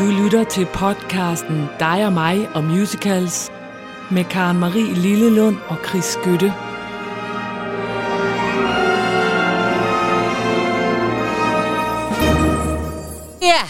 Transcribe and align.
Du 0.00 0.04
lytter 0.04 0.44
til 0.44 0.66
podcasten 0.74 1.68
Dig 1.78 2.06
og 2.06 2.12
mig 2.12 2.48
og 2.54 2.64
musicals 2.64 3.50
med 4.10 4.24
Karen 4.24 4.58
Marie 4.58 4.94
Lillelund 4.94 5.56
og 5.68 5.76
Chris 5.88 6.04
Skytte. 6.04 6.52
Ja, 13.42 13.60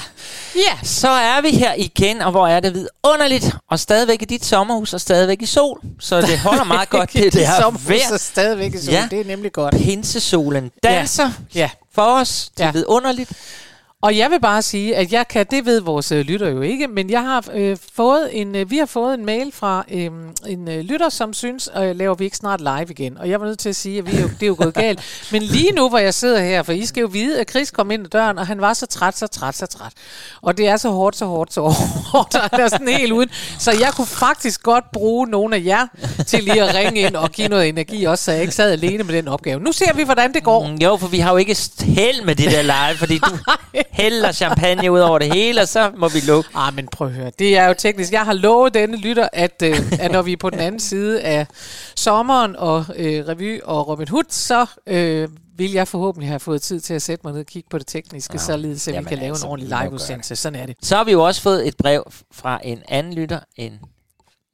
ja, 0.56 0.78
så 0.82 1.08
er 1.08 1.40
vi 1.40 1.50
her 1.50 1.74
igen, 1.74 2.22
og 2.22 2.30
hvor 2.30 2.46
er 2.48 2.60
det 2.60 2.74
vidunderligt, 2.74 3.56
og 3.70 3.80
stadigvæk 3.80 4.22
i 4.22 4.24
dit 4.24 4.44
sommerhus, 4.44 4.94
og 4.94 5.00
stadigvæk 5.00 5.42
i 5.42 5.46
sol, 5.46 5.80
så 6.00 6.20
det 6.20 6.38
holder 6.38 6.64
meget 6.64 6.90
godt, 6.98 7.12
det 7.12 7.32
der 7.32 7.60
sommerhus 7.60 7.88
vejr. 7.88 8.12
er 8.12 8.18
stadigvæk 8.18 8.74
i 8.74 8.78
sol. 8.78 8.94
Ja. 8.94 9.08
Det 9.10 9.20
er 9.20 9.24
nemlig 9.24 9.52
godt. 9.52 9.74
Pinsesolen 9.74 10.70
danser 10.82 11.30
Ja. 11.54 11.70
for 11.94 12.02
os, 12.02 12.50
det 12.56 12.62
er 12.62 12.66
Ja. 12.66 12.72
vidunderligt. 12.72 13.30
Og 14.02 14.16
jeg 14.16 14.30
vil 14.30 14.40
bare 14.40 14.62
sige, 14.62 14.96
at 14.96 15.12
jeg 15.12 15.28
kan, 15.28 15.46
det 15.50 15.66
ved 15.66 15.80
vores 15.80 16.12
øh, 16.12 16.20
lytter 16.20 16.48
jo 16.48 16.60
ikke, 16.60 16.88
men 16.88 17.10
jeg 17.10 17.22
har 17.22 17.44
øh, 17.54 17.76
fået 17.94 18.40
en, 18.40 18.54
øh, 18.56 18.70
vi 18.70 18.78
har 18.78 18.86
fået 18.86 19.14
en 19.14 19.26
mail 19.26 19.52
fra 19.52 19.84
øh, 19.90 20.10
en 20.46 20.68
øh, 20.68 20.80
lytter, 20.80 21.08
som 21.08 21.32
synes, 21.32 21.68
øh, 21.76 21.96
laver 21.96 22.14
vi 22.14 22.24
ikke 22.24 22.36
snart 22.36 22.60
live 22.60 22.86
igen. 22.90 23.18
Og 23.18 23.30
jeg 23.30 23.40
var 23.40 23.46
nødt 23.46 23.58
til 23.58 23.68
at 23.68 23.76
sige, 23.76 23.98
at 23.98 24.06
vi 24.12 24.16
er 24.16 24.20
jo, 24.20 24.28
det 24.28 24.42
er 24.42 24.46
jo 24.46 24.56
gået 24.58 24.74
galt. 24.74 25.00
Men 25.32 25.42
lige 25.42 25.72
nu, 25.72 25.88
hvor 25.88 25.98
jeg 25.98 26.14
sidder 26.14 26.40
her, 26.40 26.62
for 26.62 26.72
I 26.72 26.86
skal 26.86 27.00
jo 27.00 27.06
vide, 27.06 27.40
at 27.40 27.50
Chris 27.50 27.70
kom 27.70 27.90
ind 27.90 28.04
ad 28.04 28.08
døren, 28.10 28.38
og 28.38 28.46
han 28.46 28.60
var 28.60 28.72
så 28.74 28.86
træt, 28.86 29.18
så 29.18 29.26
træt, 29.26 29.56
så 29.56 29.66
træt. 29.66 29.92
Og 30.42 30.58
det 30.58 30.68
er 30.68 30.76
så 30.76 30.90
hårdt, 30.90 31.16
så 31.16 31.26
hårdt, 31.26 31.54
så 31.54 31.60
hårdt, 32.12 32.34
og 32.34 32.40
han 32.50 32.60
er 32.60 32.68
sådan 32.68 32.88
helt 32.88 33.12
uden. 33.12 33.28
Så 33.58 33.70
jeg 33.72 33.92
kunne 33.96 34.06
faktisk 34.06 34.62
godt 34.62 34.84
bruge 34.92 35.26
nogle 35.26 35.56
af 35.56 35.62
jer 35.64 35.86
til 36.26 36.44
lige 36.44 36.62
at 36.62 36.74
ringe 36.74 37.00
ind 37.00 37.16
og 37.16 37.30
give 37.30 37.48
noget 37.48 37.68
energi 37.68 38.04
også, 38.04 38.24
så 38.24 38.32
jeg 38.32 38.40
ikke 38.40 38.54
sad 38.54 38.72
alene 38.72 39.04
med 39.04 39.14
den 39.14 39.28
opgave. 39.28 39.60
Nu 39.60 39.72
ser 39.72 39.92
vi, 39.92 40.02
hvordan 40.02 40.32
det 40.32 40.42
går. 40.44 40.66
Mm, 40.66 40.74
Jo, 40.74 40.96
for 40.96 41.08
vi 41.08 41.18
har 41.18 41.30
jo 41.30 41.36
ikke 41.36 41.56
held 41.80 42.24
med 42.24 42.34
det 42.34 42.50
der 42.50 42.62
live, 42.62 42.98
fordi 42.98 43.18
du 43.18 43.30
hælder 43.90 44.32
champagne 44.32 44.90
ud 44.92 44.98
over 45.00 45.18
det 45.18 45.32
hele, 45.34 45.60
og 45.60 45.68
så 45.68 45.90
må 45.96 46.08
vi 46.08 46.20
lukke. 46.20 46.50
Ah, 46.54 46.74
men 46.74 46.88
prøv 46.88 47.06
at 47.08 47.12
høre. 47.14 47.30
Det 47.38 47.56
er 47.56 47.66
jo 47.66 47.74
teknisk. 47.78 48.12
Jeg 48.12 48.20
har 48.20 48.32
lovet 48.32 48.74
denne 48.74 48.96
lytter, 48.96 49.28
at, 49.32 49.62
øh, 49.64 49.76
at 50.00 50.12
når 50.12 50.22
vi 50.22 50.32
er 50.32 50.36
på 50.36 50.50
den 50.50 50.60
anden 50.60 50.80
side 50.80 51.20
af 51.22 51.46
sommeren 51.96 52.56
og 52.56 52.84
øh, 52.96 53.28
revy 53.28 53.60
og 53.64 53.88
Robin 53.88 54.08
Hood, 54.08 54.24
så 54.28 54.66
øh, 54.86 55.28
vil 55.56 55.72
jeg 55.72 55.88
forhåbentlig 55.88 56.28
have 56.28 56.40
fået 56.40 56.62
tid 56.62 56.80
til 56.80 56.94
at 56.94 57.02
sætte 57.02 57.20
mig 57.24 57.32
ned 57.32 57.40
og 57.40 57.46
kigge 57.46 57.68
på 57.70 57.78
det 57.78 57.86
tekniske, 57.86 58.34
ja. 58.34 58.38
således 58.38 58.88
at 58.88 58.98
vi 58.98 59.08
kan 59.08 59.18
lave 59.18 59.28
altså, 59.28 59.46
en 59.46 59.50
ordentlig 59.50 59.70
må 59.70 59.76
gøre 59.76 59.84
liveudsendelse. 59.84 60.36
Sådan 60.36 60.60
er 60.60 60.66
det. 60.66 60.76
Så 60.82 60.96
har 60.96 61.04
vi 61.04 61.12
jo 61.12 61.24
også 61.24 61.42
fået 61.42 61.68
et 61.68 61.76
brev 61.76 62.12
fra 62.32 62.60
en 62.64 62.82
anden 62.88 63.14
lytter, 63.14 63.40
en 63.56 63.72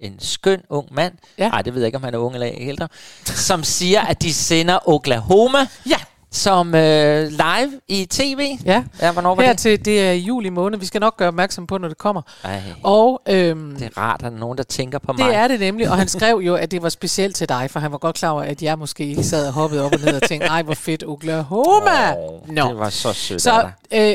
en 0.00 0.14
skøn 0.18 0.60
ung 0.70 0.88
mand, 0.94 1.14
Ja. 1.38 1.48
nej, 1.48 1.62
det 1.62 1.74
ved 1.74 1.80
jeg 1.80 1.86
ikke, 1.86 1.96
om 1.96 2.02
han 2.04 2.14
er 2.14 2.18
ung 2.18 2.34
eller 2.34 2.50
ældre, 2.54 2.88
som 3.24 3.64
siger, 3.64 4.00
at 4.00 4.22
de 4.22 4.34
sender 4.34 4.88
Oklahoma 4.88 5.58
Ja, 5.90 5.96
som 6.32 6.74
øh, 6.74 7.28
live 7.28 7.80
i 7.88 8.06
tv. 8.10 8.40
ja. 8.64 8.84
Ja, 9.00 9.12
hvornår 9.12 9.34
var 9.34 9.42
Her 9.42 9.50
det? 9.50 9.58
til, 9.58 9.84
det 9.84 10.00
er 10.00 10.10
i 10.12 10.18
juli 10.18 10.48
måned. 10.48 10.78
Vi 10.78 10.86
skal 10.86 11.00
nok 11.00 11.16
gøre 11.16 11.28
opmærksom 11.28 11.66
på, 11.66 11.78
når 11.78 11.88
det 11.88 11.98
kommer. 11.98 12.22
Ej, 12.44 12.62
Og 12.82 13.22
øhm, 13.28 13.76
det 13.76 13.86
er 13.86 13.98
rart, 13.98 14.14
at 14.14 14.20
der 14.20 14.36
er 14.36 14.40
nogen, 14.40 14.58
der 14.58 14.64
tænker 14.64 14.98
på 14.98 15.12
mig. 15.12 15.26
Det 15.26 15.34
er 15.34 15.48
det 15.48 15.60
nemlig, 15.60 15.90
og 15.90 15.96
han 15.96 16.08
skrev 16.08 16.36
jo, 16.46 16.54
at 16.54 16.70
det 16.70 16.82
var 16.82 16.88
specielt 16.88 17.36
til 17.36 17.48
dig, 17.48 17.70
for 17.70 17.80
han 17.80 17.92
var 17.92 17.98
godt 17.98 18.16
klar 18.16 18.30
over, 18.30 18.42
at 18.42 18.62
jeg 18.62 18.78
måske 18.78 19.06
ikke 19.06 19.24
sad 19.24 19.46
og 19.46 19.52
hoppede 19.52 19.84
op 19.84 19.92
og 19.92 20.00
ned 20.00 20.14
og 20.22 20.28
tænkte, 20.28 20.46
ej, 20.48 20.62
hvor 20.62 20.74
fedt, 20.74 21.04
Oklahoma! 21.06 22.14
Åh, 22.18 22.48
Nå. 22.48 22.68
Det 22.68 22.78
var 22.78 22.90
så 22.90 23.12
sødt 23.12 23.42
Så 23.42 23.68
øh, 23.94 24.14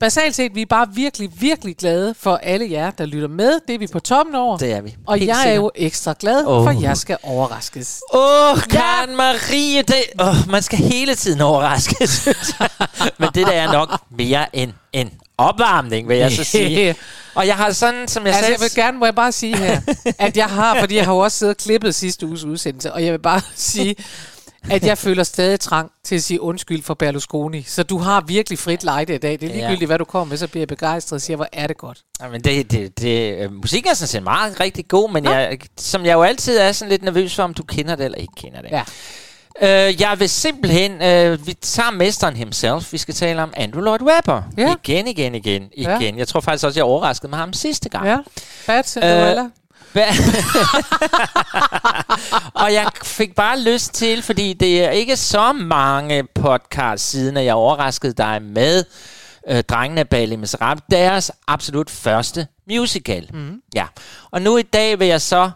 basalt 0.00 0.34
set, 0.36 0.54
vi 0.54 0.62
er 0.62 0.66
bare 0.66 0.86
virkelig, 0.94 1.30
virkelig 1.40 1.76
glade 1.76 2.14
for 2.20 2.36
alle 2.42 2.70
jer, 2.70 2.90
der 2.90 3.06
lytter 3.06 3.28
med. 3.28 3.60
Det 3.68 3.74
er 3.74 3.78
vi 3.78 3.86
på 3.86 4.00
toppen 4.00 4.34
over. 4.34 4.56
Det 4.56 4.72
er 4.72 4.80
vi. 4.80 4.96
og 5.06 5.18
Helt 5.18 5.28
jeg 5.28 5.38
er 5.38 5.42
sikkert. 5.42 5.56
jo 5.56 5.70
ekstra 5.74 6.14
glad, 6.20 6.44
Åh. 6.46 6.64
for 6.64 6.80
jeg 6.80 6.96
skal 6.96 7.16
overraskes. 7.22 8.00
Åh, 8.12 8.20
oh, 8.52 8.58
Karen 8.62 9.16
Marie, 9.16 9.82
det, 9.82 9.94
oh, 10.18 10.50
man 10.50 10.62
skal 10.62 10.78
hele 10.78 11.14
tiden 11.14 11.40
overraske, 11.40 12.06
synes 12.06 12.54
jeg. 12.60 12.68
Men 13.18 13.28
det 13.34 13.46
der 13.46 13.52
er 13.52 13.72
nok 13.72 14.00
mere 14.18 14.56
en, 14.56 14.74
en 14.92 15.10
opvarmning, 15.38 16.08
vil 16.08 16.16
jeg 16.16 16.32
så 16.32 16.44
sige. 16.44 16.94
Og 17.34 17.46
jeg 17.46 17.54
har 17.56 17.72
sådan, 17.72 18.08
som 18.08 18.26
jeg 18.26 18.34
Altså, 18.34 18.50
jeg 18.50 18.58
sagde... 18.58 18.70
vil 18.74 18.82
gerne, 18.84 18.98
må 18.98 19.04
jeg 19.04 19.14
bare 19.14 19.32
sige 19.32 19.56
her, 19.56 19.80
at 20.18 20.36
jeg 20.36 20.46
har, 20.46 20.80
fordi 20.80 20.96
jeg 20.96 21.04
har 21.04 21.12
jo 21.12 21.18
også 21.18 21.38
siddet 21.38 21.54
og 21.54 21.58
klippet 21.62 21.94
sidste 21.94 22.26
uges 22.26 22.44
udsendelse, 22.44 22.92
og 22.92 23.04
jeg 23.04 23.12
vil 23.12 23.18
bare 23.18 23.40
sige, 23.54 23.96
at 24.70 24.84
jeg 24.86 24.98
føler 24.98 25.22
stadig 25.24 25.60
trang 25.60 25.90
til 26.04 26.14
at 26.14 26.22
sige 26.22 26.40
undskyld 26.40 26.82
for 26.82 26.94
Berlusconi. 26.94 27.62
Så 27.62 27.82
du 27.82 27.98
har 27.98 28.20
virkelig 28.20 28.58
frit 28.58 28.84
lejde 28.84 29.14
i 29.14 29.18
dag. 29.18 29.32
Det 29.32 29.42
er 29.42 29.48
Ja. 29.48 29.54
ligegyldigt, 29.54 29.88
hvad 29.88 29.98
du 29.98 30.04
kommer 30.04 30.24
med, 30.28 30.36
så 30.36 30.48
bliver 30.48 30.60
jeg 30.60 30.68
begejstret 30.68 31.16
og 31.16 31.20
siger, 31.20 31.36
hvor 31.36 31.48
er 31.52 31.66
det 31.66 31.76
godt. 31.76 31.98
Jamen, 32.22 32.40
det, 32.40 32.70
det, 32.72 33.00
det, 33.00 33.38
øh, 33.38 33.52
musikken 33.52 33.90
er 33.90 33.94
sådan 33.94 34.08
set 34.08 34.22
meget 34.22 34.60
rigtig 34.60 34.88
god, 34.88 35.10
men 35.10 35.24
jeg, 35.24 35.58
som 35.78 36.04
jeg 36.04 36.12
jo 36.12 36.22
altid 36.22 36.58
er 36.58 36.72
sådan 36.72 36.90
lidt 36.90 37.02
nervøs 37.02 37.34
for, 37.34 37.42
om 37.42 37.54
du 37.54 37.62
kender 37.62 37.96
det 37.96 38.04
eller 38.04 38.18
ikke 38.18 38.32
kender 38.36 38.60
det. 38.62 38.70
Ja. 38.70 38.82
Øh, 39.62 40.00
jeg 40.00 40.16
vil 40.20 40.28
simpelthen, 40.28 41.02
øh, 41.02 41.46
vi 41.46 41.52
tager 41.54 41.90
mesteren 41.90 42.36
himself, 42.36 42.92
vi 42.92 42.98
skal 42.98 43.14
tale 43.14 43.42
om 43.42 43.52
Andrew 43.56 43.82
Lloyd 43.82 44.00
Webber. 44.02 44.42
Ja. 44.58 44.74
Igen, 44.84 45.06
igen, 45.06 45.34
igen, 45.34 45.68
Ja. 45.78 45.98
igen. 45.98 46.18
Jeg 46.18 46.28
tror 46.28 46.40
faktisk 46.40 46.64
også, 46.66 46.78
jeg 46.80 46.84
overraskede 46.84 47.30
med 47.30 47.38
ham 47.38 47.52
sidste 47.52 47.88
gang. 47.88 48.06
Ja. 48.06 48.18
Bad 48.66 48.82
Cinderella. 48.84 49.42
Øh. 49.42 49.48
Og 52.62 52.72
jeg 52.72 52.90
fik 53.04 53.34
bare 53.34 53.60
lyst 53.60 53.94
til, 53.94 54.22
fordi 54.22 54.52
det 54.52 54.84
er 54.84 54.90
ikke 54.90 55.16
så 55.16 55.52
mange 55.52 56.24
podcasts 56.34 57.10
siden, 57.10 57.36
at 57.36 57.44
jeg 57.44 57.54
overraskede 57.54 58.12
dig 58.12 58.42
med 58.42 58.84
øh, 59.48 59.62
Drengene 59.62 60.04
bag 60.04 60.28
Les 60.28 60.38
Miserables, 60.38 60.84
deres 60.90 61.32
absolut 61.46 61.90
første 61.90 62.46
musical. 62.68 63.30
Mm. 63.32 63.62
Ja. 63.74 63.86
Og 64.30 64.42
nu 64.42 64.56
i 64.56 64.62
dag 64.62 64.98
vil 64.98 65.08
jeg 65.08 65.20
så 65.20 65.50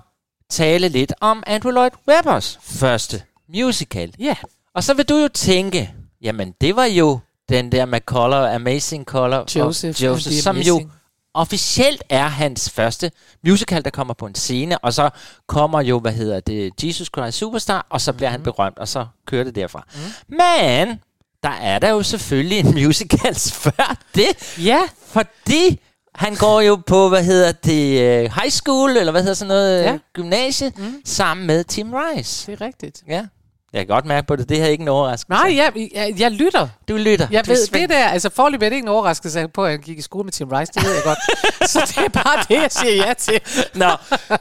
tale 0.50 0.88
lidt 0.88 1.12
om 1.20 1.43
Andrew 1.47 1.72
Lloyd 1.72 1.91
Webbers 2.09 2.59
første 2.62 3.22
musical. 3.54 4.14
Ja. 4.19 4.34
Og 4.75 4.84
så 4.84 4.94
vil 4.94 5.04
du 5.04 5.16
jo 5.16 5.28
tænke, 5.28 5.94
jamen 6.22 6.54
det 6.60 6.76
var 6.76 6.84
jo 6.84 7.19
den 7.49 7.72
der 7.72 7.84
med 7.84 8.00
Color, 8.00 8.54
Amazing 8.54 9.04
Color 9.04 9.59
Joseph 9.59 10.03
og 10.03 10.06
Joseph 10.06 10.37
som 10.37 10.56
jo 10.56 10.75
Amazing. 10.75 10.93
Officielt 11.34 12.03
er 12.09 12.26
hans 12.28 12.70
første 12.70 13.10
musical, 13.47 13.84
der 13.84 13.91
kommer 13.91 14.15
på 14.15 14.26
en 14.26 14.34
scene, 14.34 14.78
og 14.78 14.93
så 14.94 15.10
kommer 15.47 15.81
jo, 15.81 15.98
hvad 15.98 16.12
hedder 16.12 16.41
det, 16.41 16.84
Jesus 16.84 17.10
Christ 17.16 17.38
Superstar, 17.38 17.87
og 17.91 18.00
så 18.00 18.12
bliver 18.12 18.31
Mhm. 18.31 18.41
mm. 18.41 18.44
han 18.44 18.53
berømt, 18.53 18.78
og 18.78 18.88
så 18.88 19.06
kører 19.26 19.44
det 19.44 19.54
derfra. 19.54 19.84
Mm. 19.94 20.00
Men 20.28 21.00
der 21.43 21.48
er 21.62 21.78
der 21.78 21.88
jo 21.91 22.03
selvfølgelig 22.03 22.59
en 22.59 22.75
musical 22.75 23.34
før 23.65 23.97
det, 24.15 24.59
Ja. 24.65 24.81
fordi 25.06 25.81
han 26.15 26.34
går 26.34 26.60
jo 26.60 26.76
på, 26.87 27.09
hvad 27.09 27.25
hedder 27.25 27.53
det, 27.53 28.00
øh, 28.00 28.20
high 28.41 28.50
school, 28.50 28.97
eller 28.97 29.10
hvad 29.12 29.22
hedder 29.22 29.34
sådan 29.34 29.49
noget, 29.49 29.82
Ja. 29.82 29.91
ja. 29.93 29.99
gymnasie, 30.12 30.72
mm. 30.76 30.94
sammen 31.04 31.47
med 31.47 31.64
Tim 31.64 31.93
Rice. 31.94 32.53
Det 32.53 32.60
er 32.60 32.66
rigtigt. 32.66 33.03
Ja. 33.09 33.26
Jeg 33.72 33.81
kan 33.81 33.87
godt 33.87 34.06
mærke 34.06 34.27
på 34.27 34.37
det. 34.37 34.49
Det 34.49 34.56
her 34.56 34.65
er 34.65 34.69
ikke 34.69 34.83
en 34.83 34.88
overraskelse. 34.88 35.43
Nej, 35.43 35.56
jeg, 35.56 35.88
jeg, 35.94 36.15
jeg 36.19 36.31
lytter. 36.31 36.69
Du 36.88 36.97
lytter. 36.97 37.27
Jeg 37.31 37.47
Du 37.47 37.50
ved, 37.50 37.66
det 37.81 37.91
der, 37.91 38.06
altså 38.09 38.31
forløbet 38.31 38.66
er 38.66 38.69
det 38.69 38.77
ikke 38.77 38.84
en 38.84 38.88
overraskelse 38.88 39.49
på, 39.49 39.65
at 39.65 39.71
han 39.71 39.81
gik 39.81 39.99
i 39.99 40.03
skole 40.03 40.25
med 40.25 40.33
Tim 40.33 40.49
Rice, 40.49 40.72
det 40.72 40.84
ved 40.84 40.94
jeg 40.94 41.03
godt. 41.05 41.19
Så 41.71 41.81
det 41.87 42.05
er 42.05 42.09
bare 42.09 42.44
det, 42.49 42.62
jeg 42.62 42.71
siger 42.71 43.06
ja 43.06 43.12
til. 43.15 43.41
Nå, 43.75 43.91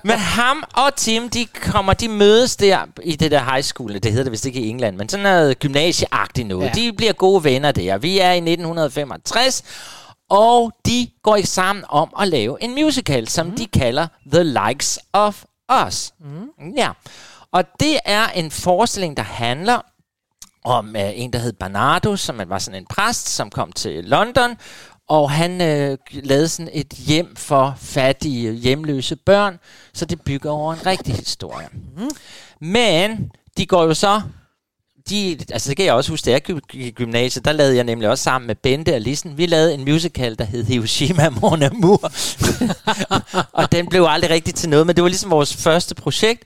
men 0.04 0.18
ham 0.18 0.64
og 0.74 0.96
Tim, 0.96 1.30
de 1.30 1.46
kommer, 1.46 1.94
de 1.94 2.08
mødes 2.10 2.56
der 2.56 2.80
i 3.04 3.16
det 3.16 3.32
der 3.32 3.44
high 3.54 3.64
school. 3.64 3.94
Det 3.94 4.06
hedder 4.06 4.24
det 4.24 4.32
vist 4.32 4.46
ikke 4.46 4.60
i 4.60 4.70
England, 4.70 4.98
men 4.98 5.10
sådan 5.10 5.24
noget 5.24 5.60
gymnasieagtigt 5.60 6.48
noget. 6.48 6.66
Ja. 6.66 6.72
De 6.72 6.94
bliver 6.94 7.14
gode 7.14 7.44
venner 7.44 7.72
der. 7.72 7.98
Vi 7.98 8.20
er 8.20 8.32
i 8.32 8.38
1965, 8.38 9.64
og 10.30 10.72
de 10.86 11.08
går 11.24 11.36
i 11.36 11.46
sammen 11.46 11.86
om 11.90 12.14
at 12.22 12.28
lave 12.28 12.64
en 12.64 12.72
musical, 12.76 13.28
som 13.28 13.46
mm. 13.46 13.56
de 13.56 13.66
kalder 13.66 14.08
The 14.34 14.44
Likes 14.44 15.00
of 15.14 15.44
Us. 15.88 16.12
Mm. 16.20 16.72
Ja, 16.78 16.90
og 17.54 17.64
det 17.80 18.00
er 18.06 18.28
en 18.28 18.52
forestilling, 18.52 19.18
der 19.18 19.24
handler 19.24 19.82
om 20.64 20.96
øh, 20.96 21.12
en, 21.16 21.34
der 21.34 21.40
hed 21.40 21.54
Bernardo, 21.54 22.16
som 22.16 22.42
var 22.48 22.60
sådan 22.60 22.82
en 22.82 22.86
præst, 22.86 23.30
som 23.30 23.50
kom 23.50 23.72
til 23.72 24.04
London, 24.04 24.58
og 25.08 25.32
han 25.32 25.62
øh, 25.62 25.98
lavede 26.12 26.48
sådan 26.48 26.70
et 26.74 26.94
hjem 26.94 27.36
for 27.36 27.76
fattige, 27.78 28.54
hjemløse 28.54 29.16
børn, 29.16 29.60
så 29.94 30.06
det 30.06 30.22
bygger 30.22 30.52
over 30.52 30.74
en 30.74 30.86
rigtig 30.86 31.16
historie. 31.16 31.68
Mm. 31.98 32.10
Men 32.60 33.32
de 33.58 33.66
går 33.66 33.84
jo 33.84 33.94
så 33.94 34.22
de, 35.10 35.38
altså 35.52 35.70
det 35.70 35.78
kan 35.78 35.86
jeg 35.86 35.94
også 35.94 36.12
huske, 36.12 36.26
da 36.26 36.32
jeg 36.32 36.42
gik 36.44 36.58
i 36.74 36.92
gymnasiet, 36.92 37.46
der 37.46 37.52
lavede 37.52 37.76
jeg 37.76 37.84
nemlig 37.84 38.10
også 38.10 38.24
sammen 38.24 38.48
med 38.48 38.56
Bente 38.56 38.96
og 38.96 39.02
Lissen, 39.02 39.38
vi 39.38 39.46
lavede 39.46 39.74
en 39.74 39.84
musical, 39.84 40.38
der 40.38 40.44
hed 40.44 40.64
Hiroshima 40.64 41.30
Mon 41.30 41.64
Amour. 41.64 42.12
og 43.60 43.72
den 43.72 43.88
blev 43.88 44.06
aldrig 44.10 44.32
rigtig 44.32 44.56
til 44.56 44.70
noget, 44.70 44.88
men 44.88 44.96
det 44.96 45.02
var 45.02 45.10
ligesom 45.10 45.32
vores 45.32 45.56
første 45.56 45.96
projekt. 45.96 46.44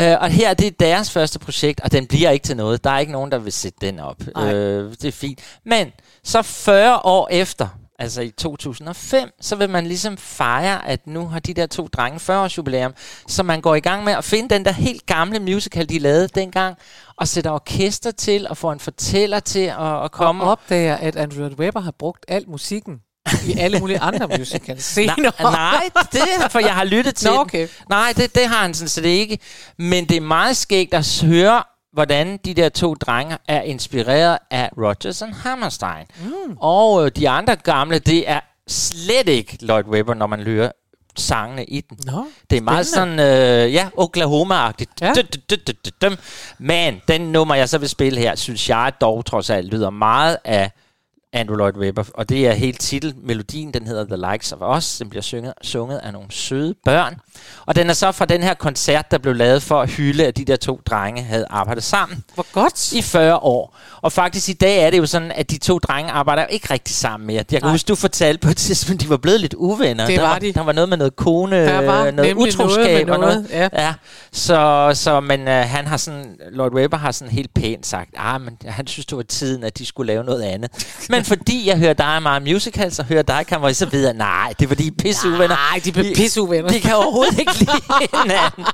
Uh, 0.00 0.04
og 0.20 0.30
her 0.30 0.54
det 0.54 0.66
er 0.66 0.70
deres 0.70 1.10
første 1.10 1.38
projekt, 1.38 1.80
og 1.80 1.92
den 1.92 2.06
bliver 2.06 2.30
ikke 2.30 2.44
til 2.44 2.56
noget. 2.56 2.84
Der 2.84 2.90
er 2.90 2.98
ikke 2.98 3.12
nogen, 3.12 3.32
der 3.32 3.38
vil 3.38 3.52
sætte 3.52 3.78
den 3.80 4.00
op. 4.00 4.22
Nej. 4.34 4.52
det 4.52 5.04
er 5.04 5.12
fint. 5.12 5.40
Men 5.64 5.92
så 6.24 6.42
40 6.42 6.98
år 7.04 7.28
efter, 7.30 7.68
altså 7.98 8.22
i 8.22 8.30
2005, 8.30 9.28
så 9.40 9.56
vil 9.56 9.70
man 9.70 9.86
ligesom 9.86 10.16
fejre, 10.16 10.88
at 10.88 11.06
nu 11.06 11.26
har 11.28 11.38
de 11.38 11.54
der 11.54 11.66
to 11.66 11.86
drenge 11.86 12.20
40 12.20 12.42
års 12.42 12.58
jubilæum, 12.58 12.94
så 13.28 13.42
man 13.42 13.60
går 13.60 13.74
i 13.74 13.80
gang 13.80 14.04
med 14.04 14.12
at 14.12 14.24
finde 14.24 14.54
den 14.54 14.64
der 14.64 14.72
helt 14.72 15.06
gamle 15.06 15.40
musical, 15.40 15.88
de 15.88 15.98
lavede 15.98 16.28
dengang, 16.28 16.76
og 17.16 17.28
sætter 17.28 17.50
orkester 17.50 18.10
til, 18.10 18.48
og 18.48 18.56
får 18.56 18.72
en 18.72 18.80
fortæller 18.80 19.40
til 19.40 19.66
at, 19.78 20.04
at 20.04 20.12
komme. 20.12 20.44
Og 20.44 20.50
opdager, 20.50 20.96
at 20.96 21.16
Andrew 21.16 21.48
Webber 21.48 21.80
har 21.80 21.94
brugt 21.98 22.24
al 22.28 22.44
musikken 22.48 23.00
i 23.46 23.58
alle 23.58 23.78
mulige 23.80 24.00
andre 24.00 24.28
musicals 24.38 24.84
senere. 24.94 25.32
Nej, 25.40 25.50
nej, 25.52 25.90
det 26.12 26.20
er, 26.40 26.48
for 26.48 26.58
jeg 26.58 26.74
har 26.74 26.84
lyttet 26.84 27.14
til 27.14 27.26
Nå, 27.28 27.32
den. 27.32 27.40
okay. 27.40 27.68
Nej, 27.88 28.12
det, 28.16 28.34
det 28.34 28.46
har 28.48 28.62
han 28.62 28.74
sådan 28.74 28.88
set 28.88 29.04
ikke. 29.04 29.38
Men 29.78 30.04
det 30.08 30.16
er 30.16 30.20
meget 30.20 30.56
skægt 30.56 30.94
at 30.94 31.22
høre, 31.24 31.62
hvordan 31.92 32.36
de 32.44 32.54
der 32.54 32.68
to 32.68 32.94
drenge 32.94 33.38
er 33.48 33.62
inspireret 33.62 34.38
af 34.50 34.70
Rodgers 34.78 35.22
and 35.22 35.32
Hammerstein. 35.34 36.06
Mm. 36.24 36.56
Og 36.60 37.04
øh, 37.06 37.10
de 37.16 37.28
andre 37.28 37.56
gamle, 37.56 37.98
det 37.98 38.30
er 38.30 38.40
slet 38.68 39.28
ikke 39.28 39.58
Lloyd 39.60 39.84
Webber, 39.84 40.14
når 40.14 40.26
man 40.26 40.40
hører 40.42 40.70
sangene 41.18 41.64
i 41.64 41.80
den. 41.80 41.98
Nå, 42.06 42.26
Det 42.50 42.56
er 42.56 42.60
meget 42.62 42.86
sådan, 42.86 43.20
øh, 43.20 43.72
ja, 43.74 43.88
Oklahoma-agtigt. 43.98 44.92
Ja. 45.00 45.12
Men 46.58 47.00
den 47.08 47.20
nummer, 47.20 47.54
jeg 47.54 47.68
så 47.68 47.78
vil 47.78 47.88
spille 47.88 48.20
her, 48.20 48.34
synes 48.36 48.68
jeg 48.68 48.92
dog 49.00 49.24
trods 49.26 49.50
alt 49.50 49.66
lyder 49.74 49.90
meget 49.90 50.36
af 50.44 50.70
Andrew 51.36 51.56
Lloyd 51.56 51.76
Webber. 51.76 52.04
Og 52.14 52.28
det 52.28 52.46
er 52.48 52.52
helt 52.52 52.80
titelmelodien, 52.80 53.74
den 53.74 53.86
hedder 53.86 54.04
The 54.04 54.32
Likes 54.32 54.52
of 54.52 54.76
Us. 54.76 54.98
Den 54.98 55.10
bliver 55.10 55.22
synget, 55.22 55.52
sunget 55.62 55.98
af 55.98 56.12
nogle 56.12 56.28
søde 56.30 56.74
børn. 56.84 57.16
Og 57.66 57.76
den 57.76 57.90
er 57.90 57.94
så 57.94 58.12
fra 58.12 58.24
den 58.24 58.42
her 58.42 58.54
koncert, 58.54 59.10
der 59.10 59.18
blev 59.18 59.34
lavet 59.34 59.62
for 59.62 59.80
at 59.82 59.90
hylde, 59.90 60.26
at 60.26 60.36
de 60.36 60.44
der 60.44 60.56
to 60.56 60.80
drenge 60.86 61.22
havde 61.22 61.46
arbejdet 61.50 61.84
sammen 61.84 62.24
hvor 62.34 62.46
godt. 62.52 62.92
i 62.92 63.02
40 63.02 63.36
år. 63.36 63.76
Og 64.00 64.12
faktisk 64.12 64.48
i 64.48 64.52
dag 64.52 64.82
er 64.82 64.90
det 64.90 64.98
jo 64.98 65.06
sådan, 65.06 65.32
at 65.32 65.50
de 65.50 65.58
to 65.58 65.78
drenge 65.78 66.10
arbejder 66.12 66.46
ikke 66.46 66.72
rigtig 66.72 66.94
sammen 66.94 67.26
mere. 67.26 67.36
Jeg 67.36 67.46
kan 67.46 67.62
Nej. 67.62 67.70
huske, 67.70 67.88
du 67.88 67.94
fortalte 67.94 68.38
på 68.40 68.48
et 68.50 68.56
tidspunkt, 68.56 69.02
de 69.02 69.08
var 69.08 69.16
blevet 69.16 69.40
lidt 69.40 69.54
uvenner. 69.54 70.06
Det 70.06 70.16
der 70.18 70.22
var 70.22 70.38
de. 70.38 70.52
Der 70.52 70.62
var 70.62 70.72
noget 70.72 70.88
med 70.88 70.96
noget 70.96 71.16
kone, 71.16 71.56
Der 71.66 71.80
var 71.80 72.10
noget 72.10 72.34
utroskab 72.34 73.06
noget 73.06 73.10
og 73.10 73.20
noget. 73.20 73.46
noget, 73.50 73.70
ja. 73.72 73.82
ja. 73.86 73.94
Så, 74.32 74.90
så 74.94 75.20
men 75.20 75.48
øh, 75.48 75.54
han 75.54 75.86
har 75.86 75.96
sådan, 75.96 76.36
Lord 76.50 76.72
Webber 76.72 76.96
har 76.96 77.12
sådan 77.12 77.32
helt 77.32 77.54
pænt 77.54 77.86
sagt, 77.86 78.10
ah, 78.16 78.40
men 78.40 78.58
han 78.66 78.86
synes, 78.86 79.06
det 79.06 79.16
var 79.16 79.22
tiden, 79.22 79.64
at 79.64 79.78
de 79.78 79.86
skulle 79.86 80.06
lave 80.06 80.24
noget 80.24 80.42
andet. 80.42 80.70
men 81.10 81.24
fordi 81.26 81.66
jeg 81.68 81.78
hører 81.78 81.92
dig 81.92 82.22
meget 82.22 82.42
musical, 82.42 82.92
så 82.92 83.02
hører 83.02 83.22
dig, 83.22 83.46
kan 83.46 83.60
man 83.60 83.74
så 83.74 83.86
videre, 83.86 84.14
nej, 84.14 84.54
det 84.58 84.64
er 84.64 84.68
fordi, 84.68 84.84
I 84.84 84.86
er 84.86 84.90
pisse 84.98 85.28
uvenner. 85.28 85.48
Nej, 85.48 85.80
de 85.84 85.94
Vi- 85.94 86.14
pisseuvenner. 86.14 86.68
De 86.70 86.80
kan 86.80 86.94
overhovedet 86.96 87.38
ikke 87.38 87.58
lide 87.58 87.70
hinanden. 88.22 88.64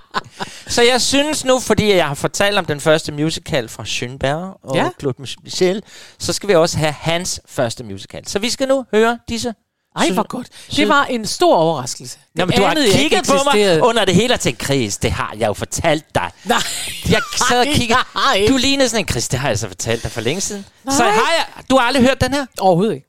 Så 0.66 0.82
jeg 0.82 1.00
synes 1.00 1.44
nu, 1.44 1.60
fordi 1.60 1.94
jeg 1.94 2.06
har 2.08 2.14
fortalt 2.14 2.58
om 2.58 2.64
den 2.64 2.81
første 2.81 3.12
musical 3.12 3.69
fra 3.69 3.82
Schönberg 3.82 4.69
og 4.69 4.76
ja. 4.76 4.88
Claude 5.00 5.22
Michel, 5.44 5.82
så 6.19 6.32
skal 6.32 6.49
vi 6.49 6.54
også 6.54 6.78
have 6.78 6.93
hans 7.00 7.40
første 7.49 7.84
musical. 7.84 8.26
Så 8.28 8.38
vi 8.38 8.50
skal 8.50 8.69
nu 8.69 8.84
høre 8.94 9.19
disse... 9.28 9.54
Ej, 9.96 10.10
hvor 10.10 10.26
godt. 10.28 10.46
Det 10.76 10.88
var 10.88 11.04
en 11.04 11.26
stor 11.26 11.56
overraskelse. 11.56 12.18
Nå, 12.34 12.44
men 12.44 12.56
du 12.56 12.62
har 12.62 12.74
kigget 12.92 13.26
på 13.26 13.34
mig 13.54 13.82
under 13.82 14.04
det 14.04 14.14
hele 14.14 14.34
og 14.34 14.40
tænkt, 14.40 14.64
Chris, 14.64 14.96
det 14.96 15.12
har 15.12 15.34
jeg 15.38 15.48
jo 15.48 15.52
fortalt 15.52 16.04
dig. 16.14 16.30
Nej. 16.44 16.58
Jeg 17.10 17.20
sad 17.48 17.60
og 17.60 17.66
kiggede. 17.74 18.00
Du 18.48 18.56
lignede 18.56 18.88
sådan 18.88 19.04
en 19.04 19.08
Chris, 19.08 19.28
det 19.28 19.38
har 19.38 19.48
jeg 19.48 19.58
så 19.58 19.68
fortalt 19.68 20.02
dig 20.02 20.10
for 20.10 20.20
længe 20.20 20.40
siden. 20.40 20.64
Nej. 20.84 20.96
Så 20.96 21.02
har 21.02 21.10
jeg... 21.36 21.64
Du 21.70 21.76
har 21.78 21.86
aldrig 21.86 22.04
hørt 22.04 22.20
den 22.20 22.34
her? 22.34 22.46
Overhovedet 22.60 22.94
ikke. 22.94 23.06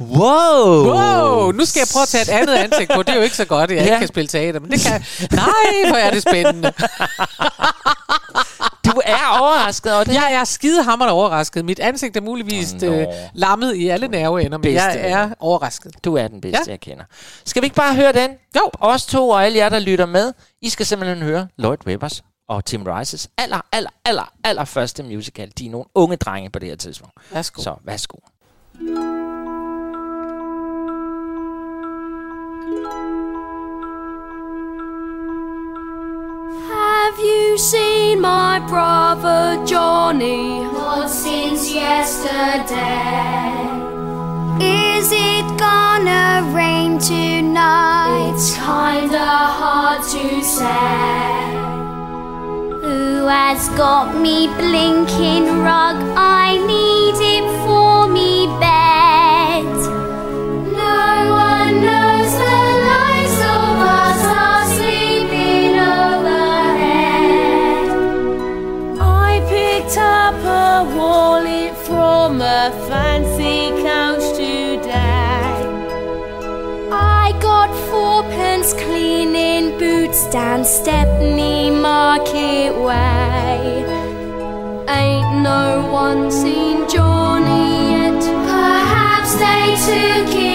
Wow! 0.00 0.86
Wow, 0.86 1.50
nu 1.52 1.64
skal 1.64 1.80
jeg 1.80 1.88
prøve 1.92 2.02
at 2.02 2.08
tage 2.08 2.22
et 2.22 2.28
andet 2.28 2.54
ansigt 2.54 2.90
på. 2.94 3.02
Det 3.02 3.08
er 3.12 3.16
jo 3.16 3.22
ikke 3.22 3.36
så 3.36 3.44
godt, 3.44 3.70
at 3.70 3.76
jeg 3.76 3.84
Ja. 3.86 3.90
ikke 3.90 3.98
kan 3.98 4.08
spille 4.08 4.28
teater, 4.28 4.60
men 4.60 4.70
det 4.70 4.80
kan 4.80 5.04
Nej, 5.32 5.88
hvor 5.88 5.96
er 5.96 6.10
det 6.10 6.22
spændende. 6.22 6.72
Du 8.86 9.00
er 9.04 9.38
overrasket 9.40 9.94
over 9.94 10.04
det 10.04 10.14
Jeg 10.14 10.32
er 10.34 10.44
skidehammerende 10.44 11.12
overrasket. 11.14 11.64
Mit 11.64 11.80
ansigt 11.80 12.16
er 12.16 12.20
muligvis 12.20 12.74
øh, 12.84 13.06
lammet 13.34 13.74
i 13.76 13.88
alle 13.88 14.08
nerveender, 14.08 14.58
men 14.58 14.62
Bedste 14.62 14.88
jeg 14.88 15.10
er 15.10 15.30
overrasket. 15.40 16.04
Du 16.04 16.14
er 16.16 16.28
den 16.28 16.40
bedste, 16.40 16.62
Ja. 16.66 16.70
jeg 16.70 16.80
kender. 16.80 17.04
Skal 17.44 17.62
vi 17.62 17.66
ikke 17.66 17.76
bare 17.76 17.94
høre 17.94 18.12
den? 18.12 18.30
Jo. 18.56 18.70
Os 18.80 19.06
to 19.06 19.28
og 19.28 19.44
alle 19.46 19.58
jer, 19.58 19.68
der 19.68 19.78
lytter 19.78 20.06
med, 20.06 20.32
I 20.62 20.68
skal 20.68 20.86
simpelthen 20.86 21.22
høre 21.22 21.48
Lloyd 21.58 21.78
Webbers 21.86 22.22
og 22.48 22.64
Tim 22.64 22.82
Rice's 22.82 23.26
aller, 23.38 23.60
aller, 23.72 23.90
aller, 24.04 24.32
aller 24.44 24.64
første 24.64 25.02
musical. 25.02 25.52
De 25.58 25.66
er 25.66 25.70
nogle 25.70 25.84
unge 25.94 26.16
drenge 26.16 26.50
på 26.50 26.58
det 26.58 26.68
her 26.68 26.76
tidspunkt. 26.76 27.14
Værsgo. 27.32 27.62
Så 27.62 27.74
værsgo. 27.84 28.16
Have 37.16 37.24
you 37.24 37.56
seen 37.56 38.20
my 38.20 38.58
brother 38.68 39.64
Johnny? 39.64 40.60
Not 40.64 41.08
since 41.08 41.72
yesterday. 41.72 42.76
Is 44.60 45.08
it 45.12 45.46
gonna 45.58 46.44
rain 46.52 46.98
tonight? 46.98 48.32
It's 48.34 48.52
kinda 48.56 49.30
hard 49.58 50.02
to 50.12 50.44
say. 50.44 51.56
Who 52.84 53.24
has 53.24 53.66
got 53.70 54.14
me 54.14 54.48
blinking 54.48 55.62
rug? 55.64 55.96
I 56.18 56.58
need 56.66 57.16
it 57.34 57.46
for 57.64 58.08
me 58.08 58.46
bed. 58.60 59.05
Wallet 70.84 71.76
from 71.86 72.40
a 72.40 72.70
fancy 72.88 73.70
couch 73.82 74.36
today. 74.36 75.56
I 76.92 77.36
got 77.40 77.70
four 77.90 78.16
fourpence 78.26 78.72
cleaning 78.72 79.78
boots 79.78 80.26
down 80.30 80.64
Stepney 80.64 81.70
Market 81.70 82.72
Way. 82.74 83.84
Ain't 84.88 85.42
no 85.42 85.86
one 85.92 86.30
seen 86.30 86.88
Johnny 86.88 87.92
yet. 87.92 88.22
Perhaps 88.48 89.34
they 89.44 89.66
took 89.86 90.45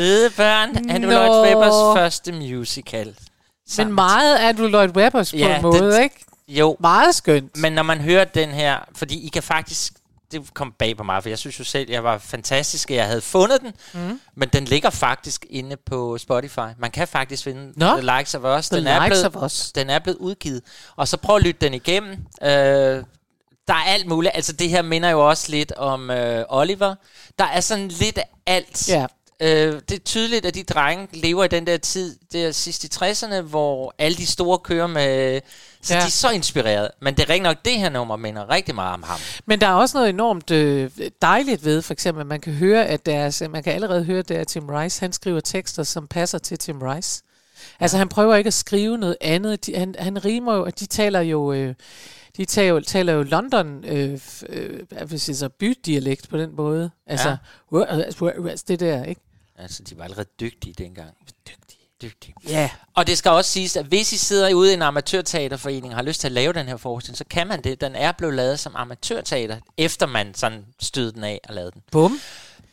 Søde 0.00 0.30
børn, 0.30 0.90
Andrew. 0.90 1.10
Lloyd 1.10 1.46
Webbers 1.46 1.98
første 2.00 2.32
musical. 2.32 3.06
Men 3.06 3.14
Sammen. 3.68 3.94
meget 3.94 4.38
Andrew 4.38 4.68
Lloyd 4.68 4.88
Webbers 4.96 5.30
på 5.30 5.36
Ja, 5.36 5.56
en 5.56 5.62
måde, 5.62 5.92
det- 5.92 6.02
ikke? 6.02 6.24
Jo, 6.48 6.76
Meget 6.80 7.14
skønt. 7.14 7.56
men 7.56 7.72
når 7.72 7.82
man 7.82 8.00
hører 8.00 8.24
den 8.24 8.48
her, 8.50 8.78
fordi 8.94 9.26
I 9.26 9.28
kan 9.28 9.42
faktisk, 9.42 9.92
det 10.32 10.54
kom 10.54 10.72
bag 10.78 10.96
på 10.96 11.02
mig, 11.02 11.22
for 11.22 11.28
jeg 11.28 11.38
synes 11.38 11.58
jo 11.58 11.64
selv, 11.64 11.90
jeg 11.90 12.04
var 12.04 12.18
fantastisk, 12.18 12.90
at 12.90 12.96
jeg 12.96 13.06
havde 13.06 13.20
fundet 13.20 13.60
den, 13.60 13.72
mm. 13.94 14.20
men 14.36 14.48
den 14.48 14.64
ligger 14.64 14.90
faktisk 14.90 15.46
inde 15.50 15.76
på 15.76 16.18
Spotify. 16.18 16.58
Man 16.78 16.90
kan 16.90 17.08
faktisk 17.08 17.44
finde 17.44 17.72
Nå. 17.76 17.86
The 17.86 18.16
Likes 18.18 18.34
of 18.34 18.58
Us. 18.58 18.68
The 18.68 18.78
den, 18.78 18.86
er 18.86 19.04
Likes 19.04 19.18
blevet, 19.20 19.36
of 19.36 19.42
Us. 19.42 19.72
den 19.72 19.90
er 19.90 19.98
blevet 19.98 20.18
udgivet. 20.18 20.62
Og 20.96 21.08
så 21.08 21.16
prøv 21.16 21.36
at 21.36 21.42
lytte 21.42 21.60
den 21.66 21.74
igennem. 21.74 22.10
Øh, 22.42 22.48
der 23.68 23.74
er 23.76 23.84
alt 23.86 24.06
muligt. 24.06 24.32
Altså 24.34 24.52
det 24.52 24.68
her 24.68 24.82
minder 24.82 25.10
jo 25.10 25.28
også 25.28 25.50
lidt 25.50 25.72
om 25.72 26.10
øh, 26.10 26.44
Oliver. 26.48 26.94
Der 27.38 27.44
er 27.44 27.60
sådan 27.60 27.88
lidt 27.88 28.18
alt. 28.46 28.88
Ja. 28.88 29.06
Øh, 29.42 29.48
det 29.88 29.92
er 29.92 29.98
tydeligt, 30.04 30.46
at 30.46 30.54
de 30.54 30.62
drenge 30.62 31.08
lever 31.12 31.44
i 31.44 31.48
den 31.48 31.66
der 31.66 31.76
tid, 31.76 32.16
der 32.32 32.52
sidst 32.52 32.84
i 32.84 32.88
60'erne, 33.04 33.40
hvor 33.40 33.94
alle 33.98 34.16
de 34.16 34.26
store 34.26 34.58
kører 34.58 34.86
med... 34.86 35.40
Så 35.82 35.94
Ja. 35.94 36.00
de 36.00 36.04
er 36.06 36.10
så 36.10 36.30
inspireret. 36.30 36.90
Men 37.02 37.14
det 37.14 37.22
er 37.22 37.28
rigtig 37.28 37.42
nok, 37.42 37.56
det 37.64 37.72
her 37.72 37.88
nummer 37.88 38.16
minder 38.16 38.50
rigtig 38.50 38.74
meget 38.74 38.94
om 38.94 39.02
ham. 39.02 39.20
Men 39.46 39.60
der 39.60 39.66
er 39.66 39.72
også 39.74 39.96
noget 39.98 40.10
enormt 40.10 40.50
øh, 40.50 40.90
dejligt 41.22 41.64
ved, 41.64 41.82
for 41.82 41.92
eksempel, 41.92 42.20
at 42.20 42.26
man 42.26 42.40
kan 42.40 42.52
høre, 42.52 42.86
at 42.86 43.06
deres, 43.06 43.42
man 43.50 43.62
kan 43.62 43.72
allerede 43.72 44.04
høre, 44.04 44.22
at 44.30 44.46
Tim 44.46 44.68
Rice, 44.68 45.00
han 45.00 45.12
skriver 45.12 45.40
tekster, 45.40 45.82
som 45.82 46.06
passer 46.06 46.38
til 46.38 46.58
Tim 46.58 46.82
Rice. 46.82 47.22
Altså, 47.80 47.98
han 47.98 48.08
prøver 48.08 48.36
ikke 48.36 48.48
at 48.48 48.54
skrive 48.54 48.98
noget 48.98 49.16
andet. 49.20 49.66
De, 49.66 49.74
han, 49.76 49.94
han 49.98 50.24
rimer 50.24 50.54
jo, 50.54 50.64
og 50.64 50.80
de 50.80 50.86
taler 50.86 51.20
jo... 51.20 51.52
Øh, 51.52 51.74
de 52.36 52.44
taler 52.44 52.68
jo, 52.68 52.80
taler 52.80 53.12
jo 53.12 53.22
London, 53.22 53.84
øh, 53.84 54.20
øh, 54.48 54.80
jeg 54.92 55.10
vil 55.10 55.20
sige 55.20 55.36
så 55.36 55.48
bydialekt 55.48 56.28
på 56.28 56.38
den 56.38 56.56
måde. 56.56 56.90
Altså, 57.06 57.28
ja. 57.28 57.36
det 58.68 58.80
der, 58.80 59.04
ikke? 59.04 59.20
Altså, 59.62 59.82
de 59.82 59.98
var 59.98 60.04
allerede 60.04 60.28
dygtige 60.40 60.74
dengang. 60.78 61.10
Dygtige. 61.48 61.76
Dygtige. 62.02 62.34
Ja. 62.48 62.70
Og 62.96 63.06
det 63.06 63.18
skal 63.18 63.30
også 63.30 63.50
siges, 63.50 63.76
at 63.76 63.84
hvis 63.84 64.12
I 64.12 64.16
sidder 64.18 64.54
ude 64.54 64.70
i 64.70 64.74
en 64.74 64.82
amatørteaterforening 64.82 65.86
og 65.92 65.94
har 65.94 66.02
lyst 66.02 66.20
til 66.20 66.28
at 66.28 66.32
lave 66.32 66.52
den 66.52 66.68
her 66.68 66.76
forestilling, 66.76 67.18
så 67.18 67.24
kan 67.30 67.46
man 67.46 67.62
det. 67.64 67.80
Den 67.80 67.94
er 67.94 68.12
blevet 68.12 68.34
lavet 68.34 68.60
som 68.60 68.72
amatørteater, 68.76 69.56
efter 69.78 70.06
man 70.06 70.34
sådan 70.34 70.64
stødte 70.80 71.14
den 71.16 71.24
af 71.24 71.40
og 71.48 71.54
lavede 71.54 71.70
den. 71.72 71.82
Bum. 71.92 72.20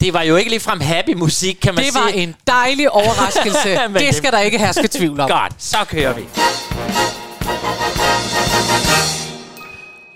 Det 0.01 0.13
var 0.13 0.21
jo 0.21 0.35
ikke 0.35 0.49
ligefrem 0.49 0.79
happy 0.81 1.13
musik, 1.13 1.57
kan 1.61 1.75
man 1.75 1.83
Det 1.83 1.93
sige. 1.93 2.03
var 2.03 2.09
en 2.09 2.35
dejlig 2.47 2.91
overraskelse. 2.91 3.69
Det 3.93 3.99
det- 3.99 4.15
skal 4.15 4.31
der 4.31 4.39
ikke 4.39 4.57
herske 4.59 4.87
tvivl 4.87 5.19
om. 5.19 5.29
Godt, 5.29 5.53
så 5.63 5.77
kører 5.87 6.13
vi. 6.13 6.23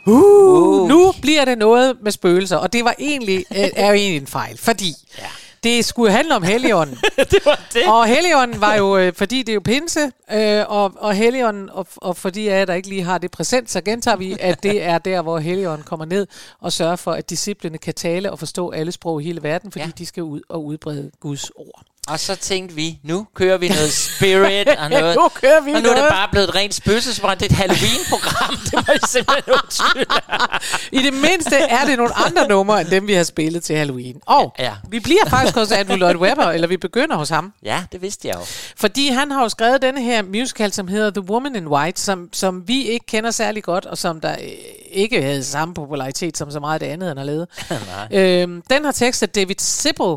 Uh, 0.05 0.87
nu 0.89 1.13
bliver 1.21 1.45
det 1.45 1.57
noget 1.57 1.97
med 2.03 2.11
spøgelser, 2.11 2.57
og 2.57 2.73
det 2.73 2.85
var 2.85 2.95
egentlig, 2.99 3.45
øh, 3.51 3.69
er 3.75 3.87
jo 3.87 3.93
egentlig 3.93 4.21
en 4.21 4.27
fejl, 4.27 4.57
fordi 4.57 4.93
Ja. 5.17 5.23
Det 5.63 5.85
skulle 5.85 6.11
handle 6.11 6.35
om 6.35 6.43
Helligånden. 6.43 6.97
det 7.31 7.45
var 7.45 7.59
det. 7.73 7.87
og 7.87 8.07
Helligånden 8.07 8.61
var 8.61 8.75
jo, 8.75 8.97
øh, 8.97 9.13
fordi 9.13 9.43
det 9.43 9.49
er 9.49 9.53
jo 9.53 9.59
pinse, 9.59 10.11
øh, 10.31 10.65
og, 10.67 10.93
og 10.97 11.13
Helligånden, 11.13 11.69
og, 11.69 11.87
og 11.95 12.17
fordi 12.17 12.47
jer, 12.47 12.65
der 12.65 12.73
ikke 12.73 12.89
lige 12.89 13.03
har 13.03 13.17
det 13.17 13.31
præsent, 13.31 13.71
så 13.71 13.81
gentager 13.81 14.17
vi, 14.17 14.37
at 14.39 14.63
det 14.63 14.83
er 14.83 14.97
der, 14.97 15.21
hvor 15.21 15.39
Helligånden 15.39 15.83
kommer 15.83 16.05
ned 16.05 16.27
og 16.59 16.73
sørger 16.73 16.95
for, 16.95 17.11
at 17.11 17.29
disciplene 17.29 17.77
kan 17.77 17.93
tale 17.93 18.31
og 18.31 18.39
forstå 18.39 18.69
alle 18.69 18.91
sprog 18.91 19.21
i 19.21 19.25
hele 19.25 19.43
verden, 19.43 19.71
fordi 19.71 19.85
ja. 19.85 19.91
de 19.97 20.05
skal 20.05 20.23
ud 20.23 20.41
og 20.49 20.65
udbrede 20.65 21.11
Guds 21.19 21.49
ord. 21.49 21.83
Og 22.07 22.19
så 22.19 22.35
tænkte 22.35 22.75
vi, 22.75 22.99
nu 23.03 23.27
kører 23.35 23.57
vi 23.57 23.67
noget 23.69 23.93
spirit 23.93 24.67
og 24.67 24.89
noget. 24.99 25.15
Nu 25.15 25.27
kører 25.41 25.61
vi 25.61 25.71
og 25.73 25.81
nu 25.81 25.89
er 25.89 25.93
det 25.93 25.97
noget. 25.97 26.09
bare 26.11 26.27
blevet 26.31 26.49
et 26.49 26.55
rent 26.55 26.73
spøgelsesbrand. 26.73 27.39
Det 27.39 27.45
er 27.45 27.49
et 27.49 27.57
Halloween-program. 27.57 28.55
Det 28.65 28.95
I 28.95 29.07
simpelthen. 29.07 29.53
I 30.91 30.97
det 31.03 31.13
mindste 31.13 31.55
er 31.55 31.85
det 31.85 31.97
nogle 31.97 32.13
andre 32.15 32.47
numre, 32.47 32.81
end 32.81 32.89
dem, 32.89 33.07
vi 33.07 33.13
har 33.13 33.23
spillet 33.23 33.63
til 33.63 33.75
Halloween. 33.75 34.21
Og 34.25 34.55
Ja. 34.59 34.73
vi 34.89 34.99
bliver 34.99 35.25
faktisk 35.27 35.55
hos 35.55 35.71
Andrew 35.71 35.97
Lloyd 35.97 36.15
Webber, 36.15 36.45
eller 36.45 36.67
vi 36.67 36.77
begynder 36.77 37.15
hos 37.15 37.29
ham. 37.29 37.53
Ja, 37.63 37.83
det 37.91 38.01
vidste 38.01 38.27
jeg 38.27 38.35
jo. 38.35 38.41
Fordi 38.77 39.07
han 39.09 39.31
har 39.31 39.41
jo 39.43 39.49
skrevet 39.49 39.81
denne 39.81 40.01
her 40.03 40.21
musical, 40.21 40.71
som 40.73 40.87
hedder 40.87 41.09
The 41.11 41.21
Woman 41.29 41.55
in 41.55 41.67
White, 41.67 42.01
som, 42.01 42.29
som 42.33 42.67
vi 42.67 42.83
ikke 42.83 43.05
kender 43.05 43.31
særlig 43.31 43.63
godt, 43.63 43.85
og 43.85 43.97
som 43.97 44.21
der 44.21 44.31
øh, 44.31 44.47
ikke 44.91 45.21
havde 45.21 45.43
samme 45.43 45.73
popularitet 45.73 46.37
som 46.37 46.51
så 46.51 46.59
meget 46.59 46.73
af 46.73 46.79
det 46.79 46.87
andet, 46.87 47.07
han 47.07 47.17
har 47.17 47.23
lavet. 47.23 47.47
øhm, 48.11 48.61
den 48.69 48.85
har 48.85 48.91
tekstet 48.91 49.35
David 49.35 49.55
Sippel, 49.59 50.15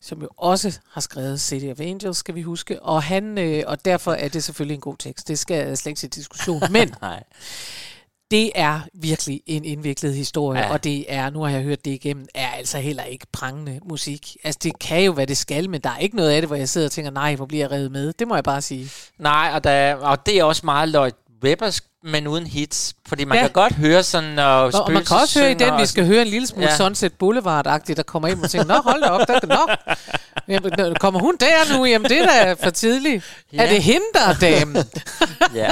som 0.00 0.22
jo 0.22 0.28
også 0.36 0.78
har 0.90 1.00
skrevet 1.00 1.40
City 1.40 1.66
of 1.66 1.80
Angels, 1.80 2.16
skal 2.16 2.34
vi 2.34 2.42
huske. 2.42 2.82
Og, 2.82 3.02
han, 3.02 3.38
øh, 3.38 3.62
og 3.66 3.84
derfor 3.84 4.12
er 4.12 4.28
det 4.28 4.44
selvfølgelig 4.44 4.74
en 4.74 4.80
god 4.80 4.96
tekst. 4.98 5.28
Det 5.28 5.38
skal 5.38 5.66
jeg 5.66 5.78
slet 5.78 5.90
ikke 5.90 5.98
til 5.98 6.08
diskussion. 6.08 6.62
Men 6.70 6.94
Nej. 7.02 7.22
det 8.30 8.50
er 8.54 8.80
virkelig 8.94 9.40
en 9.46 9.64
indviklet 9.64 10.14
historie, 10.14 10.60
Ja. 10.60 10.72
og 10.72 10.84
det 10.84 11.12
er, 11.14 11.30
nu 11.30 11.40
har 11.42 11.50
jeg 11.50 11.62
hørt 11.62 11.84
det 11.84 11.90
igennem, 11.90 12.26
er 12.34 12.48
altså 12.48 12.78
heller 12.78 13.02
ikke 13.02 13.26
prangende 13.32 13.80
musik. 13.88 14.36
Altså 14.44 14.58
det 14.62 14.78
kan 14.78 15.02
jo, 15.04 15.12
hvad 15.12 15.26
det 15.26 15.36
skal, 15.36 15.70
men 15.70 15.80
der 15.80 15.90
er 15.90 15.98
ikke 15.98 16.16
noget 16.16 16.30
af 16.30 16.42
det, 16.42 16.48
hvor 16.48 16.56
jeg 16.56 16.68
sidder 16.68 16.86
og 16.86 16.92
tænker, 16.92 17.10
nej, 17.10 17.34
hvor 17.36 17.46
bliver 17.46 17.64
jeg 17.64 17.70
revet 17.70 17.92
med. 17.92 18.12
Det 18.12 18.28
må 18.28 18.34
jeg 18.34 18.44
bare 18.44 18.62
sige. 18.62 18.90
Nej, 19.18 19.50
og, 19.54 19.64
der, 19.64 19.94
og 19.94 20.26
det 20.26 20.38
er 20.38 20.44
også 20.44 20.62
meget 20.64 20.88
Lloyd 20.88 21.12
Webbers, 21.44 21.80
men 22.02 22.26
uden 22.26 22.46
hits. 22.46 22.94
Fordi 23.08 23.24
man 23.24 23.36
Ja. 23.38 23.42
kan 23.42 23.50
godt 23.50 23.72
høre 23.74 24.02
sådan, 24.02 24.30
når 24.30 24.44
Og, 24.44 24.72
og 24.74 24.92
man 24.92 25.04
kan 25.04 25.16
også 25.16 25.40
høre 25.40 25.50
i 25.50 25.54
den, 25.54 25.78
vi 25.80 25.86
skal 25.86 26.06
høre 26.06 26.22
en 26.22 26.28
lille 26.28 26.46
smule 26.46 26.66
Ja. 26.66 26.76
Sunset 26.76 27.12
Boulevard-agtigt, 27.12 27.94
der 27.96 28.02
kommer 28.06 28.28
ind 28.28 28.42
og 28.44 28.50
tænker, 28.50 28.66
nå, 28.74 28.74
hold 28.84 29.02
da 29.02 29.08
op, 29.08 29.28
der, 29.28 29.46
nå. 29.46 29.94
Jamen, 30.48 30.94
kommer 31.00 31.20
hun 31.20 31.36
der 31.40 31.76
nu? 31.78 31.84
Jamen, 31.84 32.10
det 32.10 32.18
er 32.20 32.26
da 32.26 32.52
for 32.64 32.70
tidligt. 32.70 33.24
Ja. 33.52 33.62
Er 33.62 33.68
det 33.68 33.82
hende, 33.82 34.06
der 34.14 34.20
er 34.28 34.34
damen? 34.34 34.84
ja. 35.54 35.70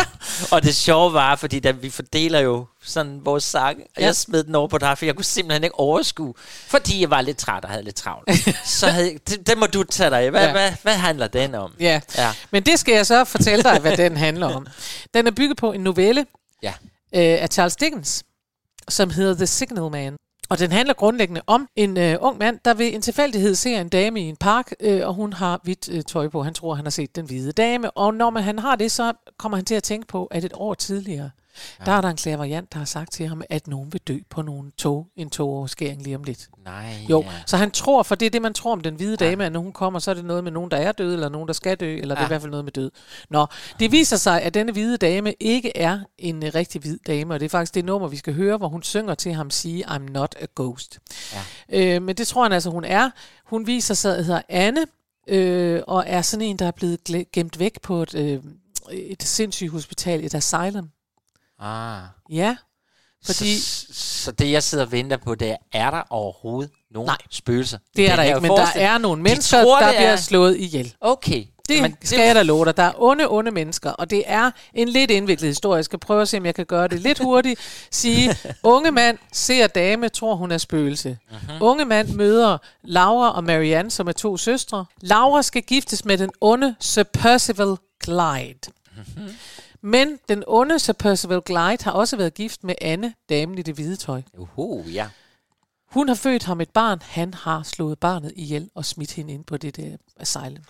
Og 0.50 0.62
det 0.62 0.76
sjove 0.76 1.12
var, 1.12 1.36
fordi 1.36 1.60
da 1.60 1.70
vi 1.70 1.90
fordeler 1.90 2.38
jo 2.40 2.66
sådan 2.84 3.20
vores 3.24 3.44
sang, 3.44 3.78
og 3.80 4.00
Ja. 4.00 4.04
jeg 4.06 4.16
smed 4.16 4.44
den 4.44 4.54
over 4.54 4.68
på 4.68 4.78
dig, 4.78 4.98
for 4.98 5.04
jeg 5.04 5.14
kunne 5.14 5.24
simpelthen 5.24 5.64
ikke 5.64 5.78
overskue, 5.78 6.34
fordi 6.66 7.00
jeg 7.00 7.10
var 7.10 7.20
lidt 7.20 7.36
træt 7.38 7.64
og 7.64 7.70
havde 7.70 7.84
lidt 7.84 7.96
travlt. 7.96 8.30
så 8.80 8.86
havde, 8.86 9.06
jeg- 9.12 9.18
det, 9.28 9.46
det 9.46 9.58
må 9.58 9.66
du 9.66 9.82
tage 9.82 10.10
dig 10.10 10.20
af. 10.20 10.30
Hvad, 10.30 10.44
ja. 10.44 10.52
hvad, 10.52 10.72
hvad 10.82 10.94
handler 10.94 11.26
den 11.26 11.54
om? 11.54 11.72
ja. 11.80 12.00
Ja. 12.18 12.32
Men 12.50 12.62
det 12.62 12.78
skal 12.78 12.94
jeg 12.94 13.06
så 13.06 13.24
fortælle 13.24 13.62
dig, 13.62 13.78
hvad 13.78 13.96
den 13.96 14.16
handler 14.16 14.54
om. 14.54 14.66
Den 15.14 15.26
er 15.26 15.30
bygget 15.30 15.56
på 15.56 15.72
en 15.72 15.80
novelle 15.80 16.26
Ja 16.62 16.72
øh, 17.16 17.42
af 17.42 17.48
Charles 17.48 17.76
Dickens, 17.76 18.24
som 18.88 19.10
hedder 19.10 19.34
The 19.34 19.46
Signal 19.46 19.90
Man. 19.90 20.16
Og 20.48 20.58
den 20.58 20.72
handler 20.72 20.94
grundlæggende 20.94 21.42
om 21.46 21.68
en 21.76 21.98
øh, 21.98 22.16
ung 22.20 22.38
mand, 22.38 22.58
der 22.64 22.74
ved 22.74 22.94
en 22.94 23.02
tilfældighed 23.02 23.54
ser 23.54 23.80
en 23.80 23.88
dame 23.88 24.20
i 24.20 24.24
en 24.24 24.36
park, 24.36 24.72
øh, 24.80 25.06
og 25.08 25.14
hun 25.14 25.32
har 25.32 25.60
hvidt 25.62 25.88
øh, 25.88 26.02
tøj 26.02 26.28
på. 26.28 26.42
Han 26.42 26.54
tror, 26.54 26.74
han 26.74 26.84
har 26.84 26.90
set 26.90 27.16
den 27.16 27.26
hvide 27.26 27.52
dame. 27.52 27.90
Og 27.90 28.14
når 28.14 28.30
man, 28.30 28.42
han 28.42 28.58
har 28.58 28.76
det, 28.76 28.92
så 28.92 29.12
kommer 29.38 29.56
han 29.56 29.64
til 29.64 29.74
at 29.74 29.82
tænke 29.82 30.06
på, 30.06 30.26
at 30.26 30.44
et 30.44 30.52
år 30.54 30.74
tidligere, 30.74 31.30
ja. 31.80 31.84
der 31.84 31.92
er 31.92 32.00
der 32.00 32.08
en 32.08 32.16
klaverjant, 32.16 32.72
der 32.72 32.78
har 32.78 32.86
sagt 32.86 33.12
til 33.12 33.28
ham, 33.28 33.42
at 33.50 33.66
nogen 33.66 33.92
vil 33.92 34.00
dø 34.00 34.18
på 34.30 34.42
nogle 34.42 34.70
tog, 34.78 35.06
en 35.16 35.30
togoverskæring 35.30 36.02
lige 36.02 36.16
om 36.16 36.24
lidt. 36.24 36.48
Nej, 36.64 37.06
Jo, 37.10 37.22
ja. 37.22 37.28
så 37.46 37.56
han 37.56 37.70
tror, 37.70 38.02
for 38.02 38.14
det 38.14 38.26
er 38.26 38.30
det, 38.30 38.42
man 38.42 38.54
tror 38.54 38.72
om 38.72 38.80
den 38.80 38.94
hvide 38.94 39.16
dame, 39.16 39.44
at 39.46 39.52
når 39.52 39.60
hun 39.60 39.72
kommer, 39.72 39.98
så 39.98 40.10
er 40.10 40.14
det 40.14 40.24
noget 40.24 40.44
med 40.44 40.52
nogen, 40.52 40.70
der 40.70 40.76
er 40.76 40.92
død, 40.92 41.12
eller 41.12 41.28
nogen, 41.28 41.48
der 41.48 41.54
skal 41.54 41.76
dø, 41.76 41.96
eller 41.96 42.14
det 42.14 42.20
er 42.20 42.26
i 42.26 42.28
hvert 42.28 42.40
fald 42.40 42.50
noget 42.50 42.64
med 42.64 42.72
død. 42.72 42.90
Nå, 43.30 43.46
det 43.80 43.92
viser 43.92 44.16
sig, 44.16 44.42
at 44.42 44.54
denne 44.54 44.72
hvide 44.72 44.96
dame 44.96 45.34
ikke 45.40 45.76
er 45.76 45.98
en 46.18 46.42
uh, 46.42 46.48
rigtig 46.54 46.80
hvid 46.80 46.98
dame, 47.06 47.34
og 47.34 47.40
det 47.40 47.46
er 47.46 47.50
faktisk 47.50 47.74
det 47.74 47.84
nummer, 47.84 48.08
vi 48.08 48.16
skal 48.16 48.34
høre, 48.34 48.56
hvor 48.56 48.68
hun 48.68 48.82
synger 48.82 49.14
til 49.14 49.32
ham 49.32 49.50
sige, 49.50 49.86
I'm 49.86 50.12
not 50.12 50.34
a 50.40 50.46
ghost. 50.56 50.98
Ja. 51.70 51.96
Øh, 51.96 52.02
men 52.02 52.16
det 52.16 52.26
tror 52.26 52.42
han 52.42 52.52
altså, 52.52 52.70
hun 52.70 52.84
er. 52.84 53.10
Hun 53.46 53.66
viser 53.66 53.94
sig 53.94 54.16
at 54.16 54.24
hedder 54.24 54.42
Anne, 54.48 54.86
øh, 55.28 55.82
og 55.86 56.04
er 56.06 56.22
sådan 56.22 56.46
en, 56.46 56.56
der 56.56 56.66
er 56.66 56.70
blevet 56.70 57.30
gemt 57.32 57.58
væk 57.58 57.80
på 57.82 58.02
et, 58.02 58.14
øh, 58.14 58.42
et 58.92 59.22
sindssygt 59.22 59.70
hospital, 59.70 60.24
et 60.24 60.34
asylum. 60.34 60.90
Ah. 61.60 62.02
Ja, 62.30 62.56
fordi... 63.26 63.58
Så, 63.60 63.86
så 63.92 64.32
det, 64.32 64.50
jeg 64.52 64.62
sidder 64.62 64.84
og 64.84 64.92
venter 64.92 65.16
på, 65.16 65.34
det 65.34 65.50
er, 65.50 65.56
er 65.72 65.90
der 65.90 66.02
overhovedet 66.10 66.72
nogen 66.90 67.06
Nej. 67.06 67.16
spøgelser? 67.30 67.78
Det 67.96 68.10
er 68.10 68.16
der 68.16 68.22
ikke, 68.22 68.40
men 68.40 68.50
der 68.50 68.66
er 68.74 68.98
nogle 68.98 69.18
De 69.18 69.22
mennesker, 69.22 69.62
tror, 69.62 69.78
der 69.80 69.86
det 69.86 69.96
bliver 69.96 70.10
er- 70.10 70.16
slået 70.16 70.56
ihjel. 70.56 70.94
Okay. 71.00 71.44
Det 71.68 71.82
Men 71.82 71.96
skal 72.02 72.26
jeg 72.26 72.34
da 72.34 72.42
love 72.42 72.64
dig. 72.64 72.76
Der 72.76 72.82
er 72.82 72.92
onde, 72.96 73.28
onde 73.30 73.50
mennesker, 73.50 73.90
og 73.90 74.10
det 74.10 74.22
er 74.26 74.50
en 74.74 74.88
lidt 74.88 75.10
indviklet 75.10 75.48
historie. 75.48 75.76
Jeg 75.76 75.84
skal 75.84 75.98
prøve 75.98 76.22
at 76.22 76.28
se, 76.28 76.36
om 76.38 76.46
jeg 76.46 76.54
kan 76.54 76.66
gøre 76.66 76.88
det 76.88 77.00
lidt 77.00 77.18
hurtigt. 77.18 77.60
Sige, 77.90 78.36
unge 78.62 78.90
mand 78.90 79.18
ser 79.32 79.66
dame, 79.66 80.08
tror 80.08 80.34
hun 80.34 80.52
er 80.52 80.58
spøgelse. 80.58 81.18
Uh-huh. 81.30 81.52
Unge 81.60 81.84
mand 81.84 82.08
møder 82.08 82.58
Laura 82.82 83.30
og 83.36 83.44
Marianne, 83.44 83.90
som 83.90 84.08
er 84.08 84.12
to 84.12 84.36
søstre. 84.36 84.84
Laura 85.00 85.42
skal 85.42 85.62
giftes 85.62 86.04
med 86.04 86.18
den 86.18 86.30
onde 86.40 86.74
Sir 86.80 87.02
Percival 87.02 87.76
Glyde. 88.00 88.54
Uh-huh. 88.96 89.20
Men 89.86 90.18
den 90.28 90.44
onde 90.46 90.78
Sir 90.78 90.92
Percival 90.92 91.40
Glyde 91.46 91.78
har 91.84 91.90
også 91.90 92.16
været 92.16 92.34
gift 92.34 92.64
med 92.64 92.74
Anne, 92.80 93.14
damen 93.28 93.58
i 93.58 93.62
det 93.62 93.74
hvide 93.74 93.96
tøj. 93.96 94.22
Uhu, 94.38 94.82
ja. 94.82 95.06
Hun 95.90 96.08
har 96.08 96.14
født 96.14 96.44
ham 96.44 96.60
et 96.60 96.70
barn. 96.70 96.98
Han 97.04 97.34
har 97.34 97.62
slået 97.62 97.98
barnet 97.98 98.32
ihjel 98.36 98.70
og 98.74 98.84
smidt 98.84 99.12
hende 99.12 99.32
ind 99.34 99.44
på 99.44 99.56
det 99.56 99.76
der 99.76 99.96
asylum. 100.20 100.64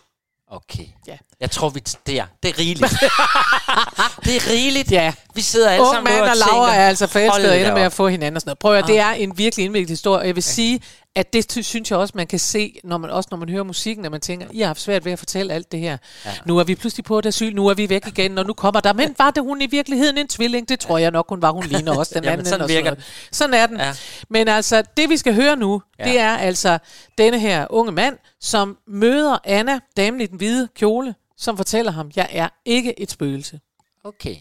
Okay. 0.50 0.86
Ja. 1.06 1.16
Jeg 1.40 1.50
tror, 1.50 1.68
vi 1.68 1.82
t- 1.88 1.94
der. 2.06 2.26
Det 2.42 2.48
er 2.48 2.58
rigeligt. 2.58 2.90
det 4.24 4.36
er 4.36 4.50
rigeligt. 4.50 4.92
Ja, 4.92 5.14
Vi 5.34 5.40
sidder 5.40 5.70
alle 5.70 5.82
Ung 5.86 5.94
sammen 5.94 6.14
mand 6.14 6.24
nu 6.24 6.30
og 6.30 6.36
Laura 6.36 6.66
tænker, 6.66 6.80
er 6.82 6.88
altså 6.88 7.06
forelsket 7.06 7.42
hold 7.42 7.50
og 7.52 7.58
ender 7.60 7.74
med 7.74 7.82
at 7.82 7.92
få 7.92 8.08
hinanden 8.08 8.36
og 8.36 8.40
sådan 8.40 8.48
noget. 8.50 8.58
Prøv 8.58 8.74
at 8.74 8.82
høre, 8.84 8.92
det 8.92 9.00
er 9.00 9.10
en 9.10 9.38
virkelig 9.38 9.64
indviklet 9.64 9.90
historie. 9.90 10.20
og 10.20 10.26
Jeg 10.26 10.34
vil 10.34 10.42
sige, 10.42 10.80
at 11.16 11.32
det 11.32 11.64
synes 11.64 11.90
jeg 11.90 11.98
også, 11.98 12.12
man 12.16 12.26
kan 12.26 12.38
se, 12.38 12.80
når 12.84 12.98
man, 12.98 13.10
også 13.10 13.28
når 13.30 13.38
man 13.38 13.48
hører 13.48 13.62
musikken, 13.62 14.04
at 14.04 14.10
man 14.10 14.20
tænker, 14.20 14.46
I 14.52 14.60
har 14.60 14.66
haft 14.66 14.80
svært 14.80 15.04
ved 15.04 15.12
at 15.12 15.18
fortælle 15.18 15.52
alt 15.52 15.72
det 15.72 15.80
her. 15.80 15.96
Ja. 16.24 16.30
Nu 16.44 16.58
er 16.58 16.64
vi 16.64 16.74
pludselig 16.74 17.04
på 17.04 17.18
et 17.18 17.26
asyl, 17.26 17.54
nu 17.54 17.66
er 17.66 17.74
vi 17.74 17.88
væk 17.88 18.06
igen, 18.06 18.38
og 18.38 18.46
nu 18.46 18.52
kommer 18.52 18.80
der. 18.80 18.92
Men 18.92 19.14
var 19.18 19.30
det 19.30 19.42
hun 19.42 19.62
i 19.62 19.66
virkeligheden 19.66 20.18
en 20.18 20.28
tvilling? 20.28 20.68
Det 20.68 20.80
tror 20.80 20.98
jeg 20.98 21.10
nok, 21.10 21.28
hun 21.28 21.42
var. 21.42 21.50
Hun 21.50 21.64
ligner 21.64 21.98
også 21.98 22.12
den 22.14 22.24
Jamen, 22.24 22.32
anden. 22.32 22.46
sådan 22.46 22.60
og 22.60 22.68
sådan 22.68 22.76
virker 22.76 22.90
noget. 22.90 23.28
Sådan 23.32 23.54
er 23.54 23.66
den. 23.66 23.76
Ja. 23.78 23.92
Men 24.30 24.48
altså, 24.48 24.82
det 24.96 25.10
vi 25.10 25.16
skal 25.16 25.34
høre 25.34 25.56
nu, 25.56 25.82
ja. 25.98 26.04
det 26.04 26.18
er 26.18 26.36
altså 26.36 26.78
denne 27.18 27.40
her 27.40 27.66
unge 27.70 27.92
mand, 27.92 28.18
som 28.40 28.78
møder 28.88 29.38
Anna, 29.44 29.80
damen 29.96 30.20
i 30.20 30.26
den 30.26 30.38
hvide 30.38 30.68
kjole, 30.74 31.14
som 31.36 31.56
fortæller 31.56 31.92
ham, 31.92 32.10
jeg 32.16 32.28
er 32.30 32.48
ikke 32.64 33.00
et 33.00 33.10
spøgelse. 33.10 33.60
Okay. 34.04 34.36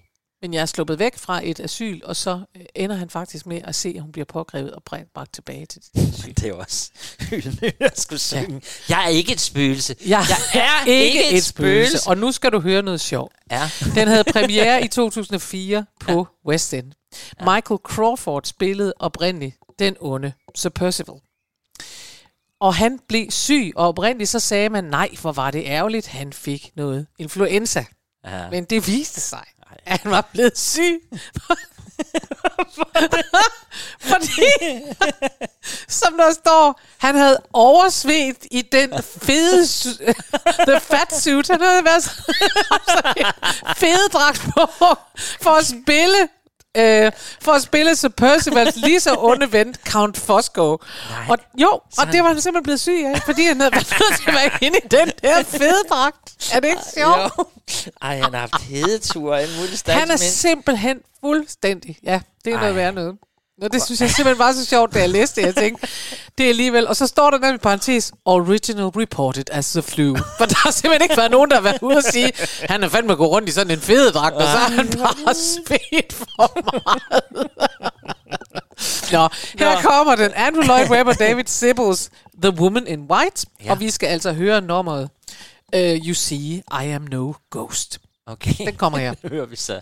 Men 0.46 0.54
jeg 0.54 0.62
er 0.62 0.66
sluppet 0.66 1.00
væk 1.00 1.18
fra 1.18 1.42
et 1.44 1.60
asyl, 1.60 2.00
og 2.04 2.16
så 2.16 2.40
øh, 2.56 2.66
ender 2.76 2.96
han 2.96 3.10
faktisk 3.10 3.46
med 3.46 3.62
at 3.64 3.76
se, 3.76 3.94
at 3.96 4.02
hun 4.02 4.12
bliver 4.12 4.26
pågrevet 4.26 4.72
og 4.72 4.84
bragt 5.14 5.34
tilbage 5.34 5.66
til 5.66 5.82
det 5.82 6.10
asyl. 6.14 6.34
Det 6.34 6.44
er 6.44 6.54
også 6.54 6.92
at 7.80 8.00
skulle 8.00 8.20
synge. 8.20 8.62
Jeg 8.90 9.04
er 9.04 9.08
ikke 9.08 9.34
et 9.34 9.40
spøgelse. 9.40 9.96
Jeg, 10.08 10.26
jeg 10.54 10.84
er 10.88 10.92
ikke 10.92 11.32
et 11.32 11.44
spøgelse. 11.44 12.10
Og 12.10 12.18
nu 12.18 12.32
skal 12.32 12.52
du 12.52 12.60
høre 12.60 12.82
noget 12.82 13.02
sjovt. 13.02 13.34
Ja. 13.52 13.70
Den 13.96 14.08
havde 14.08 14.24
premiere 14.24 14.86
i 14.86 14.88
2004 15.02 15.86
på 16.00 16.12
ja. 16.12 16.50
West 16.52 16.74
End. 16.74 16.92
Michael 17.40 17.80
Crawford 17.84 18.44
spillede 18.44 18.94
oprindeligt 19.00 19.56
den 19.80 19.96
onde 20.00 20.34
Sir 20.56 20.70
Percival. 20.70 21.16
Og 22.60 22.76
han 22.76 23.00
blev 23.08 23.32
syg, 23.32 23.72
og 23.76 23.88
oprindeligt 23.88 24.30
så 24.30 24.40
sagde 24.40 24.70
man, 24.70 24.84
nej, 24.84 25.10
hvor 25.22 25.32
var 25.32 25.52
det 25.52 25.64
ærgerligt, 25.66 26.08
han 26.08 26.34
fik 26.34 26.72
noget 26.76 27.08
influenza. 27.20 27.86
Ja. 28.26 28.50
Men 28.50 28.64
det 28.64 28.88
viste 28.88 29.22
sig, 29.22 29.44
at 29.86 30.00
han 30.04 30.12
var 30.12 30.30
blevet 30.34 30.58
syg. 30.60 31.02
Fordi, 34.00 34.52
som 36.02 36.18
der 36.18 36.34
står, 36.34 36.82
han 36.98 37.16
havde 37.16 37.42
oversvedt 37.54 38.38
i 38.52 38.62
den 38.62 39.04
fede, 39.22 39.68
the 40.68 40.80
fat 40.80 41.22
suit. 41.22 41.48
Han 41.48 41.62
havde 41.62 41.86
været 41.86 42.04
fede 43.78 44.10
dragt 44.14 44.42
på 44.54 44.68
for 45.42 45.50
at 45.50 45.66
spille 45.66 46.30
øh, 46.76 47.12
for 47.42 47.52
at 47.52 47.62
spille 47.62 47.96
Sir 47.96 48.10
Percivals 48.10 48.76
lige 48.86 49.00
så 49.00 49.16
onde 49.18 49.52
ven, 49.52 49.76
Count 49.90 50.18
Fosco. 50.18 50.78
Og, 51.30 51.38
jo, 51.62 51.70
og 51.98 52.08
det 52.12 52.24
var 52.24 52.28
han 52.28 52.42
simpelthen 52.42 52.64
blevet 52.64 52.80
syg 52.80 53.04
af, 53.16 53.22
fordi 53.26 53.46
han 53.46 53.60
havde 53.60 53.72
været 53.72 53.96
nødt 54.00 54.20
til 54.20 54.30
at 54.30 54.34
være 54.34 54.52
inde 54.68 54.78
i 54.78 54.88
den 54.88 55.12
der 55.24 55.44
fede 55.44 55.84
dragt. 55.90 56.52
Er 56.54 56.60
det 56.60 56.68
ikke 56.68 56.82
sjovt? 56.98 57.18
Jo. 57.38 57.46
Ej, 58.02 58.16
han 58.18 58.34
har 58.34 58.40
haft 58.40 58.62
hedeture 58.62 59.36
og 59.36 59.44
en 59.44 59.50
mulig 59.60 59.80
Han 59.88 60.12
er 60.12 60.16
simpelthen 60.18 61.00
fuldstændig. 61.22 61.98
Ja, 62.04 62.22
det 62.46 62.54
er 62.54 62.58
Ej. 62.58 62.62
noget 62.62 62.76
værd 62.76 62.94
noget. 62.94 63.18
Nå, 63.58 63.68
det 63.68 63.84
synes 63.84 64.02
jeg 64.02 64.10
simpelthen 64.10 64.40
var 64.40 64.52
så 64.52 64.66
sjovt, 64.66 64.94
da 64.94 65.00
jeg 65.00 65.10
læste 65.10 65.42
det. 65.42 65.48
Jeg 65.48 65.56
tænkte, 65.56 65.88
det 66.38 66.46
er 66.46 66.50
alligevel... 66.50 66.88
Og 66.88 66.96
så 66.96 67.08
står 67.08 67.30
der 67.30 67.38
nemlig 67.38 67.56
i 67.56 67.58
parentes, 67.58 68.14
original 68.26 68.86
reported 68.86 69.44
as 69.52 69.72
the 69.72 69.82
flu. 69.82 70.16
For 70.38 70.46
der 70.46 70.56
har 70.56 70.72
simpelthen 70.72 71.04
ikke 71.04 71.18
været 71.18 71.32
nogen, 71.32 71.50
der 71.50 71.56
har 71.56 71.64
været 71.64 71.82
ude 71.82 71.98
og 71.98 72.04
sige, 72.04 72.32
han 72.70 72.84
er 72.84 72.90
fandme 72.90 73.16
gået 73.16 73.30
rundt 73.30 73.50
i 73.50 73.52
sådan 73.52 73.72
en 73.72 73.80
fededragt, 73.80 74.36
og 74.36 74.42
så 74.42 74.48
har 74.48 74.70
han 74.70 74.88
bare 74.88 75.36
svedt 75.36 76.14
for 76.14 76.62
meget. 76.64 77.52
Nå, 79.12 79.30
her 79.60 79.76
Nå. 79.76 79.82
kommer 79.82 80.16
den. 80.16 80.32
Andrew 80.36 80.64
Lloyd 80.64 80.90
Webber, 80.90 81.14
David 81.14 81.44
Sibbels, 81.48 82.10
The 82.42 82.52
Woman 82.52 82.88
in 82.88 83.02
White. 83.12 83.48
Ja. 83.64 83.72
Og 83.72 83.80
vi 83.80 83.92
skal 83.92 84.08
altså 84.08 84.34
høre 84.34 84.62
nummeret 84.62 85.10
uh, 85.76 85.82
You 85.82 86.14
See, 86.14 86.64
I 86.84 86.92
Am 86.92 87.02
No 87.02 87.34
Ghost. 87.52 88.00
Okay. 88.28 88.66
Den 88.66 88.76
kommer 88.76 89.00
her. 89.00 89.14
Hører 89.30 89.46
vi 89.46 89.56
så. 89.56 89.82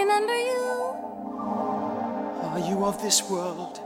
Remember 0.00 0.34
you. 0.34 0.96
Are 2.48 2.58
you 2.58 2.86
of 2.86 3.02
this 3.02 3.22
world? 3.28 3.80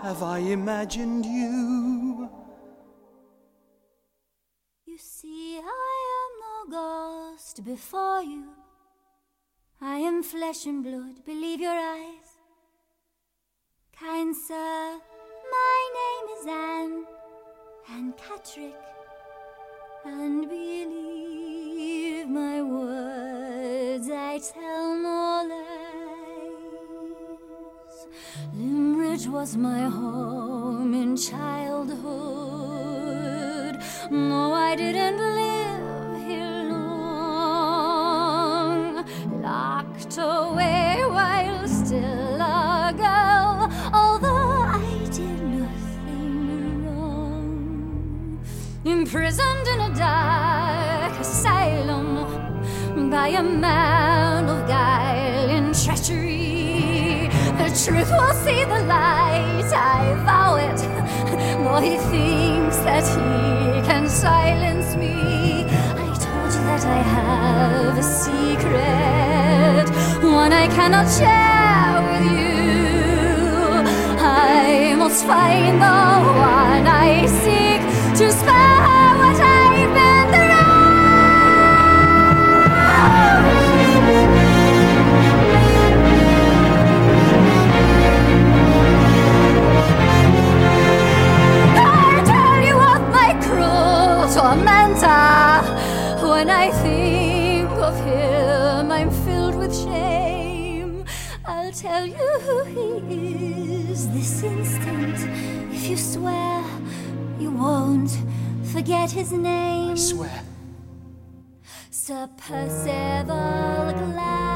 Have 0.00 0.22
I 0.22 0.38
imagined 0.38 1.26
you? 1.26 2.30
You 4.86 4.96
see, 4.96 5.58
I 5.58 5.96
am 6.20 6.30
no 6.46 6.56
ghost 6.78 7.64
before 7.64 8.22
you. 8.22 8.44
I 9.80 9.96
am 9.96 10.22
flesh 10.22 10.66
and 10.66 10.84
blood, 10.84 11.24
believe 11.24 11.60
your 11.60 11.78
eyes. 11.96 12.30
Kind 13.98 14.36
sir, 14.36 14.98
my 15.56 15.78
name 16.00 16.26
is 16.36 16.46
Anne, 16.46 17.04
Anne 17.90 18.12
Catrick, 18.12 18.80
and 20.04 20.48
believe 20.48 21.39
my 21.80 22.62
words, 22.62 24.08
I 24.10 24.38
tell 24.38 24.94
no 24.96 25.46
lies. 25.50 25.60
Limbridge 28.54 29.26
was 29.28 29.56
my 29.56 29.82
home 29.84 30.92
in 30.94 31.16
childhood. 31.16 32.00
No, 34.10 34.52
I 34.52 34.76
didn't 34.76 35.18
live 35.40 36.22
here 36.26 36.64
long. 36.72 37.84
Locked 39.40 40.18
away 40.18 41.02
while 41.08 41.66
still 41.66 42.40
a 42.40 42.92
girl, 42.96 43.70
although 43.94 44.62
I 44.62 45.08
did 45.10 45.42
nothing 45.42 46.84
wrong. 46.84 48.38
Imprisoned 48.84 49.66
in 49.74 49.80
a 49.80 49.94
dark 49.94 50.39
by 53.10 53.28
a 53.28 53.42
man 53.42 54.48
of 54.48 54.68
guile 54.68 55.50
and 55.50 55.74
treachery. 55.74 57.28
The 57.58 57.68
truth 57.84 58.08
will 58.08 58.34
see 58.44 58.62
the 58.64 58.84
light, 58.84 59.70
I 59.74 60.14
vow 60.24 60.54
it. 60.54 60.76
Though 61.64 61.80
he 61.80 61.96
thinks 62.12 62.76
that 62.78 63.02
he 63.02 63.82
can 63.82 64.08
silence 64.08 64.94
me. 64.94 65.64
I 65.64 66.06
told 66.24 66.52
you 66.54 66.62
that 66.70 66.84
I 66.86 67.02
have 67.16 67.98
a 67.98 68.02
secret, 68.02 69.86
one 70.22 70.52
I 70.52 70.68
cannot 70.68 71.08
share 71.10 72.00
with 72.06 72.24
you. 72.30 72.60
I 74.22 74.94
must 74.96 75.24
find 75.26 75.82
the 75.82 76.00
one 76.38 76.86
I 76.86 77.26
seek 77.26 77.80
to 78.18 78.30
spare 78.30 78.79
you 105.90 105.96
swear 105.96 106.62
you 107.40 107.50
won't 107.50 108.16
forget 108.72 109.10
his 109.10 109.32
name. 109.32 109.96
Swear. 109.96 110.42
Sir 111.90 112.28
Percival 112.38 113.92
Glyde. 113.98 114.50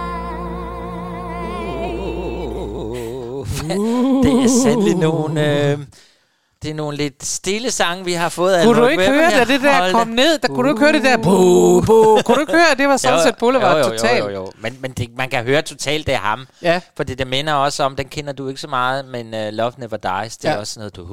Det 4.22 4.44
er 4.44 4.62
sandelig 4.62 4.94
nogle... 4.94 5.70
Øh, 5.70 5.78
Det 6.64 6.70
er 6.70 6.74
nogle 6.74 6.96
lidt 6.96 7.24
stille 7.26 7.70
sange, 7.70 8.04
vi 8.04 8.12
har 8.12 8.28
fået 8.28 8.64
Kunne 8.64 8.80
du 8.80 8.86
ikke 8.86 9.06
høre, 9.06 9.30
da 9.30 9.44
det 9.44 9.60
der 9.60 9.92
kom 9.92 10.08
ned? 10.08 10.38
Der 10.38 10.48
kunne 10.48 10.68
du 10.68 10.74
ikke 10.74 10.80
høre 10.84 10.92
det 10.92 11.02
der 11.02 11.16
bu, 11.16 11.80
bu. 11.80 12.18
Kunne 12.24 12.34
du 12.34 12.40
ikke 12.40 12.52
høre, 12.52 12.74
det 12.78 12.88
var 12.88 12.96
Sunset 13.06 13.34
Boulevard 13.38 13.72
jo, 13.76 13.78
jo, 13.78 13.84
totalt? 13.90 14.18
Jo, 14.18 14.28
jo, 14.28 14.34
jo. 14.34 14.52
Men, 14.60 14.76
men 14.80 14.92
det, 14.92 15.08
man 15.16 15.28
kan 15.30 15.44
høre 15.44 15.62
totalt, 15.62 16.06
det 16.06 16.14
er 16.14 16.18
ham. 16.18 16.46
Ja. 16.62 16.80
For 16.96 17.04
det, 17.04 17.18
det 17.18 17.26
minder 17.26 17.52
også 17.52 17.82
om, 17.82 17.96
den 17.96 18.08
kender 18.08 18.32
du 18.32 18.48
ikke 18.48 18.60
så 18.60 18.68
meget, 18.68 19.04
men 19.04 19.34
uh, 19.34 19.40
Love 19.52 19.72
Never 19.78 19.96
Dies, 19.96 20.36
det 20.36 20.48
er 20.48 20.52
Ja. 20.52 20.58
også 20.58 20.72
sådan 20.72 20.80
noget, 20.80 20.96
du... 20.96 21.04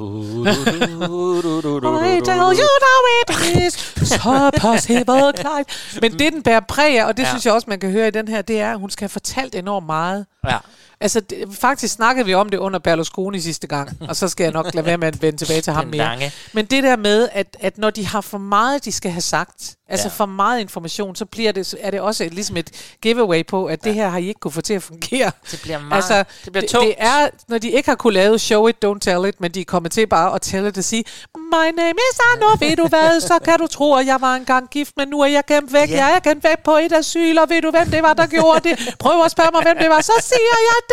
I 2.16 2.20
tell 2.24 2.38
you 2.38 2.68
now 2.86 3.00
it 3.22 3.30
is 3.66 3.74
so 4.08 4.50
possible, 4.60 5.32
Clyde. 5.40 5.64
Men 6.02 6.12
det, 6.12 6.32
den 6.32 6.42
bærer 6.42 6.60
præg 6.60 7.00
af, 7.00 7.04
og 7.06 7.16
det 7.16 7.22
ja. 7.22 7.28
synes 7.28 7.46
jeg 7.46 7.54
også, 7.54 7.66
man 7.70 7.80
kan 7.80 7.90
høre 7.90 8.08
i 8.08 8.10
den 8.10 8.28
her, 8.28 8.42
det 8.42 8.60
er, 8.60 8.72
at 8.72 8.78
hun 8.78 8.90
skal 8.90 9.02
have 9.04 9.08
fortalt 9.08 9.54
enormt 9.54 9.86
meget. 9.86 10.26
Ja. 10.46 10.56
Altså, 11.02 11.20
det, 11.20 11.44
faktisk 11.60 11.94
snakkede 11.94 12.26
vi 12.26 12.34
om 12.34 12.48
det 12.48 12.58
under 12.58 12.78
Berlusconi 12.78 13.40
sidste 13.40 13.66
gang, 13.66 13.90
og 14.08 14.16
så 14.16 14.28
skal 14.28 14.44
jeg 14.44 14.52
nok 14.52 14.74
lade 14.74 14.86
være 14.86 14.98
med 14.98 15.08
at 15.08 15.22
vende 15.22 15.38
tilbage 15.38 15.60
til 15.60 15.72
ham 15.72 15.86
mere. 15.86 16.30
Men 16.52 16.64
det 16.66 16.82
der 16.82 16.96
med, 16.96 17.28
at, 17.32 17.56
at 17.60 17.78
når 17.78 17.90
de 17.90 18.06
har 18.06 18.20
for 18.20 18.38
meget, 18.38 18.84
de 18.84 18.92
skal 18.92 19.10
have 19.10 19.20
sagt, 19.22 19.76
altså 19.88 20.08
Ja. 20.08 20.12
for 20.14 20.26
meget 20.26 20.60
information, 20.60 21.16
så 21.16 21.24
bliver 21.24 21.52
det, 21.52 21.74
er 21.80 21.90
det 21.90 22.00
også 22.00 22.28
ligesom 22.32 22.56
et 22.56 22.70
giveaway 23.02 23.46
på, 23.46 23.66
at 23.66 23.84
det 23.84 23.94
her 23.94 24.08
har 24.08 24.18
I 24.18 24.28
ikke 24.28 24.40
kunne 24.40 24.52
få 24.52 24.60
til 24.60 24.74
at 24.74 24.82
fungere. 24.82 25.30
Det 25.50 25.60
bliver 25.62 25.78
meget... 25.78 25.96
Altså, 25.96 26.24
det 26.44 26.52
bliver 26.52 26.60
det, 26.60 26.70
tungt. 26.70 26.86
det 26.86 26.94
er, 26.98 27.28
når 27.48 27.58
de 27.58 27.70
ikke 27.70 27.88
har 27.88 27.96
kunne 27.96 28.12
lave 28.14 28.38
show 28.38 28.66
it, 28.68 28.76
don't 28.84 28.98
tell 28.98 29.28
it, 29.28 29.40
men 29.40 29.50
de 29.50 29.60
er 29.60 29.64
kommet 29.64 29.92
til 29.92 30.06
bare 30.06 30.34
at 30.34 30.42
tell 30.42 30.66
it 30.66 30.78
og 30.78 30.84
sige, 30.84 31.04
my 31.36 31.68
name 31.76 31.98
is 32.12 32.18
Arno, 32.30 32.56
ved 32.66 32.76
du 32.76 32.86
hvad, 32.88 33.20
så 33.20 33.38
kan 33.44 33.58
du 33.58 33.66
tro, 33.66 33.94
at 33.94 34.06
jeg 34.06 34.20
var 34.20 34.34
engang 34.34 34.68
gift, 34.70 34.92
men 34.96 35.08
nu 35.08 35.20
er 35.20 35.26
jeg 35.26 35.44
gemt 35.48 35.72
væk. 35.72 35.90
Ja. 35.90 36.04
Jeg 36.06 36.14
er 36.16 36.20
gemt 36.30 36.44
væk 36.44 36.58
på 36.64 36.76
et 36.76 36.92
asyl, 36.92 37.38
og 37.38 37.48
ved 37.50 37.62
du, 37.62 37.70
hvem 37.70 37.88
det 37.90 38.02
var, 38.02 38.14
der 38.14 38.26
gjorde 38.26 38.68
det? 38.68 38.94
Prøv 38.98 39.24
at 39.24 39.30
spørge 39.30 39.50
mig, 39.52 39.62
hvem 39.62 39.76
det 39.78 39.90
var, 39.90 40.00
så 40.00 40.12
siger 40.20 40.56
jeg 40.70 40.78
det. 40.88 40.91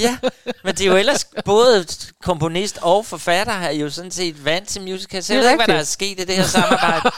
Ja, 0.00 0.18
men 0.64 0.74
det 0.74 0.80
er 0.86 0.90
jo 0.90 0.96
ellers 0.96 1.24
både 1.44 1.86
komponist 2.22 2.78
og 2.82 3.06
forfatter 3.06 3.52
har 3.52 3.70
jo 3.70 3.90
sådan 3.90 4.10
set 4.10 4.44
vant 4.44 4.68
til 4.68 4.82
musicals. 4.82 5.30
Jeg 5.30 5.38
ved 5.38 5.50
ikke, 5.50 5.64
hvad 5.64 5.74
der 5.74 5.80
er 5.80 5.84
sket 5.84 6.20
i 6.20 6.24
det 6.24 6.36
her 6.36 6.44
samarbejde. 6.44 7.10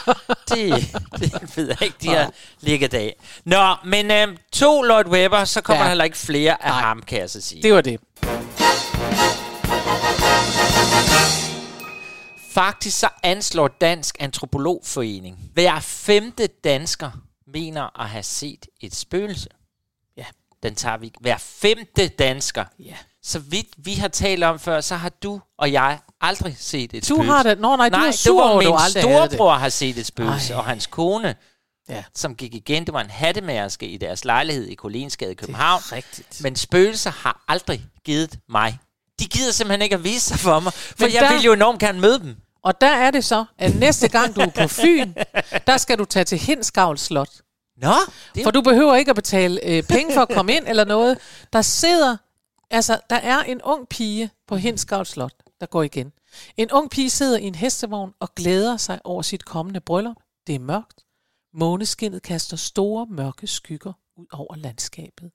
det, 0.49 0.95
det 1.19 1.57
ved 1.57 1.67
jeg 1.67 1.81
ikke, 1.81 1.95
de 2.01 2.07
har 2.09 2.31
ligget 2.61 2.93
af. 2.93 3.15
Nå, 3.45 3.75
men 3.85 4.11
øhm, 4.11 4.37
to 4.53 4.81
Lord 4.81 5.07
Webber, 5.07 5.45
så 5.45 5.61
kommer 5.61 5.79
Ja. 5.79 5.83
der 5.83 5.89
heller 5.89 6.03
ikke 6.05 6.17
flere 6.17 6.63
af 6.63 6.69
Nej. 6.69 6.81
ham, 6.81 7.01
kan 7.01 7.19
jeg 7.19 7.29
så 7.29 7.41
sige. 7.41 7.63
Det 7.63 7.73
var 7.73 7.81
det. 7.81 7.99
Faktisk 12.51 12.99
så 12.99 13.09
anslår 13.23 13.67
Dansk 13.67 14.15
Antropologforening, 14.19 15.37
hver 15.53 15.79
femte 15.79 16.47
dansker 16.47 17.11
mener 17.53 18.01
at 18.01 18.09
have 18.09 18.23
set 18.23 18.65
et 18.81 18.95
spøgelse. 18.95 19.49
Den 20.63 20.75
tager 20.75 20.97
vi. 20.97 21.13
Hver 21.21 21.37
femte 21.37 22.07
dansker. 22.07 22.65
Ja. 22.79 22.95
Så 23.23 23.39
vidt 23.39 23.67
vi 23.77 23.93
har 23.93 24.07
talt 24.07 24.43
om 24.43 24.59
før, 24.59 24.81
så 24.81 24.95
har 24.95 25.09
du 25.09 25.41
og 25.57 25.71
jeg 25.71 25.99
aldrig 26.21 26.55
set 26.59 26.93
et 26.93 27.01
Du 27.01 27.05
spøgelse. 27.15 27.31
har 27.31 27.43
det. 27.43 27.59
Nå, 27.59 27.75
nej, 27.75 27.89
du 27.89 27.97
Nej, 27.97 28.05
er 28.07 28.11
det 28.11 28.19
sur 28.19 28.41
var 28.43 28.49
over, 28.49 28.61
du 28.61 28.73
aldrig 28.73 29.03
havde 29.03 29.21
det. 29.21 29.29
storebror 29.31 29.53
har 29.53 29.69
set 29.69 29.97
et 29.97 30.05
spøgelse, 30.05 30.53
Ej. 30.53 30.59
og 30.59 30.65
hans 30.65 30.87
kone, 30.87 31.35
Ja. 31.89 32.03
som 32.15 32.35
gik 32.35 32.53
igen, 32.55 32.85
det 32.85 32.93
var 32.93 33.01
en 33.01 33.09
hattemærske 33.09 33.87
i 33.87 33.97
deres 33.97 34.25
lejlighed 34.25 34.67
i 34.67 34.75
Kolinsgade 34.75 35.31
i 35.31 35.35
København. 35.35 35.81
rigtigt. 35.91 36.41
Men 36.43 36.55
spøgelser 36.55 37.11
har 37.11 37.43
aldrig 37.47 37.85
givet 38.05 38.39
mig. 38.49 38.79
De 39.19 39.25
gider 39.27 39.51
simpelthen 39.51 39.81
ikke 39.81 39.95
at 39.95 40.03
vise 40.03 40.25
sig 40.25 40.39
for 40.39 40.59
mig, 40.59 40.73
for 40.73 40.95
Men 40.99 41.13
jeg 41.13 41.21
der- 41.21 41.33
vil 41.33 41.41
jo 41.43 41.53
enormt 41.53 41.79
gerne 41.79 41.99
møde 41.99 42.19
dem. 42.19 42.35
Og 42.63 42.81
der 42.81 42.87
er 42.91 43.11
det 43.11 43.25
så, 43.25 43.45
at 43.57 43.75
næste 43.75 44.07
gang 44.07 44.35
du 44.35 44.41
er 44.41 44.49
på 44.61 44.67
Fyn, 44.67 45.13
der 45.67 45.77
skal 45.77 45.97
du 45.97 46.05
tage 46.05 46.25
til 46.25 46.37
Hinskavl 46.37 46.97
Slot. 46.97 47.29
Nå, 47.81 47.93
det 48.35 48.43
For 48.43 48.51
du 48.51 48.61
behøver 48.61 48.95
ikke 48.95 49.09
at 49.09 49.15
betale 49.15 49.59
øh, 49.65 49.83
penge 49.83 50.13
for 50.13 50.21
at 50.21 50.29
komme 50.29 50.53
ind 50.53 50.67
eller 50.67 50.85
noget. 50.85 51.17
Der 51.53 51.61
sidder, 51.61 52.17
altså 52.69 52.99
der 53.09 53.15
er 53.15 53.39
en 53.39 53.61
ung 53.61 53.89
pige 53.89 54.29
på 54.47 54.55
Hindsgavl 54.55 55.05
Slot, 55.05 55.33
der 55.59 55.65
går 55.65 55.83
igen. 55.83 56.11
En 56.57 56.71
ung 56.71 56.89
pige 56.89 57.09
sidder 57.09 57.37
i 57.37 57.43
en 57.43 57.55
hestevogn 57.55 58.13
og 58.19 58.35
glæder 58.35 58.77
sig 58.77 58.99
over 59.03 59.21
sit 59.21 59.45
kommende 59.45 59.79
bryllup. 59.79 60.17
Det 60.47 60.55
er 60.55 60.59
mørkt. 60.59 61.05
Måneskinnet 61.53 62.21
kaster 62.21 62.57
store 62.57 63.07
mørke 63.09 63.47
skygger 63.47 63.93
ud 64.17 64.25
over 64.31 64.55
landskabet. 64.55 65.31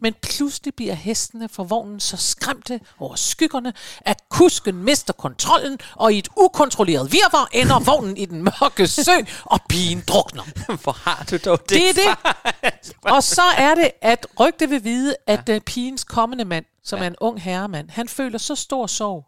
Men 0.00 0.14
pludselig 0.22 0.74
bliver 0.74 0.94
hestene 0.94 1.48
for 1.48 1.64
vognen 1.64 2.00
så 2.00 2.16
skræmte 2.16 2.80
over 2.98 3.14
skyggerne, 3.14 3.72
at 4.00 4.22
kusken 4.28 4.74
mister 4.76 5.12
kontrollen, 5.12 5.78
og 5.94 6.12
i 6.12 6.18
et 6.18 6.28
ukontrolleret 6.36 7.12
virvar 7.12 7.48
ender 7.52 7.80
vognen 7.80 8.16
i 8.16 8.24
den 8.24 8.42
mørke 8.42 8.86
sø, 8.86 9.12
og 9.44 9.60
pigen 9.68 10.04
drukner. 10.08 10.42
Hvor 10.82 10.92
har 10.92 11.26
du 11.30 11.38
dog 11.44 11.58
det, 11.58 11.70
Det 11.70 11.88
er 11.88 12.14
det. 12.62 12.94
Og 13.02 13.22
så 13.22 13.42
er 13.42 13.74
det, 13.74 13.90
at 14.00 14.26
rygte 14.40 14.68
vil 14.68 14.84
vide, 14.84 15.16
at 15.26 15.48
ja. 15.48 15.58
pigens 15.66 16.04
kommende 16.04 16.44
mand, 16.44 16.64
som 16.84 16.98
ja. 16.98 17.04
er 17.04 17.06
en 17.06 17.16
ung 17.20 17.40
herremand, 17.40 17.90
han 17.90 18.08
føler 18.08 18.38
så 18.38 18.54
stor 18.54 18.86
sorg, 18.86 19.26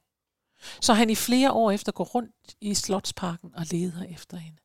så 0.81 0.95
han 0.95 1.11
i 1.11 1.15
flere 1.15 1.53
år 1.53 1.71
efter 1.71 1.93
går 1.93 2.05
rundt 2.05 2.55
i 2.61 2.75
Slotsparken 2.75 3.51
og 3.57 3.67
leder 3.71 4.03
efter 4.03 4.37
hende. 4.37 4.59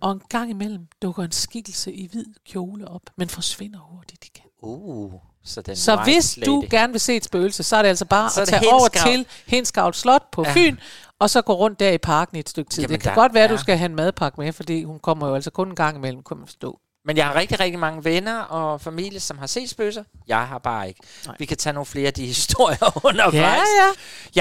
Og 0.00 0.12
en 0.12 0.22
gang 0.28 0.50
imellem 0.50 0.86
dukker 1.02 1.22
en 1.22 1.32
skikkelse 1.32 1.92
i 1.92 2.06
hvid 2.06 2.26
kjole 2.46 2.88
op, 2.88 3.02
men 3.16 3.28
forsvinder 3.28 3.78
hurtigt 3.78 4.24
igen. 4.24 4.51
Uh, 4.62 5.12
så 5.44 5.60
den 5.62 5.76
Så 5.76 5.96
hvis 5.96 6.38
du 6.46 6.60
lady. 6.60 6.70
gerne 6.70 6.92
vil 6.92 7.00
se 7.00 7.16
et 7.16 7.24
spøgelse, 7.24 7.62
så 7.62 7.76
er 7.76 7.82
det 7.82 7.88
altså 7.88 8.04
bare 8.04 8.30
Så 8.30 8.40
at 8.42 8.48
tage 8.48 8.72
over 8.72 8.88
til 8.88 9.26
Hinskavl 9.46 9.94
Slot 9.94 10.22
på 10.32 10.44
Ja. 10.46 10.52
Fyn, 10.54 10.76
og 11.20 11.30
så 11.30 11.42
gå 11.42 11.52
rundt 11.52 11.80
der 11.80 11.90
i 11.90 11.98
parken 11.98 12.36
i 12.36 12.40
et 12.40 12.48
stykke 12.48 12.70
tid. 12.70 12.82
Jamen, 12.82 12.92
det 12.94 13.02
kan 13.02 13.08
der- 13.10 13.14
godt 13.14 13.34
være, 13.34 13.44
at 13.44 13.50
du 13.50 13.54
ja. 13.54 13.60
skal 13.60 13.76
have 13.78 13.86
en 13.90 13.96
madpakke 13.96 14.40
med, 14.40 14.52
fordi 14.52 14.84
hun 14.84 14.98
kommer 14.98 15.28
jo 15.28 15.34
altså 15.34 15.50
kun 15.50 15.68
en 15.68 15.74
gang 15.76 15.96
imellem, 15.96 16.22
kunne 16.22 16.38
man 16.38 16.46
forstå. 16.46 16.78
Men 17.04 17.16
jeg 17.16 17.26
har 17.26 17.34
rigtig, 17.34 17.60
rigtig 17.60 17.78
mange 17.78 18.04
venner 18.04 18.40
og 18.40 18.80
familie, 18.80 19.20
som 19.20 19.38
har 19.38 19.46
set 19.46 19.70
spøgelser. 19.70 20.04
Jeg 20.28 20.46
har 20.48 20.58
bare 20.58 20.88
ikke. 20.88 21.00
Nej. 21.26 21.36
Vi 21.38 21.44
kan 21.46 21.56
tage 21.56 21.72
nogle 21.72 21.86
flere 21.86 22.06
af 22.06 22.12
de 22.12 22.26
historier 22.34 23.06
undervejs. 23.06 23.34
Ja, 23.34 23.52
ja. 23.54 23.88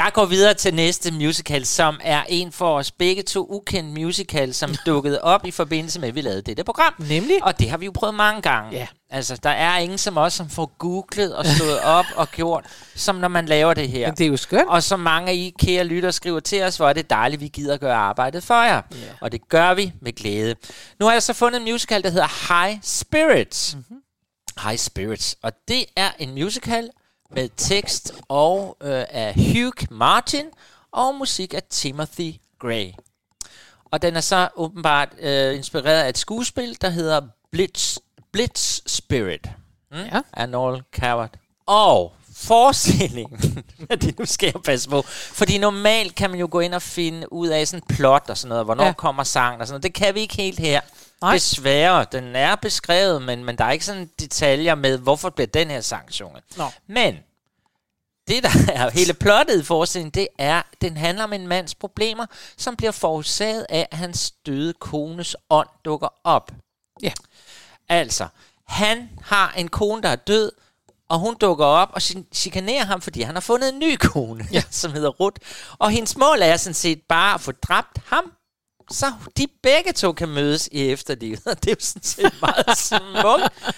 Jeg 0.03 0.12
går 0.13 0.25
videre 0.25 0.53
til 0.53 0.73
næste 0.73 1.12
musical, 1.13 1.65
som 1.65 1.99
er 2.03 2.23
en 2.29 2.51
for 2.51 2.77
os 2.77 2.91
begge 2.91 3.23
to 3.23 3.47
ukendt 3.49 3.89
musical, 3.93 4.53
som 4.53 4.75
dukkede 4.86 5.21
op 5.21 5.45
i 5.45 5.51
forbindelse 5.51 5.99
med, 5.99 6.07
at 6.10 6.15
vi 6.15 6.21
lavede 6.21 6.41
dette 6.41 6.63
program. 6.63 6.93
Nemlig? 6.99 7.43
Og 7.43 7.60
det 7.60 7.69
har 7.69 7.77
vi 7.77 7.86
jo 7.86 7.91
prøvet 7.95 8.15
mange 8.15 8.41
gange. 8.41 8.71
Ja. 8.71 8.88
Altså, 9.13 9.36
der 9.43 9.50
er 9.50 9.78
ingen 9.78 9.97
som 9.97 10.17
os, 10.17 10.34
som 10.34 10.50
får 10.50 10.71
googlet 10.78 11.36
og 11.36 11.45
slået 11.45 11.80
op 12.00 12.06
og 12.15 12.32
gjort, 12.32 12.65
som 12.95 13.15
når 13.15 13.28
man 13.28 13.45
laver 13.45 13.74
det 13.74 13.89
her. 13.89 14.08
Men 14.08 14.17
det 14.17 14.24
er 14.24 14.28
jo 14.28 14.38
skønt. 14.38 14.69
Og 14.69 14.84
som 14.84 15.00
mange 15.00 15.32
af 15.32 15.36
I 15.36 15.54
kære 15.60 15.84
lytter 15.84 16.12
skriver 16.12 16.39
til 16.39 16.63
os, 16.63 16.78
hvor 16.78 16.89
er 16.89 16.93
det 16.93 17.10
dejligt, 17.10 17.41
vi 17.41 17.47
gider 17.47 17.78
gøre 17.78 17.95
arbejdet 17.95 18.43
for 18.43 18.62
jer. 18.62 18.82
Yeah. 18.95 19.15
Og 19.21 19.32
det 19.32 19.50
gør 19.50 19.74
vi 19.74 19.93
med 20.02 20.13
glæde. 20.13 20.56
Nu 21.00 21.06
har 21.06 21.13
jeg 21.13 21.24
så 21.24 21.34
fundet 21.34 21.60
en 21.60 21.71
musical, 21.71 22.04
der 22.04 22.10
hedder 22.10 22.63
High 22.63 22.80
Spirits. 22.84 23.76
Mm-hmm. 23.76 24.02
High 24.63 24.78
Spirits. 24.78 25.36
Og 25.43 25.52
det 25.67 25.86
er 25.95 26.10
en 26.19 26.34
musical 26.34 26.89
med 27.36 27.50
tekst 27.58 28.13
og 28.28 28.78
øh, 28.82 29.06
af 29.10 29.34
Hugh 29.36 29.88
Martin 29.91 30.45
og 30.91 31.15
musik 31.15 31.54
af 31.54 31.63
Timothy 31.69 32.34
Gray. 32.60 32.88
Og 33.86 34.02
den 34.02 34.15
er 34.15 34.21
så 34.21 34.50
åbenbart 34.56 35.10
øh, 35.19 35.56
inspireret 35.56 36.04
af 36.04 36.10
et 36.10 36.17
skuespil, 36.17 36.78
der 36.82 36.89
hedder 36.89 37.21
Blitz, 37.52 37.97
Blitz 38.34 38.82
Spirit. 38.86 39.50
Mm? 39.91 39.98
Ja. 39.98 40.22
Arnold 40.34 40.82
Coward. 41.00 41.38
Og 41.67 42.13
forestillingen, 42.36 43.63
det 44.02 44.20
nu 44.20 44.26
skal 44.26 44.52
jeg 44.54 44.63
passe 44.63 44.89
på, 44.89 45.02
fordi 45.08 45.58
normalt 45.58 46.15
kan 46.15 46.30
man 46.30 46.39
jo 46.39 46.48
gå 46.52 46.60
ind 46.60 46.74
og 46.74 46.82
finde 46.82 47.34
ud 47.34 47.48
af 47.48 47.67
sådan 47.67 47.86
plot 47.89 48.26
og 48.30 48.38
sådan 48.38 48.50
noget, 48.50 48.65
hvornår 48.65 48.86
ja. 48.86 48.94
Kommer 48.94 49.24
sangen 49.24 49.62
og 49.62 49.67
sådan 49.67 49.74
noget. 49.74 49.84
Det 49.84 49.94
kan 49.94 50.15
vi 50.15 50.20
ikke 50.20 50.36
helt 50.36 50.60
her. 50.60 50.82
Nej. 51.22 51.34
Desværre, 51.34 52.06
den 52.12 52.36
er 52.36 52.56
beskrevet, 52.56 53.22
men, 53.22 53.44
men 53.44 53.58
der 53.58 53.65
er 53.65 53.72
ikke 53.72 53.86
sådan 53.86 54.10
detaljer 54.20 54.76
med, 54.76 54.98
hvorfor 54.98 55.30
bliver 55.30 55.48
den 55.48 55.70
her 55.70 55.82
sang 55.82 56.13
sunget. 56.13 56.44
Nå. 56.58 56.65
Men 56.88 57.15
det, 58.28 58.44
der 58.44 58.50
er 58.74 58.89
hele 58.89 59.13
plottet 59.13 59.62
i 59.62 59.63
forestillingen, 59.63 60.12
det 60.12 60.28
er, 60.38 60.62
den 60.82 60.98
handler 60.98 61.24
om 61.24 61.34
en 61.34 61.48
mands 61.48 61.76
problemer, 61.76 62.26
som 62.58 62.76
bliver 62.76 62.91
forårsaget 62.91 63.65
af, 63.70 63.88
at 63.91 63.98
hans 63.98 64.32
døde 64.46 64.74
kones 64.74 65.36
ånd 65.50 65.67
dukker 65.86 66.08
op. 66.24 66.52
Ja. 67.04 67.12
Altså, 67.91 68.27
han 68.67 69.10
har 69.23 69.54
en 69.58 69.67
kone, 69.67 70.01
der 70.01 70.10
er 70.10 70.15
død, 70.15 70.51
og 71.10 71.19
hun 71.19 71.36
dukker 71.41 71.65
op 71.65 71.89
og 71.93 71.97
chi- 72.01 72.27
chikanerer 72.34 72.86
ham, 72.86 73.01
fordi 73.01 73.21
han 73.21 73.36
har 73.36 73.41
fundet 73.41 73.73
en 73.73 73.80
ny 73.80 73.95
kone, 73.99 74.47
ja. 74.51 74.63
som 74.82 74.91
hedder 74.93 75.10
Ruth. 75.10 75.41
Og 75.80 75.89
hendes 75.89 76.17
mål 76.17 76.41
er 76.41 76.58
sådan 76.58 76.73
set 76.73 77.01
bare 77.10 77.34
at 77.34 77.41
få 77.41 77.51
dræbt 77.51 77.97
ham, 78.06 78.32
så 78.91 79.13
de 79.38 79.47
begge 79.63 79.93
to 79.93 80.12
kan 80.13 80.30
mødes 80.30 80.69
i 80.71 80.89
efterlivet. 80.89 81.47
Og 81.51 81.63
det 81.63 81.69
er 81.71 81.75
jo 81.80 81.86
sådan 81.86 82.04
set 82.04 82.34
meget 82.41 82.77
smukt. 82.88 83.75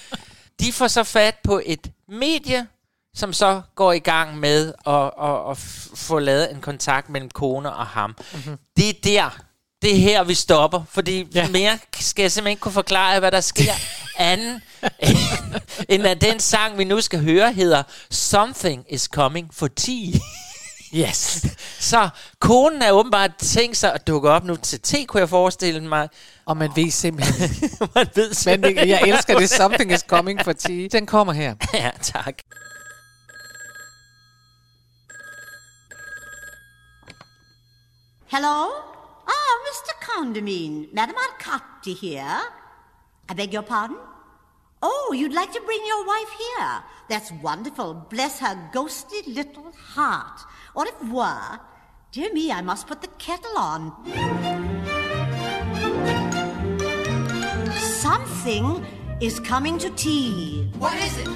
De 0.59 0.73
får 0.73 0.87
så 0.87 1.03
fat 1.03 1.35
på 1.43 1.61
et 1.65 1.91
medie, 2.09 2.67
som 3.15 3.33
så 3.33 3.61
går 3.75 3.91
i 3.93 3.99
gang 3.99 4.37
med 4.39 4.73
at, 4.87 5.11
at, 5.23 5.51
at 5.51 5.57
få 5.95 6.19
lavet 6.19 6.51
en 6.51 6.61
kontakt 6.61 7.09
mellem 7.09 7.29
kone 7.29 7.73
og 7.73 7.85
ham. 7.87 8.15
Mm-hmm. 8.33 8.57
Det 8.77 8.89
er 8.89 8.93
der, 9.03 9.39
det 9.81 9.91
er 9.95 9.99
her, 9.99 10.23
vi 10.23 10.33
stopper, 10.33 10.83
fordi. 10.89 11.27
Ja. 11.35 11.47
mere 11.49 11.79
skal 11.99 12.23
jeg 12.23 12.31
simpelthen 12.31 12.51
ikke 12.51 12.59
kunne 12.61 12.71
forklare, 12.71 13.19
hvad 13.19 13.31
der 13.31 13.41
sker 13.41 13.73
anden, 14.17 14.61
end 15.89 16.07
at 16.07 16.21
den 16.21 16.39
sang, 16.39 16.77
vi 16.77 16.83
nu 16.83 17.01
skal 17.01 17.19
høre, 17.23 17.53
hedder 17.53 17.83
Something 18.09 18.85
is 18.89 19.01
Coming 19.03 19.53
for 19.53 19.67
Tea. 19.67 20.11
Yes. 20.95 21.45
Så 21.79 22.09
konen 22.39 22.81
er 22.81 22.91
åbenbart 22.91 23.31
tænkt 23.39 23.77
sig 23.77 23.93
at 23.93 24.07
dukke 24.07 24.29
op 24.29 24.43
nu 24.43 24.55
til 24.55 24.79
te, 24.79 25.05
kunne 25.05 25.19
jeg 25.21 25.29
forestille 25.29 25.83
mig. 25.87 26.09
Og 26.45 26.57
man 26.57 26.71
ved 26.75 26.91
simpelthen, 26.91 27.49
Man 27.95 28.07
ved 28.15 28.27
men 28.27 28.35
simpelthen- 28.35 28.89
jeg 28.89 29.01
elsker 29.07 29.39
det, 29.39 29.49
something 29.49 29.91
is 29.91 29.99
coming 30.07 30.41
for 30.43 30.53
tea. 30.53 30.87
Den 30.91 31.05
kommer 31.05 31.33
her. 31.33 31.55
Ja, 31.73 31.89
tak. 32.01 32.33
Hello? 38.27 38.67
Ah, 39.27 39.53
Mr. 39.67 39.93
Condamine. 40.07 40.87
Madam 40.93 41.15
Arcati 41.17 41.93
here. 41.93 42.39
I 43.29 43.33
beg 43.33 43.53
your 43.53 43.63
pardon? 43.63 43.97
Oh, 44.81 45.13
you'd 45.15 45.33
like 45.33 45.53
to 45.53 45.61
bring 45.61 45.79
your 45.85 46.05
wife 46.05 46.29
here. 46.29 46.83
That's 47.07 47.31
wonderful. 47.41 47.93
Bless 48.09 48.39
her 48.39 48.69
ghostly 48.73 49.21
little 49.27 49.71
heart. 49.71 50.41
Au 50.75 50.83
revoir. 50.83 51.61
Dear 52.11 52.33
me, 52.33 52.51
I 52.51 52.61
must 52.61 52.87
put 52.87 53.01
the 53.01 53.07
kettle 53.17 53.57
on. 53.57 53.93
Something 57.77 58.85
is 59.21 59.39
coming 59.39 59.77
to 59.79 59.89
tea. 59.91 60.69
What 60.77 60.95
is 60.97 61.17
it? 61.17 61.27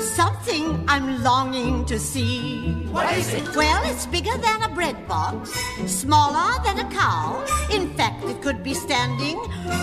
Something 0.00 0.84
I'm 0.88 1.22
longing 1.22 1.84
to 1.86 1.98
see. 1.98 2.86
What 2.90 3.12
is 3.16 3.32
it? 3.32 3.56
Well, 3.56 3.82
it's 3.84 4.06
bigger 4.06 4.36
than 4.36 4.62
a 4.62 4.68
bread 4.74 5.06
box, 5.08 5.52
smaller 5.86 6.62
than 6.64 6.78
a 6.78 6.90
cow. 6.90 7.44
In 7.70 7.94
fact, 7.94 8.24
it 8.24 8.42
could 8.42 8.62
be 8.62 8.74
standing 8.74 9.38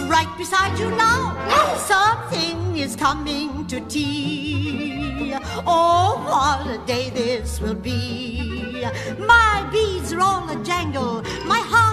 right 0.08 0.32
beside 0.38 0.78
you 0.78 0.90
now. 0.92 1.36
Something 1.78 2.78
is 2.78 2.96
coming 2.96 3.66
to 3.68 3.80
tea. 3.88 5.34
Oh, 5.66 6.22
what 6.28 6.76
a 6.76 6.86
day 6.86 7.10
this 7.10 7.60
will 7.60 7.76
be. 7.76 8.86
My 9.18 9.68
beads 9.72 10.14
are 10.14 10.22
all 10.22 10.50
a 10.50 10.64
jangle. 10.64 11.24
My 11.46 11.60
heart 11.60 11.89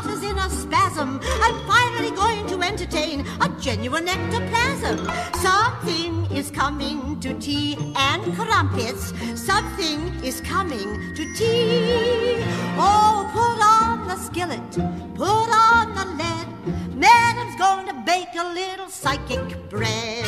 spasm. 0.49 1.21
I'm 1.43 1.67
finally 1.67 2.11
going 2.11 2.47
to 2.49 2.63
entertain 2.63 3.27
a 3.41 3.49
genuine 3.61 4.09
ectoplasm. 4.09 5.09
Something 5.41 6.27
is 6.37 6.51
coming 6.51 7.19
to 7.21 7.35
tea 7.39 7.77
and 7.97 8.23
crumpets. 8.35 9.13
Something 9.35 10.13
is 10.25 10.41
coming 10.41 11.15
to 11.15 11.35
tea. 11.35 12.43
Oh, 12.79 13.29
put 13.33 13.59
on 13.63 14.09
the 14.09 14.17
skillet, 14.17 14.71
put 15.15 15.49
on 15.71 15.95
the 15.95 16.05
lead. 16.19 16.49
Madam's 16.95 17.57
going 17.57 17.87
to 17.87 17.95
bake 18.05 18.35
a 18.39 18.53
little 18.53 18.89
psychic 18.89 19.69
bread. 19.69 20.27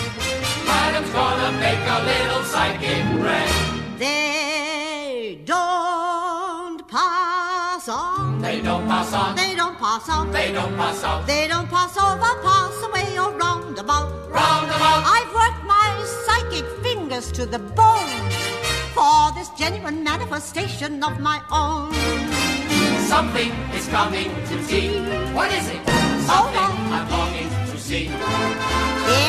Madam's 0.67 1.11
gonna 1.11 1.53
make 1.59 1.85
a 1.97 2.01
little 2.05 2.43
psychic 2.45 3.05
bread. 3.21 3.51
They 3.99 5.41
don't 5.45 6.87
pass 6.89 7.48
on. 7.89 8.41
They 8.41 8.61
don't 8.61 8.87
pass 8.87 9.13
on. 9.13 9.37
They 9.37 9.55
don't 9.55 9.77
pass 9.79 10.09
on. 10.09 10.31
They 10.31 10.53
don't 10.53 10.77
pass 10.77 11.03
on. 11.05 11.27
They 11.27 11.49
don't 11.49 11.69
pass 11.69 11.97
over, 11.97 12.33
pass 12.43 12.83
away, 12.83 13.19
or 13.19 13.33
roundabout. 13.33 14.11
Roundabout. 14.31 15.03
I've 15.17 15.33
worked 15.35 15.65
my 15.65 15.89
psychic 16.25 16.67
fingers 16.83 17.33
to 17.33 17.47
the 17.47 17.59
bone 17.59 18.31
for 18.93 19.33
this 19.35 19.49
genuine 19.59 20.03
manifestation 20.05 21.03
of 21.03 21.21
my 21.21 21.41
own. 21.51 21.93
Something 23.07 23.51
is 23.75 23.89
coming 23.89 24.31
to 24.49 24.67
tea. 24.67 25.01
What 25.33 25.51
is 25.53 25.69
it? 25.69 25.81
Something 26.29 26.77
I'm 26.93 27.11
longing 27.11 27.49
to 27.71 27.79
see. 27.79 28.11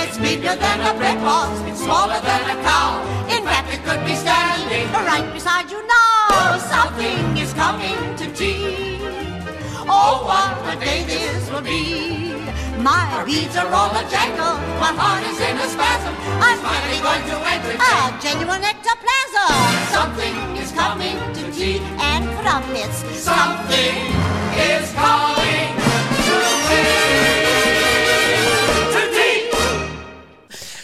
It's 0.02 0.17
bigger 0.17 0.56
than 0.56 0.80
a 0.82 0.98
bread 0.98 1.19
box, 1.22 1.60
It's 1.69 1.82
smaller 1.82 2.19
than 2.19 2.58
a 2.58 2.62
cow. 2.63 3.00
In 3.30 3.43
fact, 3.43 3.74
it 3.74 3.82
could 3.86 4.04
be 4.06 4.15
standing 4.15 4.91
right 4.91 5.32
beside 5.34 5.72
you 5.72 5.86
now. 5.88 6.18
Something 6.33 7.37
is 7.37 7.53
coming 7.53 7.97
to 8.19 8.25
tea. 8.39 8.99
Oh, 9.91 10.23
what 10.29 10.73
a 10.73 10.79
day 10.79 11.03
this 11.03 11.49
will 11.51 11.61
be. 11.61 12.33
My 12.77 13.23
beads 13.25 13.55
are 13.57 13.67
all 13.73 13.91
a 14.01 14.03
jangle. 14.13 14.55
My 14.83 14.91
heart 15.01 15.23
is 15.31 15.39
in 15.49 15.57
a 15.57 15.67
spasm. 15.75 16.13
I'm 16.47 16.59
finally 16.67 16.99
going 17.07 17.23
to 17.31 17.35
entertain. 17.53 17.81
a 17.81 18.21
genuine 18.25 18.63
ectoplasm. 18.73 19.53
Something 19.97 20.35
is 20.61 20.71
coming 20.81 21.17
to 21.37 21.43
tea. 21.57 21.77
and 22.11 22.23
crumpets. 22.41 22.99
Something 23.29 23.95
is 24.69 24.87
coming 25.03 25.69
to 26.27 26.35
tea. 26.69 27.99
To 28.93 29.01
tea. 29.17 29.39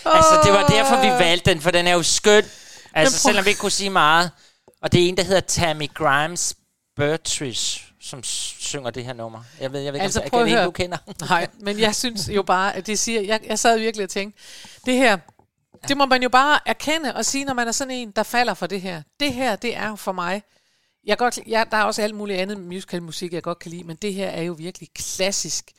Altså, 0.06 0.34
det 0.44 0.54
var 0.54 0.64
derfor, 0.68 0.96
vi 1.02 1.08
valgte 1.26 1.50
den, 1.54 1.62
for 1.62 1.72
den 1.72 1.88
er 1.88 1.94
jo 1.94 2.04
skøn. 2.04 2.44
Altså, 2.94 3.16
prøv- 3.18 3.30
selvom 3.30 3.46
vi 3.46 3.50
ikke 3.50 3.60
kunne 3.62 3.72
sige 3.72 3.90
meget. 3.90 4.32
Og 4.86 4.92
det 4.92 5.04
er 5.04 5.10
en, 5.10 5.18
der 5.18 5.24
hedder 5.24 5.42
Tammy 5.42 5.94
Grimes 5.94 6.58
Bertrish, 6.96 7.94
som 8.02 8.24
synger 8.24 8.90
det 8.90 9.06
her 9.06 9.14
nummer. 9.14 9.44
Jeg 9.60 9.74
ved, 9.74 9.80
jeg 9.80 9.94
ved 9.94 10.00
Altså, 10.00 10.22
ikke, 10.22 10.38
om 10.38 10.46
det 10.46 10.54
er 10.54 10.66
du 10.66 10.72
kender. 10.72 10.98
Nej, 11.30 11.48
men 11.66 11.80
jeg 11.80 11.96
synes 11.96 12.30
jo 12.30 12.44
bare, 12.44 12.76
at 12.76 12.88
det 12.88 13.00
siger... 13.00 13.22
Jeg, 13.22 13.40
jeg 13.46 13.60
sad 13.60 13.80
virkelig 13.80 14.04
og 14.04 14.10
tænkte, 14.10 14.42
det 14.86 14.94
her, 14.94 15.18
det 15.88 15.98
må 15.98 16.06
man 16.06 16.24
jo 16.24 16.30
bare 16.30 16.60
erkende 16.66 17.16
og 17.16 17.26
sige, 17.26 17.46
når 17.46 17.54
man 17.54 17.68
er 17.68 17.72
sådan 17.72 17.94
en, 17.94 18.12
der 18.12 18.24
falder 18.24 18.54
for 18.54 18.68
det 18.68 18.82
her. 18.82 19.02
Det 19.20 19.34
her, 19.34 19.56
det 19.56 19.76
er 19.76 19.96
for 19.96 20.12
mig... 20.12 20.44
Jeg 21.06 21.18
godt, 21.18 21.40
jeg, 21.48 21.68
der 21.72 21.78
er 21.78 21.84
også 21.84 22.02
alt 22.02 22.16
muligt 22.16 22.40
andet 22.40 22.60
musical 22.60 23.04
musik, 23.04 23.34
jeg 23.34 23.44
godt 23.44 23.60
kan 23.60 23.72
lide, 23.72 23.84
men 23.84 23.96
det 23.96 24.14
her 24.14 24.28
er 24.28 24.42
jo 24.42 24.54
virkelig 24.54 24.90
klassisk 24.96 25.72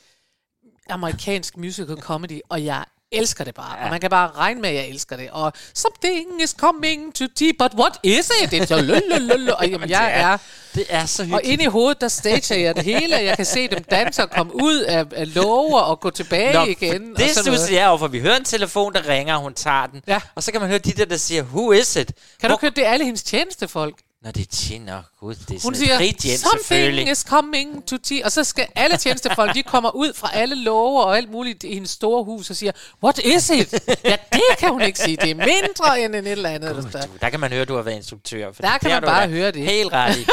amerikansk 0.89 1.57
musical 1.57 1.97
comedy, 1.97 2.39
og 2.49 2.65
jeg 2.65 2.85
elsker 3.11 3.43
det 3.43 3.55
bare. 3.55 3.77
Ja. 3.79 3.83
Og 3.85 3.89
man 3.89 3.99
kan 3.99 4.09
bare 4.09 4.31
regne 4.37 4.61
med, 4.61 4.69
at 4.69 4.75
jeg 4.75 4.87
elsker 4.89 5.15
det. 5.17 5.29
Og 5.31 5.53
something 5.73 6.41
is 6.43 6.49
coming 6.49 7.15
to 7.15 7.25
tea, 7.35 7.51
but 7.59 7.73
what 7.79 7.99
is 8.03 8.31
it? 8.43 8.51
Det 8.51 8.61
er 8.61 8.65
så 8.65 8.81
lululul. 8.81 9.49
Og 9.49 9.69
jamen, 9.69 9.89
jeg 9.99 10.11
er... 10.13 10.37
Det 10.75 10.85
er 10.89 11.05
så 11.05 11.21
Og 11.23 11.27
hyggeligt. 11.27 11.47
inde 11.51 11.63
i 11.63 11.67
hovedet, 11.67 12.01
der 12.01 12.07
stager 12.07 12.55
jeg 12.55 12.75
det 12.75 12.83
hele. 12.83 13.15
Jeg 13.15 13.35
kan 13.35 13.45
se 13.45 13.67
dem 13.67 13.83
danse 13.83 14.23
og 14.23 14.29
komme 14.29 14.55
ud 14.55 14.77
af, 14.79 15.05
af 15.15 15.35
lover 15.35 15.79
og 15.79 15.99
gå 15.99 16.09
tilbage 16.09 16.53
Nå, 16.53 16.65
igen. 16.65 17.11
og 17.13 17.19
det 17.19 17.37
synes 17.43 17.71
jeg 17.71 17.87
over, 17.87 17.97
for 17.97 18.07
vi 18.07 18.19
hører 18.19 18.35
en 18.37 18.43
telefon, 18.45 18.93
der 18.93 19.07
ringer, 19.09 19.35
og 19.35 19.41
hun 19.41 19.53
tager 19.53 19.85
den. 19.85 20.01
Ja. 20.07 20.21
Og 20.35 20.43
så 20.43 20.51
kan 20.51 20.61
man 20.61 20.69
høre 20.69 20.79
de 20.79 20.91
der, 20.91 21.05
der 21.05 21.17
siger, 21.17 21.43
who 21.43 21.71
is 21.71 21.95
it? 21.95 22.11
Kan 22.39 22.49
du 22.49 22.53
ikke 22.55 22.61
høre, 22.61 22.71
det 22.75 22.85
er 22.85 22.89
alle 22.91 23.05
hendes 23.05 23.23
tjenestefolk? 23.23 23.95
Når 24.27 24.31
det 24.31 24.41
er 24.41 24.51
tjener, 24.51 25.03
gud, 25.19 25.35
det 25.35 25.55
er 25.55 25.59
Hun 25.63 25.75
siger, 25.75 25.93
et 25.93 25.99
rigt 25.99 26.23
hjem, 26.23 26.37
something 26.37 27.09
is 27.09 27.19
coming 27.19 27.85
to 27.85 27.97
tea. 27.97 28.25
Og 28.25 28.31
så 28.31 28.43
skal 28.43 28.67
alle 28.75 28.97
tjenestefolk, 28.97 29.55
de 29.55 29.63
kommer 29.63 29.95
ud 29.95 30.13
fra 30.13 30.29
alle 30.33 30.55
lover 30.55 31.03
og 31.03 31.17
alt 31.17 31.31
muligt 31.31 31.63
i 31.63 31.73
hendes 31.73 31.89
store 31.89 32.23
hus 32.23 32.49
og 32.49 32.55
siger, 32.55 32.71
what 33.03 33.19
is 33.25 33.49
it? 33.49 33.73
Ja, 34.03 34.15
det 34.33 34.41
kan 34.59 34.69
hun 34.69 34.81
ikke 34.81 34.99
sige. 34.99 35.17
Det 35.17 35.31
er 35.31 35.35
mindre 35.35 36.01
end 36.01 36.15
en 36.15 36.25
et 36.25 36.31
eller 36.31 36.49
andet. 36.49 36.75
Der 36.75 36.89
står. 36.89 36.99
Du, 36.99 37.07
der 37.21 37.29
kan 37.29 37.39
man 37.39 37.51
høre, 37.51 37.61
at 37.61 37.67
du 37.67 37.75
har 37.75 37.81
været 37.81 37.95
instruktør. 37.95 38.51
For 38.51 38.61
Der 38.61 38.77
kan 38.77 38.89
man 38.91 39.01
bare 39.01 39.27
høre 39.27 39.51
det. 39.51 39.61
Helt 39.61 39.93
ret 39.93 40.17
i. 40.17 40.27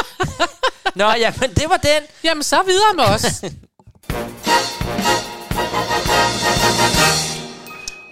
Nå, 1.00 1.04
ja, 1.04 1.32
men 1.40 1.50
det 1.50 1.64
var 1.68 1.76
den. 1.76 2.02
Jamen, 2.24 2.42
så 2.42 2.62
videre 2.66 2.94
med 2.96 3.04
os. 3.04 3.44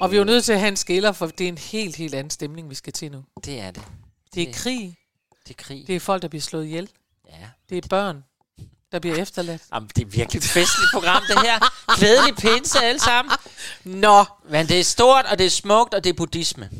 og 0.00 0.10
vi 0.10 0.16
er 0.16 0.18
jo 0.18 0.24
nødt 0.24 0.44
til 0.44 0.52
at 0.52 0.58
have 0.58 0.68
en 0.68 0.76
skiller, 0.76 1.12
for 1.12 1.26
det 1.26 1.44
er 1.44 1.48
en 1.48 1.58
helt, 1.58 1.96
helt 1.96 2.14
anden 2.14 2.30
stemning, 2.30 2.70
vi 2.70 2.74
skal 2.74 2.92
til 2.92 3.12
nu. 3.12 3.18
Det 3.44 3.60
er 3.60 3.70
det. 3.70 3.82
Det 4.34 4.48
er 4.48 4.52
krig. 4.52 4.96
Det 5.52 5.60
er 5.60 5.64
krig. 5.64 5.84
Det 5.86 5.96
er 5.96 6.00
folk, 6.00 6.22
der 6.22 6.28
bliver 6.28 6.42
slået 6.42 6.64
ihjel. 6.64 6.88
Ja. 7.28 7.46
Det 7.70 7.84
er 7.84 7.88
børn, 7.88 8.24
der 8.92 8.98
bliver 8.98 9.16
efterladt. 9.16 9.62
Jamen, 9.74 9.90
det 9.96 10.02
er 10.02 10.06
virkelig 10.06 10.38
et 10.38 10.44
festligt 10.44 10.90
program, 10.92 11.22
det 11.28 11.38
her. 11.40 11.58
Glædelig 11.96 12.36
pinse 12.36 12.78
alle 12.82 13.00
sammen. 13.00 13.32
Nå, 13.84 14.24
Men 14.50 14.66
det 14.66 14.80
er 14.80 14.84
stort, 14.84 15.24
og 15.30 15.38
det 15.38 15.46
er 15.46 15.50
smukt, 15.50 15.94
og 15.94 16.04
det 16.04 16.10
er 16.10 16.14
buddhisme. 16.14 16.70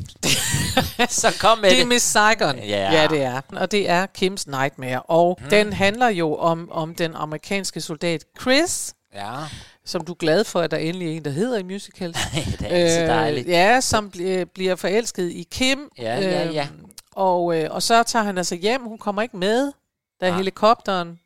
Så 1.09 1.37
kom 1.39 1.57
med 1.57 1.69
det 1.69 1.75
er 1.75 1.81
det. 1.81 1.87
Miss 1.87 2.05
Saigon. 2.05 2.57
Ja. 2.57 2.91
ja, 2.91 3.07
det 3.07 3.21
er. 3.21 3.41
Og 3.49 3.71
det 3.71 3.89
er 3.89 4.05
Kims 4.05 4.47
Nightmare. 4.47 5.01
Og 5.01 5.37
hmm. 5.41 5.49
den 5.49 5.73
handler 5.73 6.07
jo 6.07 6.35
om, 6.35 6.71
om 6.71 6.95
den 6.95 7.15
amerikanske 7.15 7.81
soldat 7.81 8.25
Chris, 8.41 8.93
Ja, 9.15 9.31
som 9.85 10.05
du 10.05 10.11
er 10.11 10.15
glad 10.15 10.43
for, 10.43 10.61
at 10.61 10.71
der 10.71 10.77
endelig 10.77 11.07
er 11.07 11.11
en, 11.11 11.25
der 11.25 11.31
hedder 11.31 11.57
i 11.57 11.63
musicals. 11.63 12.17
det 12.59 12.61
er 12.61 12.75
altid 12.75 13.07
dejligt. 13.07 13.47
ja, 13.47 13.81
som 13.81 14.11
bl- 14.15 14.43
bliver 14.43 14.75
forelsket 14.75 15.31
i 15.31 15.47
Kim. 15.51 15.89
Ja, 15.97 16.19
ja, 16.19 16.51
ja. 16.51 16.67
Og, 17.15 17.57
øh, 17.59 17.67
og 17.71 17.83
så 17.83 18.03
tager 18.03 18.23
han 18.23 18.37
altså 18.37 18.55
hjem. 18.55 18.81
Hun 18.83 18.97
kommer 18.97 19.21
ikke 19.21 19.37
med, 19.37 19.71
da 20.21 20.29
Nej. 20.29 20.37
helikopteren, 20.37 21.19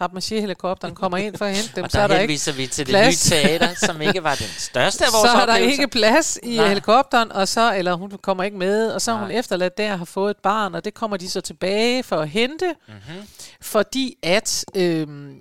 papmaché-helikopteren, 0.00 0.94
kommer 0.94 1.16
ind 1.18 1.36
for 1.36 1.44
at 1.44 1.56
hente 1.56 1.72
dem. 1.76 1.84
Og 1.84 1.90
så 1.90 1.98
der 1.98 2.04
er 2.04 2.08
der 2.08 2.18
ikke 2.18 2.52
vi 2.56 2.66
til 2.66 2.86
det 2.86 2.92
plads. 2.92 3.30
nye 3.30 3.36
teater, 3.36 3.74
som 3.74 4.00
ikke 4.02 4.22
var 4.22 4.34
den 4.34 4.46
største 4.58 5.04
af 5.04 5.08
vores 5.22 5.30
så 5.30 5.36
er 5.36 5.46
der 5.46 5.56
ikke 5.56 5.88
plads 5.88 6.38
i 6.42 6.56
Nej. 6.56 6.68
helikopteren, 6.68 7.32
og 7.32 7.48
så, 7.48 7.74
eller 7.76 7.94
hun 7.94 8.10
kommer 8.22 8.44
ikke 8.44 8.56
med, 8.56 8.90
og 8.92 9.02
så 9.02 9.10
er 9.12 9.16
hun 9.16 9.28
Nej. 9.28 9.38
efterladt 9.38 9.78
der 9.78 9.96
har 9.96 10.04
fået 10.04 10.30
et 10.30 10.36
barn, 10.42 10.74
og 10.74 10.84
det 10.84 10.94
kommer 10.94 11.16
de 11.16 11.30
så 11.30 11.40
tilbage 11.40 12.02
for 12.02 12.16
at 12.16 12.28
hente, 12.28 12.66
Mhm. 12.88 12.96
mm-hmm. 12.96 13.26
fordi 13.60 14.14
at, 14.22 14.64
øhm, 14.74 15.36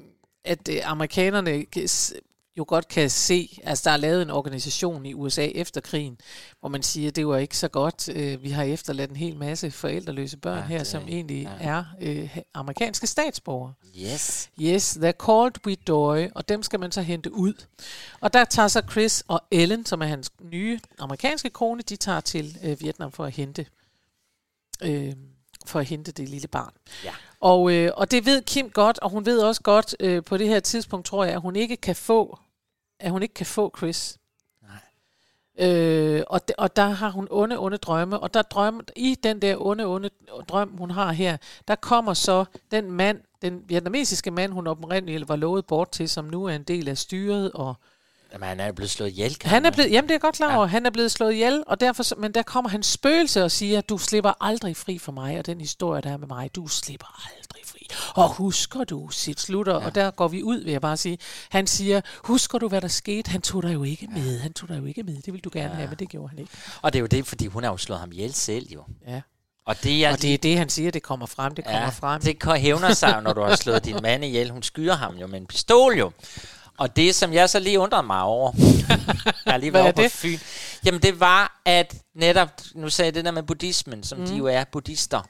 at 0.45 0.69
øh, 0.69 0.77
amerikanerne 0.91 1.65
jo 2.57 2.65
godt 2.67 2.87
kan 2.87 3.09
se, 3.09 3.59
altså 3.63 3.89
der 3.89 3.91
er 3.91 3.97
lavet 3.97 4.21
en 4.21 4.29
organisation 4.29 5.05
i 5.05 5.13
USA 5.13 5.45
efter 5.45 5.81
krigen, 5.81 6.17
hvor 6.59 6.69
man 6.69 6.83
siger, 6.83 7.11
det 7.11 7.27
var 7.27 7.37
ikke 7.37 7.57
så 7.57 7.67
godt, 7.67 8.09
øh, 8.09 8.43
vi 8.43 8.49
har 8.49 8.63
efterladt 8.63 9.09
en 9.09 9.15
hel 9.15 9.37
masse 9.37 9.71
forældreløse 9.71 10.37
børn 10.37 10.57
Ja, 10.57 10.63
her, 10.63 10.83
som 10.83 11.03
egentlig 11.07 11.49
ja. 11.61 11.67
er 11.67 11.83
øh, 12.01 12.37
amerikanske 12.53 13.07
statsborgere. 13.07 13.73
Yes. 13.97 14.49
Yes, 14.61 14.97
they're 14.97 15.25
called 15.25 15.65
Widoi, 15.67 16.29
og 16.35 16.49
dem 16.49 16.63
skal 16.63 16.79
man 16.79 16.91
så 16.91 17.01
hente 17.01 17.33
ud. 17.33 17.53
Og 18.19 18.33
der 18.33 18.45
tager 18.45 18.67
så 18.67 18.81
Chris 18.91 19.23
og 19.27 19.41
Ellen, 19.51 19.85
som 19.85 20.01
er 20.01 20.05
hans 20.05 20.31
nye 20.41 20.79
amerikanske 20.99 21.49
kone, 21.49 21.81
de 21.81 21.95
tager 21.95 22.19
til 22.19 22.57
øh, 22.63 22.81
Vietnam 22.81 23.11
for 23.11 23.25
at 23.25 23.31
hente 23.31 23.65
øh, 24.83 25.13
for 25.65 25.79
at 25.79 25.85
hente 25.85 26.11
det 26.11 26.29
lille 26.29 26.47
barn. 26.47 26.73
Ja. 27.03 27.11
Og, 27.39 27.71
øh, 27.73 27.91
og 27.97 28.11
det 28.11 28.25
ved 28.25 28.41
Kim 28.41 28.69
godt, 28.69 28.99
og 28.99 29.09
hun 29.09 29.25
ved 29.25 29.39
også 29.39 29.61
godt 29.61 29.95
øh, 29.99 30.23
på 30.23 30.37
det 30.37 30.47
her 30.47 30.59
tidspunkt, 30.59 31.05
tror 31.05 31.23
jeg, 31.23 31.33
at 31.33 31.41
hun 31.41 31.55
ikke 31.55 31.77
kan 31.77 31.95
få, 31.95 32.39
at 32.99 33.11
hun 33.11 33.21
ikke 33.21 33.33
kan 33.33 33.45
få 33.45 33.73
Chris. 33.77 34.17
Nej. 34.61 35.67
Øh, 35.67 36.23
og, 36.27 36.47
de, 36.47 36.53
og 36.57 36.75
der 36.75 36.87
har 36.87 37.09
hun 37.09 37.27
onde, 37.31 37.59
onde 37.59 37.77
drømme, 37.77 38.19
og 38.19 38.33
der 38.33 38.41
drømme, 38.41 38.81
i 38.95 39.15
den 39.23 39.41
der 39.41 39.55
onde, 39.59 39.85
onde 39.85 40.09
drøm, 40.49 40.77
hun 40.77 40.91
har 40.91 41.11
her, 41.11 41.37
der 41.67 41.75
kommer 41.75 42.13
så 42.13 42.45
den 42.71 42.91
mand, 42.91 43.21
den 43.41 43.63
vietnamesiske 43.67 44.31
mand, 44.31 44.53
hun 44.53 44.67
oprindeligt 44.67 45.29
var 45.29 45.35
lovet 45.35 45.65
bort 45.65 45.91
til, 45.91 46.09
som 46.09 46.25
nu 46.25 46.45
er 46.45 46.55
en 46.55 46.63
del 46.63 46.89
af 46.89 46.97
styret, 46.97 47.51
og 47.51 47.75
Jamen, 48.33 48.47
han 48.47 48.59
er 48.59 48.71
blevet 48.71 48.89
slået 48.89 49.09
ihjel. 49.09 49.35
kan 49.35 49.49
han 49.49 49.65
er 49.65 49.71
blevet, 49.71 49.91
jamen 49.91 50.09
det 50.09 50.15
er 50.15 50.19
godt 50.19 50.35
klar 50.35 50.55
over, 50.55 50.65
ja. 50.65 50.69
han 50.69 50.85
er 50.85 50.89
blevet 50.89 51.11
slået 51.11 51.33
ihjel, 51.33 51.63
og 51.67 51.79
derfor, 51.79 52.15
men 52.15 52.31
der 52.31 52.43
kommer 52.43 52.69
hans 52.69 52.87
spøgelse 52.87 53.43
og 53.43 53.51
siger, 53.51 53.81
du 53.81 53.97
slipper 53.97 54.33
aldrig 54.43 54.77
fri 54.77 54.97
for 54.97 55.11
mig, 55.11 55.39
og 55.39 55.45
den 55.45 55.61
historie, 55.61 56.01
der 56.01 56.11
er 56.11 56.17
med 56.17 56.27
mig, 56.27 56.55
du 56.55 56.67
slipper 56.67 57.29
aldrig 57.29 57.61
fri. 57.65 57.74
Og 58.13 58.29
husker 58.29 58.83
du, 58.83 59.09
sit 59.09 59.39
slutter, 59.39 59.73
ja. 59.73 59.85
og 59.85 59.95
der 59.95 60.11
går 60.11 60.27
vi 60.27 60.43
ud, 60.43 60.63
vil 60.63 60.71
jeg 60.71 60.81
bare 60.81 60.97
sige. 60.97 61.17
Han 61.49 61.67
siger, 61.67 62.01
husker 62.23 62.57
du, 62.57 62.67
hvad 62.67 62.81
der 62.81 62.87
skete? 62.87 63.31
Han 63.31 63.41
tog 63.41 63.63
dig 63.63 63.73
jo 63.73 63.83
ikke 63.83 64.07
med, 64.07 64.39
han 64.39 64.53
tog 64.53 64.69
dig 64.69 64.79
jo 64.79 64.85
ikke 64.85 65.03
med, 65.03 65.15
det 65.15 65.33
ville 65.33 65.41
du 65.41 65.49
gerne 65.53 65.69
ja. 65.69 65.75
have, 65.75 65.87
men 65.87 65.99
det 65.99 66.09
gjorde 66.09 66.29
han 66.29 66.39
ikke. 66.39 66.51
Og 66.81 66.93
det 66.93 66.99
er 66.99 67.01
jo 67.01 67.07
det, 67.07 67.27
fordi 67.27 67.47
hun 67.47 67.63
har 67.63 67.71
jo 67.71 67.77
slået 67.77 67.99
ham 67.99 68.11
ihjel 68.11 68.33
selv, 68.33 68.67
jo. 68.73 68.83
Ja. 69.07 69.21
Og 69.65 69.83
det 69.83 70.05
er, 70.05 70.11
Og 70.11 70.21
det 70.21 70.33
er 70.33 70.37
det, 70.37 70.57
han 70.57 70.69
siger, 70.69 70.91
det 70.91 71.03
kommer 71.03 71.25
frem, 71.25 71.55
det 71.55 71.65
kommer 71.65 71.79
ja, 71.79 71.89
frem. 71.89 72.21
det 72.21 72.61
hævner 72.61 72.93
sig 72.93 73.21
når 73.21 73.33
du 73.33 73.41
har 73.41 73.55
slået 73.55 73.85
din 73.85 73.97
mand 74.01 74.25
ihjel. 74.25 74.49
Hun 74.49 74.63
skyder 74.63 74.95
ham 74.95 75.15
jo 75.15 75.27
med 75.27 75.39
en 75.39 75.45
pistol, 75.45 75.93
jo. 75.93 76.11
Og 76.77 76.95
det, 76.95 77.15
som 77.15 77.33
jeg 77.33 77.49
så 77.49 77.59
lige 77.59 77.79
undrede 77.79 78.03
mig 78.03 78.21
over, 78.21 78.51
jeg 79.45 79.53
har 79.53 79.57
lige 79.57 79.77
er 79.77 79.81
over 79.81 79.91
på? 79.91 80.01
Fyn, 80.09 80.37
jamen 80.85 81.01
det 81.01 81.19
var, 81.19 81.61
at 81.65 81.95
netop, 82.15 82.49
nu 82.75 82.89
sagde 82.89 83.07
jeg 83.07 83.15
det 83.15 83.25
der 83.25 83.31
med 83.31 83.43
buddhismen, 83.43 84.03
som 84.03 84.19
mm. 84.19 84.25
de 84.25 84.35
jo 84.35 84.45
er 84.45 84.63
buddhister. 84.63 85.21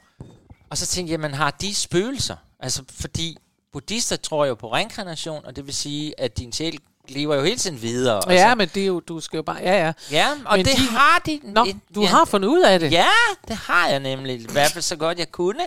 Og 0.70 0.78
så 0.78 0.86
tænkte 0.86 1.10
jeg, 1.10 1.20
jamen 1.20 1.34
har 1.34 1.50
de 1.50 1.74
spøgelser? 1.74 2.36
Altså, 2.60 2.82
fordi 2.90 3.36
buddhister 3.72 4.16
tror 4.16 4.44
jo 4.46 4.54
på 4.54 4.72
reinkarnation, 4.72 5.44
og 5.46 5.56
det 5.56 5.66
vil 5.66 5.74
sige, 5.74 6.20
at 6.20 6.38
din 6.38 6.52
sjæl 6.52 6.78
lever 7.08 7.34
jo 7.34 7.42
hele 7.42 7.56
tiden 7.56 7.82
videre. 7.82 8.32
Ja, 8.32 8.50
så- 8.50 8.54
men 8.54 8.68
det 8.74 8.82
er 8.82 8.86
jo, 8.86 9.00
du 9.00 9.20
skal 9.20 9.36
jo 9.36 9.42
bare, 9.42 9.56
ja 9.56 9.84
ja. 9.86 9.92
ja 10.10 10.30
og 10.46 10.56
men 10.56 10.64
det 10.66 10.76
de- 10.76 10.82
har 10.82 11.18
de. 11.26 11.40
Nå, 11.42 11.64
en- 11.64 11.82
du 11.94 12.00
ja, 12.02 12.06
har 12.08 12.24
fundet 12.24 12.48
ud 12.48 12.62
af 12.62 12.80
det. 12.80 12.92
Ja, 12.92 13.06
det 13.48 13.56
har 13.56 13.88
jeg 13.88 14.00
nemlig. 14.00 14.40
I 14.40 14.46
hvert 14.52 14.70
fald 14.72 14.82
så 14.82 14.96
godt 14.96 15.18
jeg 15.18 15.32
kunne. 15.32 15.66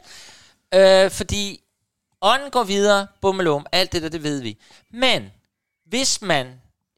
Øh, 0.73 1.11
fordi 1.11 1.61
ånden 2.21 2.51
går 2.51 2.63
videre, 2.63 3.07
bummelum, 3.21 3.65
alt 3.71 3.91
det 3.91 4.01
der, 4.01 4.09
det 4.09 4.23
ved 4.23 4.41
vi. 4.41 4.57
Men 4.91 5.31
hvis 5.85 6.21
man 6.21 6.47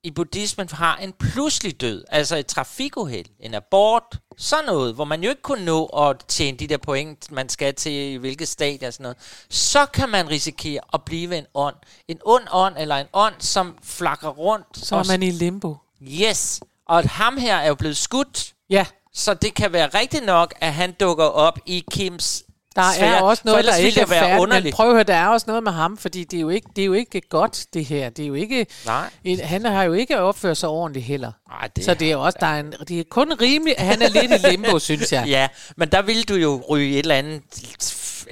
i 0.03 0.11
buddhismen 0.11 0.69
har 0.71 0.97
en 0.97 1.13
pludselig 1.13 1.81
død, 1.81 2.03
altså 2.09 2.35
et 2.35 2.47
trafikuheld, 2.47 3.25
en 3.39 3.53
abort, 3.53 4.19
sådan 4.37 4.65
noget, 4.65 4.93
hvor 4.95 5.05
man 5.05 5.23
jo 5.23 5.29
ikke 5.29 5.41
kunne 5.41 5.65
nå 5.65 5.85
at 5.85 6.25
tjene 6.27 6.57
de 6.57 6.67
der 6.67 6.77
point, 6.77 7.31
man 7.31 7.49
skal 7.49 7.75
til 7.75 7.91
i 7.91 8.15
hvilket 8.15 8.47
stadie 8.47 8.87
og 8.87 8.93
sådan 8.93 9.03
noget, 9.03 9.17
så 9.49 9.85
kan 9.85 10.09
man 10.09 10.29
risikere 10.29 10.81
at 10.93 11.01
blive 11.05 11.37
en 11.37 11.45
ånd. 11.53 11.75
En 12.07 12.19
ond 12.25 12.43
ånd, 12.51 12.75
eller 12.77 12.95
en 12.95 13.07
ånd, 13.13 13.35
som 13.39 13.77
flakker 13.83 14.29
rundt. 14.29 14.67
Så 14.73 14.95
er 14.95 15.03
man 15.03 15.23
i 15.23 15.31
limbo. 15.31 15.77
Yes. 16.03 16.61
Og 16.85 17.09
ham 17.09 17.37
her 17.37 17.55
er 17.55 17.67
jo 17.67 17.75
blevet 17.75 17.97
skudt, 17.97 18.53
Ja, 18.71 18.85
så 19.13 19.33
det 19.33 19.53
kan 19.53 19.73
være 19.73 19.87
rigtigt 19.87 20.25
nok, 20.25 20.53
at 20.61 20.73
han 20.73 20.91
dukker 20.91 21.25
op 21.25 21.59
i 21.65 21.83
Kims 21.91 22.43
der 22.75 22.81
er 22.99 23.21
også 23.21 23.41
For 23.41 23.49
noget, 23.49 23.65
der 23.65 23.75
ikke 23.75 24.01
er 24.01 24.05
færdigt. 24.05 24.31
Men 24.33 24.39
underligt. 24.39 24.75
prøv 24.75 24.87
at 24.89 24.93
høre, 24.93 25.03
der 25.03 25.15
er 25.15 25.27
også 25.27 25.43
noget 25.47 25.63
med 25.63 25.71
ham, 25.71 25.97
fordi 25.97 26.23
det 26.23 26.37
er 26.37 26.41
jo 26.41 26.49
ikke, 26.49 26.67
det 26.75 26.81
er 26.81 26.85
jo 26.85 26.93
ikke 26.93 27.21
godt, 27.21 27.65
det 27.73 27.85
her. 27.85 28.09
Det 28.09 28.23
er 28.23 28.27
jo 28.27 28.33
ikke... 28.33 28.67
Nej. 28.85 29.09
En, 29.23 29.39
han 29.39 29.65
har 29.65 29.83
jo 29.83 29.93
ikke 29.93 30.19
opført 30.19 30.57
sig 30.57 30.69
ordentligt 30.69 31.05
heller. 31.05 31.31
Ej, 31.61 31.69
det 31.75 31.85
Så 31.85 31.93
det 31.93 32.11
er 32.11 32.15
også, 32.15 32.37
der 32.41 32.47
er 32.47 32.59
en, 32.59 32.73
det 32.87 32.99
er 32.99 33.03
kun 33.09 33.33
rimeligt, 33.41 33.79
at 33.79 33.85
han 33.85 34.01
er 34.01 34.09
lidt 34.09 34.43
i 34.43 34.47
limbo, 34.47 34.79
synes 34.89 35.11
jeg. 35.11 35.27
Ja, 35.27 35.47
men 35.77 35.89
der 35.89 36.01
ville 36.01 36.23
du 36.23 36.35
jo 36.35 36.63
ryge 36.69 36.91
et 36.93 36.99
eller 36.99 37.15
andet 37.15 37.41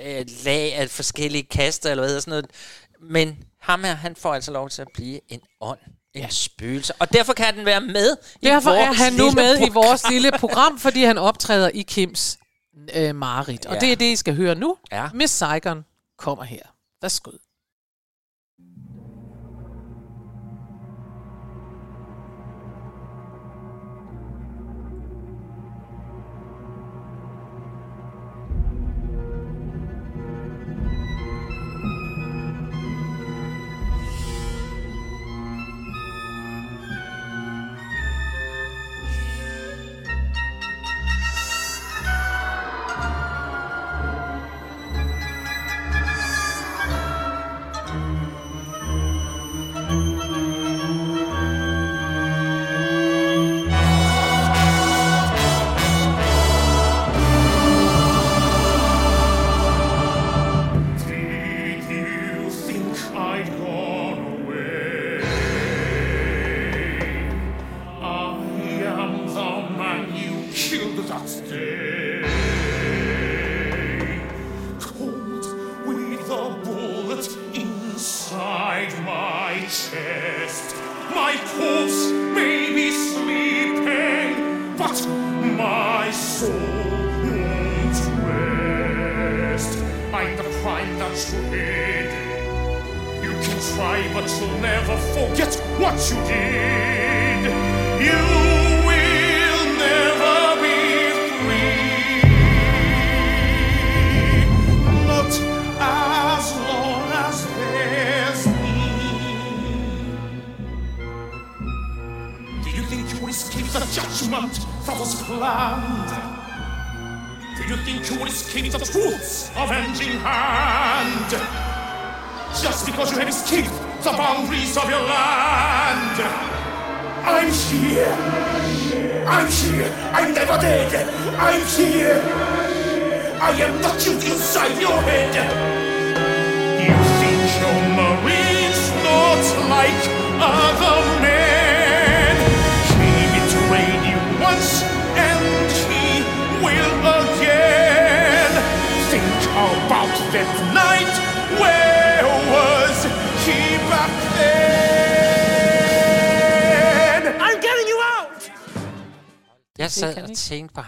øh, 0.05 0.25
lag 0.45 0.75
af 0.75 0.89
forskellige 0.89 1.43
kaster, 1.43 1.91
eller 1.91 2.01
hvad 2.01 2.09
hedder 2.09 2.21
sådan 2.21 2.31
noget. 2.31 2.45
Men 3.01 3.37
ham 3.61 3.83
her, 3.83 3.95
han 3.95 4.15
får 4.15 4.33
altså 4.33 4.51
lov 4.51 4.69
til 4.69 4.81
at 4.81 4.87
blive 4.93 5.19
en 5.29 5.39
ånd. 5.61 5.79
En 6.15 6.21
ja. 6.21 6.27
spøgelse. 6.29 6.93
Og 6.99 7.13
derfor 7.13 7.33
kan 7.33 7.57
den 7.57 7.65
være 7.65 7.81
med 7.81 8.15
Derfor 8.43 8.71
i 8.71 8.77
er 8.77 8.85
vores 8.85 8.97
han 8.97 9.13
nu 9.13 9.31
med 9.31 9.55
i 9.55 9.59
program. 9.59 9.75
vores 9.75 10.09
lille 10.09 10.31
program, 10.39 10.79
fordi 10.79 11.03
han 11.03 11.17
optræder 11.17 11.69
i 11.73 11.81
Kims 11.81 12.38
øh, 12.95 13.15
Marit. 13.15 13.65
Og 13.65 13.73
Ja. 13.73 13.79
det 13.79 13.91
er 13.91 13.95
det, 13.95 14.11
I 14.11 14.15
skal 14.15 14.35
høre 14.35 14.55
nu. 14.55 14.77
Ja. 14.91 15.09
Miss 15.13 15.33
Saigon 15.33 15.85
kommer 16.17 16.43
her. 16.43 16.61
Værsgo. 17.01 17.31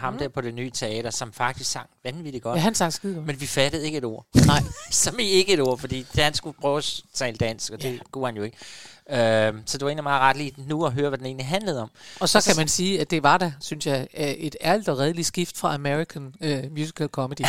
Ham 0.01 0.17
der 0.17 0.27
på 0.27 0.41
det 0.41 0.53
nye 0.53 0.69
teater, 0.69 1.09
som 1.09 1.33
faktisk 1.33 1.71
sang 1.71 1.89
vanvittigt 2.03 2.43
godt. 2.43 2.55
Ja, 2.55 2.61
han 2.61 2.75
sang 2.75 2.93
skide 2.93 3.15
godt. 3.15 3.25
Men 3.27 3.41
vi 3.41 3.45
fattede 3.47 3.85
ikke 3.85 3.97
et 3.97 4.03
ord. 4.05 4.25
Nej. 4.45 4.59
Som 4.91 5.19
i 5.19 5.23
ikke 5.23 5.53
et 5.53 5.59
ord, 5.59 5.77
fordi 5.79 6.05
han 6.15 6.33
skulle 6.33 6.57
prøve 6.61 6.77
at 6.77 7.01
tale 7.13 7.37
dansk, 7.37 7.71
og 7.71 7.81
det 7.81 7.93
Ja. 7.93 7.97
kunne 8.11 8.25
han 8.25 8.35
jo 8.35 8.43
ikke. 8.43 8.57
Øhm, 9.11 9.61
så 9.65 9.77
det 9.77 9.81
var 9.85 9.89
egentlig 9.89 10.03
meget 10.03 10.21
ret 10.21 10.37
lige 10.37 10.53
nu 10.67 10.85
at 10.85 10.91
høre, 10.93 11.09
hvad 11.09 11.17
den 11.17 11.25
egentlig 11.27 11.45
handlede 11.47 11.81
om. 11.81 11.89
Og 12.19 12.29
så 12.29 12.43
kan 12.47 12.55
man 12.57 12.67
sige, 12.67 13.01
at 13.01 13.11
det 13.11 13.23
var 13.23 13.37
da, 13.37 13.53
synes 13.61 13.85
jeg, 13.85 14.07
øh, 14.17 14.25
et 14.27 14.55
ærligt 14.63 14.89
og 14.89 14.99
redeligt 14.99 15.27
skift 15.27 15.57
fra 15.57 15.73
American 15.73 16.33
uh, 16.41 16.77
musical 16.77 17.07
comedy. 17.07 17.37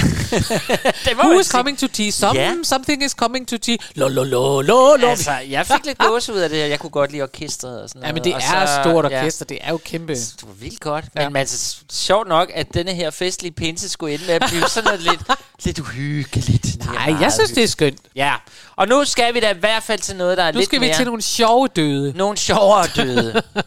Det 1.04 1.16
Who 1.18 1.38
is 1.38 1.46
sige. 1.46 1.52
coming 1.58 1.78
to 1.78 1.86
tea? 1.86 2.10
Some, 2.10 2.40
Ja. 2.40 2.54
Something 2.62 3.04
is 3.04 3.10
coming 3.12 3.48
to 3.48 3.56
tea. 3.58 3.76
Lo, 3.94 4.08
lo, 4.08 4.24
lo, 4.24 4.60
lo, 4.60 4.96
lo. 4.96 5.08
Altså, 5.08 5.30
jeg 5.50 5.66
fik 5.66 5.86
lidt 5.86 5.98
gåse 5.98 6.32
ud 6.32 6.38
af 6.38 6.50
det, 6.50 6.62
og 6.64 6.70
jeg 6.70 6.78
kunne 6.80 6.90
godt 6.90 7.10
lide 7.12 7.22
orkestret 7.22 7.82
og 7.82 7.88
sådan 7.88 8.02
Ja, 8.02 8.08
noget. 8.08 8.14
men 8.14 8.24
det 8.24 8.34
og 8.34 8.40
er 8.58 8.66
så- 8.66 8.82
stort 8.82 9.10
ja. 9.12 9.18
orkester. 9.20 9.44
Det 9.44 9.58
er 9.60 9.70
jo 9.70 9.76
kæmpe. 9.84 10.12
Det 10.14 10.44
var 10.46 10.52
vildt 10.54 10.80
godt. 10.80 11.04
Ja. 11.16 11.28
Men 11.28 11.36
altså, 11.36 11.76
sjovt 11.92 12.28
nok, 12.28 12.50
at 12.54 12.74
denne 12.74 12.94
her 12.94 13.10
festlige 13.10 13.52
pinse 13.52 13.88
skulle 13.88 14.14
ende 14.14 14.24
med 14.26 14.34
at 14.34 14.42
blive 14.48 14.68
sådan 14.68 14.84
noget 14.84 15.00
lidt, 15.00 15.20
lidt 15.64 15.78
uhyggeligt. 15.78 16.84
Nej, 16.84 17.16
jeg 17.20 17.32
synes, 17.32 17.50
det 17.50 17.62
er 17.64 17.68
skønt. 17.68 17.98
Ja, 18.16 18.34
og 18.76 18.88
nu 18.88 19.04
skal 19.04 19.34
vi 19.34 19.40
da 19.40 19.50
i 19.50 19.58
hvert 19.58 19.82
fald 19.82 20.00
til 20.00 20.16
noget, 20.16 20.38
der 20.38 20.44
er 20.44 20.52
Nu 20.52 20.58
lidt 20.58 20.68
skal 20.68 20.80
vi 20.80 20.86
mere... 20.86 20.96
til 20.96 21.06
nogle 21.06 21.22
sjove 21.22 21.68
døde. 21.76 22.12
Nogle 22.16 22.36
sjovere 22.36 22.86
døde. 22.96 23.42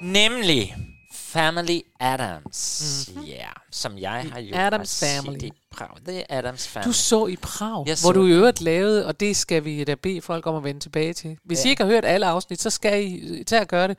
Nemlig 0.00 0.76
Family 1.36 1.80
Adams. 2.00 3.08
Ja, 3.08 3.12
mm-hmm. 3.12 3.28
yeah, 3.30 3.52
som 3.70 3.98
jeg 3.98 4.26
har 4.32 4.70
har 4.76 4.84
set 4.84 5.24
Family. 5.24 5.44
i 5.44 5.52
Prag. 5.70 5.88
Det 6.06 6.18
er 6.18 6.38
Adams 6.38 6.68
Family. 6.68 6.86
Du 6.88 6.92
så 6.92 7.26
i 7.26 7.36
Prag, 7.36 7.86
Jeg 7.86 7.96
hvor 8.02 8.12
du 8.12 8.26
i 8.26 8.30
øvrigt 8.30 8.60
lavede, 8.60 9.06
og 9.06 9.20
det 9.20 9.36
skal 9.36 9.64
vi 9.64 9.84
da 9.84 9.94
bede 9.94 10.20
folk 10.22 10.46
om 10.46 10.54
at 10.54 10.64
vende 10.64 10.80
tilbage 10.80 11.12
til. 11.14 11.38
Hvis 11.44 11.64
Ja. 11.64 11.68
I 11.68 11.70
ikke 11.70 11.82
har 11.82 11.90
hørt 11.90 12.04
alle 12.04 12.26
afsnit, 12.26 12.60
så 12.62 12.70
skal 12.70 13.04
I 13.06 13.44
tage 13.44 13.60
at 13.60 13.68
gøre 13.68 13.88
det. 13.88 13.98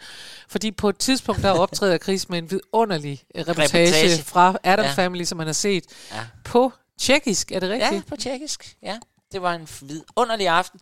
Fordi 0.50 0.72
på 0.72 0.90
et 0.90 0.98
tidspunkt, 0.98 1.42
der 1.42 1.52
optræder 1.52 1.98
Chris 1.98 2.30
med 2.30 2.38
en 2.38 2.52
vidunderlig 2.52 3.24
øh, 3.36 3.42
reportage, 3.48 3.88
Reportage. 3.88 4.24
fra 4.24 4.58
Adams 4.64 4.88
Ja. 4.88 4.94
Family, 5.04 5.24
som 5.24 5.38
man 5.38 5.48
har 5.48 5.54
set 5.54 5.84
Ja. 6.12 6.26
på 6.44 6.72
tjekkisk. 7.00 7.52
Er 7.52 7.60
det 7.60 7.70
rigtigt? 7.70 7.92
Ja, 7.94 8.02
på 8.10 8.16
tjekkisk. 8.16 8.76
Ja, 8.84 9.00
det 9.32 9.42
var 9.42 9.54
en 9.54 9.68
vidunderlig 9.82 10.48
aften. 10.48 10.80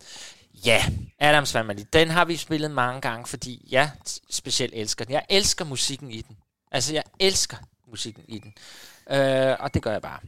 Ja, 0.64 0.84
Adams 1.18 1.52
Family, 1.52 1.82
den 1.92 2.10
har 2.10 2.24
vi 2.24 2.36
spillet 2.36 2.70
mange 2.70 3.00
gange, 3.00 3.26
fordi 3.26 3.68
jeg 3.70 3.90
specielt 4.30 4.72
elsker 4.76 5.04
den. 5.04 5.12
Jeg 5.14 5.22
elsker 5.28 5.64
musikken 5.64 6.10
i 6.10 6.20
den. 6.20 6.36
Altså, 6.76 6.92
jeg 6.94 7.02
elsker 7.20 7.56
musikken 7.90 8.24
i 8.28 8.38
den. 8.38 8.54
Øh, 9.18 9.56
og 9.60 9.74
det 9.74 9.82
gør 9.82 9.92
jeg 9.92 10.02
bare. 10.02 10.18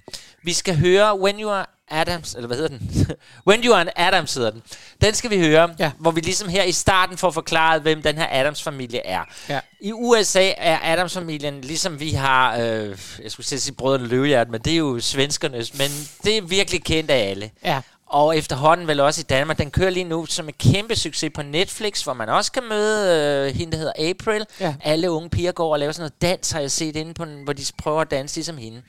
Vi 0.43 0.53
skal 0.53 0.77
høre 0.79 1.19
When 1.21 1.41
You 1.41 1.51
Are 1.51 1.67
Adams, 1.91 2.35
eller 2.35 2.47
hvad 2.47 2.57
hedder 2.57 2.79
den? 2.79 3.07
When 3.49 3.65
You 3.65 3.73
Are 3.75 3.81
an 3.81 3.91
Adams 3.97 4.35
hedder 4.35 4.51
den. 4.51 4.63
Den 5.01 5.15
skal 5.15 5.31
vi 5.31 5.39
høre, 5.39 5.75
Ja. 5.79 5.91
hvor 5.99 6.11
vi 6.11 6.21
ligesom 6.21 6.49
her 6.49 6.63
i 6.63 6.73
starten 6.73 7.17
får 7.19 7.31
forklaret, 7.31 7.83
hvem 7.83 8.03
den 8.03 8.17
her 8.17 8.27
Adams-familie 8.31 9.07
er. 9.07 9.25
Ja. 9.49 9.61
I 9.81 9.93
USA 9.93 10.53
er 10.57 10.79
Adams-familien, 10.83 11.61
ligesom 11.61 12.01
vi 12.01 12.11
har, 12.11 12.57
øh, 12.59 12.99
jeg 13.23 13.31
skulle 13.31 13.47
sige 13.47 13.75
brødrene 13.75 14.07
Løvehjert, 14.09 14.49
men 14.51 14.61
det 14.61 14.73
er 14.73 14.77
jo 14.77 15.01
svenskernes, 15.01 15.79
men 15.79 15.91
det 16.25 16.37
er 16.37 16.43
virkelig 16.43 16.85
kendt 16.85 17.11
af 17.11 17.31
alle. 17.31 17.51
Ja. 17.65 17.81
Og 18.11 18.37
efterhånden 18.37 18.87
vel 18.87 19.01
også 19.01 19.21
i 19.21 19.25
Danmark. 19.25 19.59
Den 19.59 19.71
kører 19.71 19.91
lige 19.91 20.05
nu 20.05 20.27
som 20.27 20.49
en 20.49 20.55
kæmpe 20.73 20.97
succes 20.97 21.31
på 21.35 21.43
Netflix, 21.43 22.03
hvor 22.03 22.13
man 22.13 22.29
også 22.29 22.53
kan 22.53 22.63
møde 22.69 23.47
øh, 23.49 23.57
hende, 23.57 23.73
der 23.73 23.79
hedder 23.79 24.11
April. 24.11 24.47
Ja. 24.61 24.75
Alle 24.85 25.11
unge 25.11 25.31
piger 25.31 25.53
går 25.53 25.73
og 25.73 25.79
laver 25.79 25.93
sådan 25.93 26.03
noget 26.03 26.23
dans, 26.23 26.51
har 26.51 26.61
jeg 26.61 26.71
set 26.71 26.97
inde 26.97 27.15
på 27.15 27.25
den, 27.25 27.43
hvor 27.45 27.53
de 27.53 27.63
prøver 27.79 28.01
at 28.01 28.11
danse 28.11 28.37
ligesom 28.37 28.59
hende. 28.59 28.83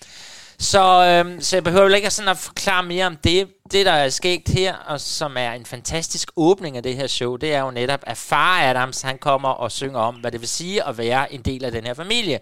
Så, 0.60 1.06
øhm, 1.06 1.42
så 1.42 1.56
jeg 1.56 1.64
behøver 1.64 1.84
vel 1.84 1.96
ikke 1.96 2.10
sådan 2.10 2.30
at 2.30 2.38
forklare 2.38 2.84
mere 2.84 3.06
om 3.06 3.16
det. 3.16 3.48
Det, 3.72 3.86
der 3.86 3.92
er 3.92 4.10
skægt 4.10 4.50
her, 4.50 4.76
og 4.76 5.02
som 5.02 5.38
er 5.38 5.52
en 5.52 5.66
fantastisk 5.66 6.32
åbning 6.36 6.78
af 6.78 6.84
det 6.84 6.96
her 6.96 7.08
show, 7.08 7.36
det 7.36 7.54
er 7.54 7.60
jo 7.60 7.72
netop, 7.72 8.00
at 8.04 8.18
far 8.18 8.62
Adams, 8.62 9.02
han 9.02 9.18
kommer 9.18 9.50
og 9.50 9.72
synger 9.72 10.00
om, 10.00 10.16
hvad 10.16 10.32
det 10.32 10.42
vil 10.42 10.50
sige 10.50 10.88
at 10.88 10.98
være 10.98 11.34
en 11.34 11.42
del 11.42 11.66
af 11.66 11.72
den 11.72 11.84
her 11.84 11.94
familie. 11.94 12.40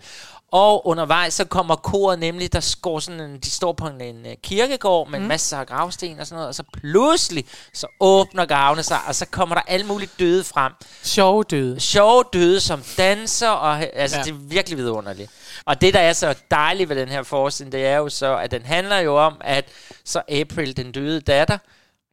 Og 0.52 0.88
undervejs 0.88 1.34
så 1.34 1.46
kommer 1.46 1.76
koret 1.76 2.20
nemlig, 2.20 2.54
der 2.54 2.76
går 2.82 3.00
sådan 3.00 3.20
en, 3.20 3.40
de 3.40 3.52
står 3.52 3.74
på 3.74 3.88
en, 3.88 4.02
en 4.02 4.26
øh, 4.26 4.36
kirkegård 4.44 5.10
med 5.10 5.20
mm. 5.20 5.26
masser 5.26 5.58
af 5.58 5.68
gravsten 5.68 6.20
og 6.20 6.28
sådan 6.28 6.36
noget, 6.36 6.48
og 6.48 6.56
så 6.56 6.64
pludselig 6.74 7.46
så 7.74 7.88
åbner 8.00 8.46
gravene 8.46 8.84
sig, 8.84 9.00
og 9.08 9.16
så 9.16 9.26
kommer 9.26 9.56
der 9.56 9.62
alle 9.68 9.86
mulige 9.86 10.10
døde 10.20 10.44
frem. 10.44 10.74
Sjove 11.04 11.44
døde. 11.44 11.80
Sjove 11.80 12.24
døde, 12.34 12.60
som 12.60 12.84
danser, 12.98 13.50
og 13.50 13.96
altså 13.96 14.18
Ja. 14.18 14.24
det 14.24 14.30
er 14.32 14.36
virkelig 14.36 14.78
vidunderligt. 14.78 15.32
Og 15.66 15.82
det, 15.82 15.94
der 15.94 16.00
er 16.00 16.14
så 16.14 16.36
dejligt 16.52 16.90
ved 16.90 16.96
den 16.96 17.10
her 17.10 17.24
forestilling, 17.24 17.72
det 17.72 17.86
er 17.86 17.98
jo 17.98 18.10
så, 18.10 18.38
at 18.38 18.52
den 18.52 18.66
handler 18.66 18.98
jo 18.98 19.18
om, 19.26 19.38
at 19.42 19.66
så 20.06 20.22
April, 20.30 20.78
den 20.78 20.92
døde 20.92 21.22
datter, 21.22 21.58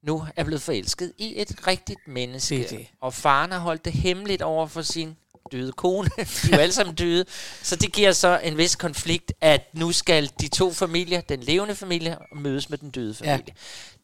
nu 0.07 0.27
er 0.37 0.45
blevet 0.45 0.63
forelsket 0.63 1.13
i 1.19 1.41
et 1.41 1.67
rigtigt 1.67 2.09
menneske. 2.09 2.59
Det 2.59 2.71
det. 2.71 2.87
Og 3.03 3.15
faren 3.15 3.53
har 3.53 3.59
holdt 3.59 3.85
det 3.85 3.93
hemmeligt 3.93 4.43
over 4.43 4.67
for 4.67 4.83
sin 4.83 5.17
døde 5.53 5.73
kone. 5.73 6.09
de 6.17 6.23
er 6.23 6.57
jo 6.57 6.63
alle 6.63 6.73
sammen 6.75 6.95
døde. 6.95 7.25
Så 7.63 7.77
det 7.77 7.93
giver 7.93 8.13
så 8.13 8.41
en 8.43 8.59
vis 8.59 8.77
konflikt, 8.77 9.33
at 9.41 9.61
nu 9.73 9.93
skal 9.93 10.31
de 10.41 10.49
to 10.49 10.73
familier, 10.73 11.21
den 11.21 11.41
levende 11.41 11.75
familie, 11.75 12.17
mødes 12.37 12.71
med 12.71 12.79
den 12.79 12.91
døde 12.91 13.15
familie. 13.15 13.45
Ja. 13.49 13.53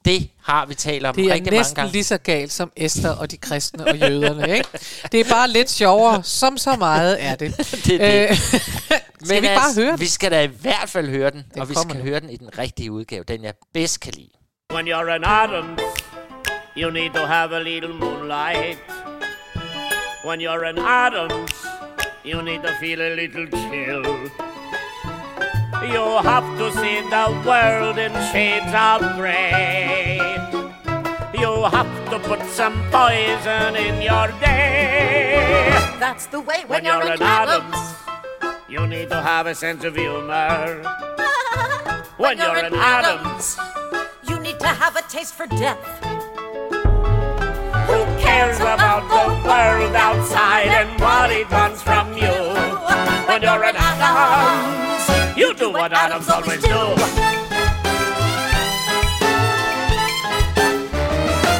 Det 0.04 0.28
har 0.44 0.66
vi 0.66 0.74
talt 0.74 1.06
om 1.06 1.14
Det 1.14 1.24
er 1.24 1.34
rigtig 1.34 1.44
mange 1.52 1.58
næsten 1.58 1.74
gange. 1.76 1.92
lige 1.92 2.04
så 2.04 2.18
galt 2.18 2.52
som 2.52 2.72
Esther 2.76 3.10
og 3.10 3.30
de 3.30 3.36
kristne 3.36 3.84
og 3.86 3.98
jøderne, 3.98 4.54
ikke? 4.56 4.68
Det 5.12 5.20
er 5.20 5.24
bare 5.28 5.48
lidt 5.48 5.70
sjovere, 5.70 6.22
som 6.22 6.58
så 6.58 6.76
meget 6.76 7.22
er 7.24 7.34
det. 7.34 7.56
Det 7.86 7.94
er 7.94 8.28
det. 8.28 8.30
Øh, 8.30 8.36
skal 9.24 9.42
vi 9.42 9.46
bare 9.46 9.74
høre 9.82 9.90
den? 9.92 10.00
Vi 10.00 10.06
skal 10.06 10.30
da 10.30 10.42
i 10.42 10.46
hvert 10.46 10.88
fald 10.88 11.08
høre 11.08 11.30
den, 11.30 11.44
Den 11.54 11.60
og 11.60 11.68
vi 11.68 11.74
skal 11.74 11.96
nu. 11.96 12.02
høre 12.02 12.20
den 12.20 12.30
i 12.30 12.36
den 12.36 12.58
rigtige 12.58 12.92
udgave, 12.92 13.24
den 13.28 13.44
jeg 13.44 13.54
bedst 13.74 14.00
kan 14.00 14.12
lide. 14.16 14.28
When 14.72 14.88
you're 14.88 15.10
an 15.10 15.24
Adams, 15.24 15.80
you 16.76 16.90
need 16.90 17.10
to 17.14 17.26
have 17.26 17.56
a 17.56 17.62
little 17.62 17.94
moonlight. 17.94 18.78
When 20.22 20.38
you're 20.38 20.64
an 20.64 20.78
Adams, 20.78 21.50
you 22.24 22.42
need 22.42 22.62
to 22.62 22.72
feel 22.74 23.00
a 23.00 23.16
little 23.16 23.46
chill. 23.46 24.04
You 25.88 26.04
have 26.20 26.44
to 26.58 26.70
see 26.72 27.00
the 27.08 27.42
world 27.46 27.96
in 27.96 28.12
shades 28.30 28.70
of 28.74 29.00
grey. 29.16 30.20
You 31.32 31.64
have 31.64 32.10
to 32.10 32.18
put 32.18 32.42
some 32.50 32.74
poison 32.90 33.76
in 33.76 34.02
your 34.02 34.28
day. 34.44 35.70
That's 35.98 36.26
the 36.26 36.40
way 36.40 36.64
When 36.66 36.84
you're 36.84 37.00
an 37.00 37.22
Adams, 37.22 37.94
you 38.68 38.86
need 38.86 39.08
to 39.08 39.22
have 39.22 39.46
a 39.46 39.54
sense 39.54 39.84
of 39.84 39.96
humor. 39.96 40.82
When 42.18 42.36
you're 42.36 42.58
an 42.58 42.74
Adams, 42.74 43.56
you 44.28 44.38
need 44.38 44.60
to 44.60 44.68
have 44.68 44.96
a 44.96 45.02
taste 45.08 45.32
for 45.32 45.46
death. 45.46 46.19
Cares 48.20 48.58
about 48.58 49.02
the 49.08 49.24
world 49.48 49.94
outside 49.94 50.68
and 50.68 51.00
what 51.00 51.30
it 51.30 51.50
wants 51.50 51.82
from 51.82 52.12
you? 52.16 52.34
When 53.28 53.42
you're 53.42 53.64
an 53.64 53.76
Adams, 53.76 55.36
you 55.38 55.54
do 55.54 55.70
what 55.72 55.92
Adams 55.92 56.28
always 56.28 56.62
do. 56.62 56.82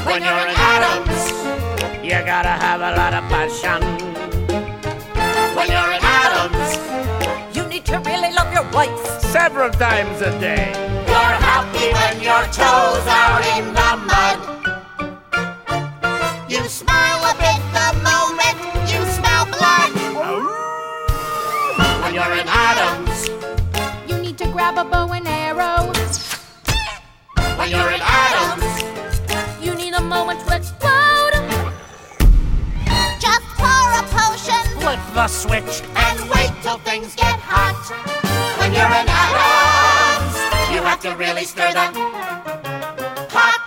When 0.07 0.23
you're 0.23 0.47
an 0.51 0.55
Adams, 0.57 1.21
you 2.05 2.19
gotta 2.33 2.55
have 2.67 2.81
a 2.81 2.93
lot 3.01 3.15
of 3.15 3.25
passion. 3.31 3.81
When 5.57 5.69
you're 5.69 5.93
an 5.97 6.01
Adams, 6.03 6.79
You 7.57 7.67
need 7.67 7.85
to 7.87 7.99
really 8.01 8.33
love 8.33 8.53
your 8.53 8.67
wife. 8.73 9.21
several 9.21 9.71
times 9.71 10.21
a 10.23 10.31
day. 10.41 10.73
You're 11.07 11.37
happy 11.51 11.89
when 11.99 12.17
your 12.21 12.45
toes 12.61 13.07
are 13.23 13.41
in 13.57 13.65
the 13.79 13.91
mud. 14.11 14.60
Grab 24.73 24.87
a 24.87 24.91
bow 24.91 25.13
and 25.13 25.27
arrow. 25.27 25.93
when 27.59 27.71
you're 27.71 27.91
an 27.91 28.01
Adams, 28.03 28.85
You 29.61 29.75
need 29.75 29.95
a 29.95 30.01
moment 30.01 30.41
to 30.47 30.57
explode. 30.57 31.35
Just 33.19 33.47
pour 33.59 33.87
a 33.99 34.05
potion 34.15 34.63
flip 34.81 35.01
the 35.15 35.27
switch. 35.27 35.83
and 35.97 36.31
wait 36.31 36.53
till 36.63 36.79
things 36.79 37.15
get 37.17 37.39
hot. 37.41 37.83
When 38.61 38.73
you're 38.73 38.95
an 39.03 39.07
Adams, 39.09 40.37
you 40.73 40.83
have 40.83 41.01
to 41.01 41.17
really 41.17 41.45
stir 41.45 41.73
them 41.73 41.95
hot. 43.31 43.61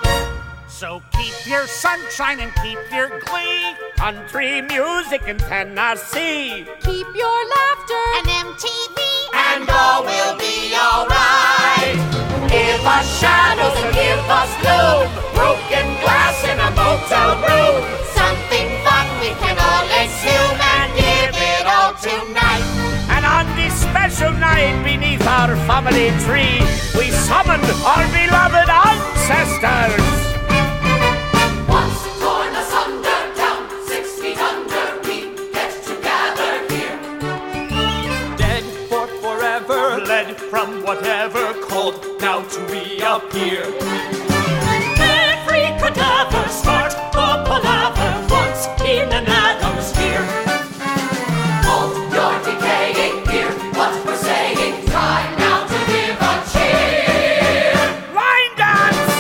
So 0.68 1.02
keep 1.14 1.36
your 1.46 1.68
sunshine 1.68 2.40
and 2.40 2.54
keep 2.64 2.80
your 2.92 3.20
glee. 3.22 3.76
Country 3.98 4.62
music 4.62 5.24
in 5.28 5.38
Tennessee. 5.38 6.66
Keep 6.82 7.08
your 7.16 7.40
laughter. 7.56 8.04
And 8.18 8.28
MTV, 8.48 9.23
and 9.54 9.70
all 9.70 10.02
will 10.04 10.36
be 10.38 10.74
alright. 10.74 11.98
Give 12.50 12.82
us 12.82 13.06
shadows 13.22 13.76
and 13.82 13.94
give 13.94 14.24
us 14.42 14.52
gloom. 14.62 15.06
Broken 15.38 15.86
glass 16.02 16.38
in 16.50 16.58
a 16.58 16.70
motel 16.74 17.38
room. 17.46 17.82
Something 18.18 18.70
fun 18.86 19.06
we 19.22 19.32
can 19.38 19.58
all 19.70 19.86
assume 20.02 20.58
and 20.78 20.90
give 20.98 21.36
it 21.38 21.66
all 21.70 21.94
tonight. 22.02 22.66
And 23.14 23.26
on 23.26 23.46
this 23.56 23.74
special 23.78 24.32
night 24.32 24.74
beneath 24.84 25.26
our 25.28 25.56
family 25.70 26.10
tree, 26.26 26.58
we 26.98 27.12
summoned 27.12 27.70
our 27.86 28.06
beloved 28.10 28.70
ancestors. 28.70 30.13
Reappear. 43.14 43.64
every 45.22 45.66
cadaver 45.80 46.50
start 46.50 46.92
the 47.14 47.28
palaver 47.48 48.12
once 48.30 48.66
in 48.94 49.08
an 49.20 49.26
Adam's 49.28 49.86
sphere. 49.92 50.26
Hold 51.68 51.96
your 52.16 52.34
decaying 52.48 53.16
ear, 53.38 53.52
what 53.78 53.94
we're 54.06 54.16
saying, 54.16 54.86
time 54.86 55.32
now 55.38 55.60
to 55.72 55.78
give 55.92 56.18
a 56.32 56.34
cheer. 56.52 57.76
Line 58.20 58.54
dance! 58.58 59.14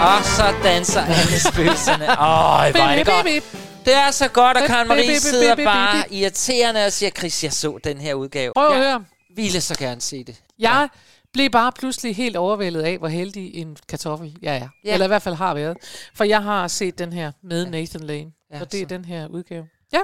Og 0.00 0.24
så 0.24 0.54
danser 0.62 1.00
alle 1.18 1.40
spøgelserne. 1.40 2.04
Åh, 2.04 2.70
hvor 2.70 2.80
er 2.80 2.96
det 2.96 3.06
godt. 3.06 3.26
Det 3.84 3.94
er 3.96 4.10
så 4.10 4.28
godt, 4.28 4.56
at 4.56 4.66
Karen 4.66 4.88
Marie 4.88 5.20
sidder 5.20 5.54
bare 5.56 6.12
irriterende 6.12 6.86
og 6.86 6.92
siger, 6.92 7.10
Chris, 7.10 7.44
jeg 7.44 7.52
så 7.52 7.78
den 7.84 7.98
her 7.98 8.14
udgave. 8.14 8.52
Prøv 8.56 8.66
at 8.70 8.76
høre. 8.76 9.04
ville 9.36 9.60
så 9.60 9.74
gerne 9.78 10.00
se 10.00 10.24
det. 10.24 10.36
Jeg 10.58 10.88
blev 11.38 11.50
bare 11.50 11.72
pludselig 11.72 12.16
helt 12.16 12.36
overvældet 12.36 12.82
af, 12.82 12.98
hvor 12.98 13.08
heldig 13.08 13.54
en 13.54 13.76
kartoffel 13.88 14.36
jeg 14.42 14.54
er. 14.54 14.58
Ja. 14.58 14.68
Ja. 14.84 14.92
Eller 14.92 15.06
i 15.06 15.08
hvert 15.08 15.22
fald 15.22 15.34
har 15.34 15.54
været. 15.54 15.76
For 16.14 16.24
jeg 16.24 16.42
har 16.42 16.68
set 16.68 16.98
den 16.98 17.12
her 17.12 17.32
med 17.42 17.66
Nathan 17.66 18.00
Lane. 18.00 18.30
Ja, 18.50 18.56
Ja, 18.56 18.60
og 18.62 18.72
det 18.72 18.80
er 18.80 18.84
så. 18.84 18.88
den 18.88 19.04
her 19.04 19.26
udgave. 19.28 19.64
Ja, 19.92 19.98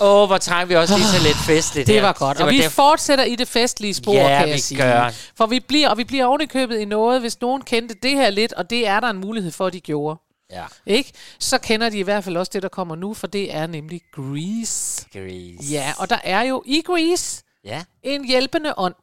Åh, 0.00 0.22
oh, 0.22 0.26
hvor 0.26 0.38
trænger 0.38 0.66
vi 0.66 0.74
også 0.76 0.96
lige 0.96 1.08
til 1.14 1.22
lidt 1.22 1.36
festligt 1.36 1.86
det 1.86 1.94
her. 1.94 2.02
var 2.02 2.12
godt. 2.12 2.36
Det 2.38 2.44
Og 2.46 2.50
vi 2.52 2.56
derfor- 2.58 2.70
fortsætter 2.70 3.24
i 3.24 3.36
det 3.36 3.48
festlige 3.48 3.94
spor, 3.94 4.12
Ja, 4.14 4.38
kan 4.38 4.48
jeg 4.48 4.54
vi 4.54 4.60
sige. 4.60 4.82
gør. 4.82 5.10
For 5.36 5.46
vi 5.46 5.60
bliver, 5.60 5.88
og 5.88 5.98
vi 5.98 6.04
bliver 6.04 6.24
ovenikøbet 6.26 6.78
i 6.78 6.84
noget, 6.84 7.20
hvis 7.20 7.40
nogen 7.40 7.62
kendte 7.62 7.94
det 8.02 8.10
her 8.10 8.30
lidt, 8.30 8.52
og 8.52 8.70
det 8.70 8.86
er 8.86 9.00
der 9.00 9.08
en 9.10 9.18
mulighed 9.18 9.50
for, 9.52 9.66
at 9.66 9.72
de 9.72 9.80
gjorde. 9.80 10.20
Ja. 10.52 10.64
Ikke? 10.86 11.12
Så 11.38 11.58
kender 11.58 11.88
de 11.88 11.98
i 11.98 12.02
hvert 12.02 12.24
fald 12.24 12.36
også 12.36 12.50
det, 12.54 12.62
der 12.62 12.68
kommer 12.68 12.96
nu, 12.96 13.14
for 13.14 13.26
det 13.26 13.54
er 13.54 13.66
nemlig 13.66 14.00
Grease. 14.14 15.04
Grease. 15.12 15.72
Ja, 15.72 15.92
og 15.98 16.10
der 16.10 16.18
er 16.24 16.42
jo 16.42 16.62
i 16.66 16.82
Grease 16.86 17.42
Ja, 17.64 17.84
en 18.02 18.24
hjælpende 18.28 18.74
ånd. 18.76 18.94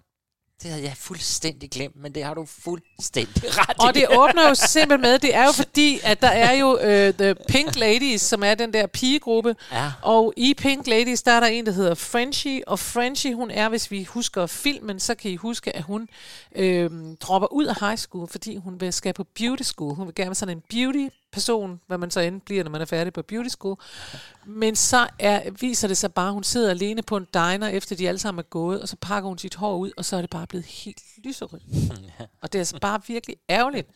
Det 0.62 0.72
havde 0.72 0.84
jeg 0.84 0.94
fuldstændig 0.98 1.70
glemt, 1.70 1.96
men 1.96 2.16
det 2.16 2.24
har 2.24 2.34
du 2.34 2.46
fuldstændig 2.46 3.44
ret 3.46 3.76
i. 3.76 3.88
Og 3.88 3.94
det 3.94 4.06
åbner 4.18 4.50
jo 4.50 4.56
simpelthen 4.56 5.02
med, 5.02 5.20
det 5.20 5.36
er 5.36 5.46
jo 5.46 5.52
fordi, 5.52 6.00
at 6.04 6.22
der 6.22 6.28
er 6.28 6.52
jo 6.54 6.74
uh, 6.74 7.14
The 7.14 7.36
Pink 7.48 7.76
Ladies, 7.76 8.22
som 8.22 8.44
er 8.44 8.56
den 8.56 8.74
der 8.74 8.88
pigegruppe. 8.88 9.56
Ja. 9.72 9.92
Og 10.02 10.34
i 10.38 10.54
Pink 10.54 10.88
Ladies, 10.88 11.24
der 11.24 11.32
er 11.32 11.40
der 11.40 11.48
en, 11.48 11.66
der 11.66 11.72
hedder 11.72 11.96
Frenchie. 11.96 12.68
Og 12.68 12.80
Frenchie, 12.80 13.36
hun 13.36 13.52
er, 13.52 13.70
hvis 13.70 13.92
vi 13.92 14.04
husker 14.04 14.46
filmen, 14.46 15.00
så 15.00 15.16
kan 15.16 15.32
I 15.32 15.36
huske, 15.36 15.76
at 15.76 15.84
hun 15.84 16.08
øh, 16.56 16.90
dropper 17.22 17.54
ud 17.54 17.66
af 17.66 17.76
high 17.80 17.98
school, 17.98 18.28
fordi 18.28 18.56
hun 18.56 18.82
vil 18.82 18.94
skal 18.94 19.14
på 19.14 19.24
beauty 19.24 19.64
school. 19.64 19.96
Hun 19.96 20.08
vil 20.08 20.16
gerne 20.16 20.30
være 20.30 20.36
sådan 20.36 20.58
en 20.58 20.64
beauty 20.70 21.08
person, 21.34 21.80
hvad 21.88 21.98
man 21.98 22.12
så 22.12 22.20
end 22.20 22.42
bliver, 22.42 22.64
når 22.64 22.72
man 22.72 22.82
er 22.82 22.86
færdig 22.86 23.14
på 23.14 23.22
beauty 23.22 23.50
school. 23.50 23.78
Men 24.46 24.76
så 24.76 25.08
er, 25.20 25.52
viser 25.60 25.88
det 25.88 25.98
sig 25.98 26.14
bare, 26.14 26.28
at 26.28 26.34
hun 26.34 26.44
sidder 26.44 26.70
alene 26.70 27.02
på 27.02 27.18
en 27.18 27.28
diner, 27.34 27.68
efter 27.68 27.96
de 27.96 28.08
alle 28.08 28.20
sammen 28.20 28.40
er 28.40 28.44
gået, 28.50 28.82
og 28.82 28.88
så 28.90 28.96
pakker 29.02 29.28
hun 29.28 29.38
sit 29.38 29.56
hår 29.56 29.78
ud, 29.78 29.92
og 29.98 30.06
så 30.06 30.16
er 30.18 30.22
det 30.22 30.30
bare 30.30 30.48
blevet 30.48 30.66
helt 30.66 31.02
lyserødt. 31.24 31.64
Og 32.42 32.54
det 32.54 32.60
er 32.60 32.62
altså 32.62 32.80
bare 32.82 33.00
virkelig 33.08 33.36
ærgerligt. 33.50 33.88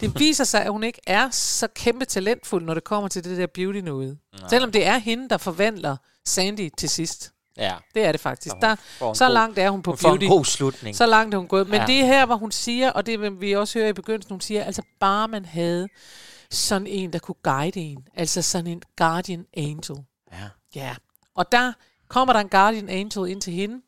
Det 0.00 0.18
viser 0.20 0.44
sig, 0.44 0.62
at 0.64 0.70
hun 0.72 0.84
ikke 0.84 1.00
er 1.06 1.30
så 1.30 1.68
kæmpe 1.74 2.04
talentfuld, 2.04 2.64
når 2.64 2.74
det 2.74 2.84
kommer 2.84 3.08
til 3.08 3.24
det 3.24 3.38
der 3.38 3.46
beauty 3.46 3.78
noget. 3.78 4.18
Selvom 4.50 4.72
det 4.72 4.86
er 4.86 4.98
hende, 4.98 5.28
der 5.28 5.36
forvandler 5.38 5.96
Sandy 6.24 6.70
til 6.78 6.88
sidst. 6.88 7.32
Ja. 7.56 7.74
Det 7.94 8.04
er 8.04 8.12
det 8.12 8.20
faktisk. 8.20 8.54
Der, 8.62 8.76
så 8.98 9.24
god- 9.26 9.32
langt 9.32 9.58
er 9.58 9.70
hun 9.70 9.82
på 9.82 9.90
hun 9.90 9.98
får 9.98 10.08
en 10.12 10.18
beauty. 10.18 10.28
god 10.30 10.44
slutning. 10.44 10.96
Så 10.96 11.06
langt 11.06 11.34
er 11.34 11.38
hun 11.38 11.48
gået. 11.48 11.66
Men 11.68 11.74
Ja. 11.74 11.80
ja. 11.80 11.86
det 11.86 12.00
er 12.00 12.04
her, 12.06 12.26
hvor 12.26 12.36
hun 12.36 12.52
siger, 12.52 12.90
og 12.90 13.06
det 13.06 13.20
vil 13.20 13.40
vi 13.40 13.52
også 13.52 13.78
høre 13.78 13.88
i 13.88 13.92
begyndelsen, 13.92 14.30
hun 14.32 14.40
siger, 14.40 14.64
altså 14.64 14.82
bare 15.00 15.28
man 15.28 15.44
havde 15.44 15.88
sådan 16.50 16.86
en, 16.86 17.12
der 17.12 17.18
kunne 17.18 17.34
guide 17.42 17.80
en. 17.80 18.04
Altså 18.14 18.42
sådan 18.42 18.66
en 18.66 18.82
guardian 18.96 19.46
angel. 19.56 19.96
Ja. 20.32 20.48
Ja. 20.74 20.96
Og 21.34 21.52
der 21.52 21.72
kommer 22.08 22.32
der 22.32 22.40
en 22.40 22.48
guardian 22.48 22.88
angel 22.88 23.30
ind 23.30 23.40
til 23.40 23.52
hende, 23.52 23.80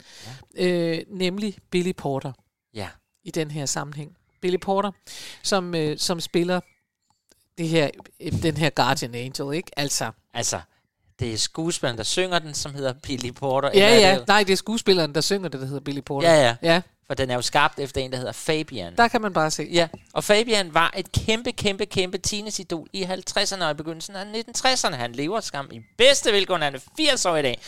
ja. 0.57 0.67
øh, 0.67 1.03
nemlig 1.09 1.57
Billy 1.71 1.93
Porter 1.97 2.33
Ja. 2.75 2.89
i 3.25 3.31
den 3.31 3.51
her 3.51 3.67
sammenhæng. 3.67 4.17
Billy 4.41 4.57
Porter, 4.63 4.91
som, 5.43 5.75
øh, 5.75 5.99
som 5.99 6.21
spiller 6.21 6.61
det 7.59 7.69
her, 7.69 7.91
øh, 8.21 8.43
den 8.43 8.57
her 8.57 8.71
Guardian 8.71 9.15
Angel, 9.15 9.55
ikke? 9.57 9.71
Altså, 9.77 10.11
Altså, 10.35 10.61
det 11.19 11.33
er 11.33 11.37
skuespilleren, 11.37 11.97
der 11.99 12.05
synger 12.05 12.39
den, 12.39 12.55
som 12.55 12.75
hedder 12.75 12.93
Billy 13.03 13.31
Porter. 13.33 13.71
ja, 13.75 13.95
eller 13.95 14.07
er 14.07 14.13
ja. 14.13 14.19
det- 14.19 14.29
Nej, 14.29 14.43
det 14.43 14.53
er 14.53 14.57
skuespilleren, 14.57 15.15
der 15.15 15.21
synger 15.21 15.49
det, 15.49 15.61
der 15.61 15.67
hedder 15.67 15.81
Billy 15.81 16.01
Porter. 16.01 16.31
Ja, 16.33 16.41
ja. 16.43 16.57
Ja, 16.63 16.83
For 17.11 17.15
den 17.15 17.31
er 17.31 17.35
jo 17.35 17.43
skabt 17.43 17.79
efter 17.79 18.01
en, 18.01 18.13
der 18.13 18.19
hedder 18.19 18.33
Fabian. 18.33 18.97
der 18.97 19.09
kan 19.09 19.21
man 19.21 19.33
bare 19.33 19.51
se. 19.51 19.69
Ja, 19.73 19.89
og 20.13 20.25
Fabian 20.25 20.75
var 20.75 20.93
et 20.97 21.13
kæmpe, 21.13 21.53
kæmpe, 21.53 21.87
kæmpe 21.87 22.19
teenage-idol 22.19 22.89
i 22.93 23.03
50'erne 23.03 23.65
og 23.65 23.71
i 23.71 23.75
begyndelsen 23.75 24.17
af 24.17 24.25
1960'erne. 24.25 24.95
Han 24.95 25.13
lever 25.13 25.41
skam 25.41 25.69
i 25.73 25.81
bedste 25.99 26.33
velgående. 26.33 26.65
Han 26.65 26.75
er 26.75 26.79
80 26.97 27.27
år 27.27 27.37
i 27.37 27.43
dag. 27.43 27.61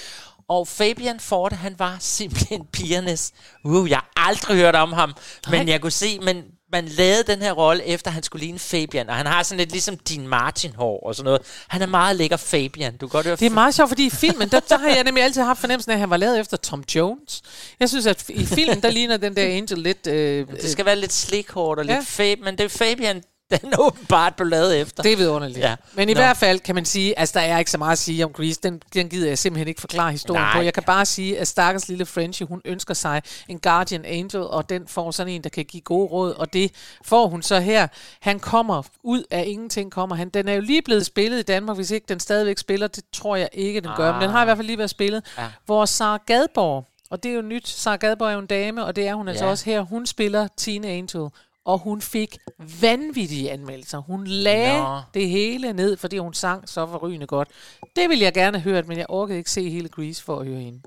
Og 0.48 0.68
Fabian 0.68 1.20
Forte, 1.20 1.56
han 1.56 1.78
var 1.78 1.96
simpelthen 2.00 2.66
pigernes. 2.72 3.32
Uh, 3.64 3.90
jeg 3.90 3.98
har 3.98 4.10
aldrig 4.16 4.56
hørt 4.56 4.74
om 4.76 4.92
ham, 4.92 5.14
men 5.50 5.60
Nej. 5.60 5.72
jeg 5.72 5.80
kunne 5.80 5.90
se, 5.90 6.18
men 6.18 6.44
man 6.72 6.84
lavede 6.88 7.22
den 7.32 7.42
her 7.42 7.52
rolle 7.52 7.84
efter, 7.84 8.10
han 8.10 8.22
skulle 8.22 8.44
ligne 8.44 8.58
Fabian. 8.58 9.08
Og 9.08 9.14
han 9.16 9.26
har 9.26 9.42
sådan 9.42 9.58
lidt 9.58 9.72
ligesom 9.72 9.96
din 9.98 10.28
Martin-hår 10.28 11.06
og 11.06 11.14
sådan 11.14 11.24
noget. 11.24 11.40
Han 11.68 11.82
er 11.82 11.86
meget 11.86 12.16
lækker 12.16 12.36
Fabian. 12.36 12.96
Du 12.96 13.08
kan 13.08 13.12
godt 13.12 13.26
høre 13.26 13.36
Det 13.36 13.46
er 13.46 13.50
meget 13.50 13.74
sjovt, 13.74 13.90
fordi 13.90 14.06
i 14.06 14.10
filmen, 14.10 14.48
der, 14.48 14.60
der 14.60 14.78
har 14.78 14.88
jeg 14.88 15.04
nemlig 15.04 15.24
altid 15.24 15.42
haft 15.42 15.60
fornemmelsen 15.60 15.90
af, 15.90 15.94
at 15.94 16.00
han 16.00 16.10
var 16.10 16.16
lavet 16.16 16.40
efter 16.40 16.56
Tom 16.56 16.84
Jones. 16.94 17.42
Jeg 17.80 17.88
synes, 17.88 18.06
at 18.06 18.24
i 18.28 18.46
filmen, 18.46 18.82
der 18.82 18.90
ligner 18.90 19.16
den 19.16 19.36
der 19.36 19.46
Angel 19.46 19.78
lidt... 19.78 20.06
Øh, 20.06 20.46
Det 20.62 20.70
skal 20.70 20.84
være 20.84 20.96
lidt 20.96 21.12
slikhårdt 21.12 21.80
og 21.80 21.86
Ja. 21.86 21.94
lidt 21.96 22.06
fab, 22.08 22.38
men 22.44 22.58
det 22.58 22.64
er 22.64 22.68
Fabian, 22.68 23.22
den 23.62 23.72
åbenbart 23.78 24.34
blev 24.36 24.48
lavet 24.48 24.80
efter. 24.80 25.02
Det 25.02 25.12
er 25.12 25.16
vidunderligt. 25.16 25.58
Ja. 25.58 25.74
Men 25.94 26.08
i 26.08 26.14
Nå. 26.14 26.20
hvert 26.20 26.36
fald 26.36 26.60
kan 26.60 26.74
man 26.74 26.84
sige, 26.84 27.18
altså 27.18 27.38
der 27.38 27.44
er 27.44 27.58
ikke 27.58 27.70
så 27.70 27.78
meget 27.78 27.92
at 27.92 27.98
sige 27.98 28.24
om 28.24 28.32
Grease. 28.32 28.60
Den, 28.62 28.82
den 28.94 29.08
gider 29.08 29.28
jeg 29.28 29.38
simpelthen 29.38 29.68
ikke 29.68 29.80
forklare 29.80 30.10
historien 30.12 30.42
Nej. 30.42 30.52
på. 30.56 30.62
Jeg 30.62 30.74
kan 30.74 30.82
bare 30.82 31.06
sige, 31.06 31.38
at 31.38 31.48
stakkels 31.48 31.88
lille 31.88 32.06
Frenchie, 32.06 32.46
hun 32.46 32.60
ønsker 32.64 32.94
sig 32.94 33.22
en 33.48 33.58
Guardian 33.58 34.04
Angel, 34.04 34.40
og 34.42 34.68
den 34.68 34.86
får 34.88 35.10
sådan 35.10 35.32
en, 35.32 35.42
der 35.42 35.50
kan 35.50 35.64
give 35.64 35.80
gode 35.80 36.06
råd, 36.06 36.32
og 36.34 36.52
det 36.52 36.72
får 37.04 37.26
hun 37.28 37.42
så 37.42 37.60
her. 37.60 37.86
Han 38.20 38.40
kommer 38.40 38.82
ud 39.02 39.22
af 39.30 39.44
ingenting, 39.46 39.92
kommer 39.92 40.16
han. 40.16 40.28
Den 40.28 40.48
er 40.48 40.52
jo 40.54 40.60
lige 40.60 40.82
blevet 40.82 41.06
spillet 41.06 41.38
i 41.38 41.42
Danmark, 41.42 41.76
hvis 41.76 41.90
ikke 41.90 42.06
den 42.08 42.20
stadigvæk 42.20 42.58
spiller. 42.58 42.86
Det 42.86 43.04
tror 43.12 43.36
jeg 43.36 43.48
ikke, 43.52 43.80
den 43.80 43.90
gør, 43.96 44.12
men 44.12 44.22
den 44.22 44.30
har 44.30 44.42
i 44.42 44.44
hvert 44.44 44.56
fald 44.58 44.66
lige 44.66 44.78
været 44.78 44.90
spillet. 44.90 45.22
Ja. 45.38 45.44
Hvor 45.66 45.84
Sara 45.84 46.18
Gadborg, 46.26 46.84
og 47.10 47.22
det 47.22 47.30
er 47.30 47.34
jo 47.34 47.42
nyt, 47.42 47.68
Sara 47.68 47.96
Gadborg 47.96 48.28
er 48.28 48.32
jo 48.32 48.38
en 48.38 48.46
dame, 48.46 48.84
og 48.84 48.96
det 48.96 49.06
er 49.08 49.14
hun 49.14 49.28
altså 49.28 49.44
Ja. 49.44 49.50
også 49.50 49.64
her, 49.64 49.80
hun 49.80 50.06
spiller 50.06 50.48
Teen 50.56 50.84
Angel, 50.84 51.28
og 51.64 51.78
hun 51.78 52.00
fik 52.02 52.38
vanvittige 52.80 53.50
anmeldelser. 53.50 53.98
Hun 53.98 54.26
lagde 54.26 54.78
Nå. 54.82 55.00
det 55.14 55.28
hele 55.28 55.72
ned, 55.72 55.96
fordi 55.96 56.18
hun 56.18 56.34
sang 56.34 56.68
så 56.68 56.86
forrygende 56.86 57.26
godt. 57.26 57.48
Det 57.96 58.08
ville 58.08 58.24
jeg 58.24 58.34
gerne 58.34 58.58
have 58.58 58.72
hørt, 58.72 58.88
men 58.88 58.98
jeg 58.98 59.06
orkede 59.08 59.38
ikke 59.38 59.50
se 59.50 59.70
hele 59.70 59.88
Grease 59.88 60.22
for 60.24 60.38
at 60.40 60.46
høre 60.46 60.60
hende. 60.60 60.80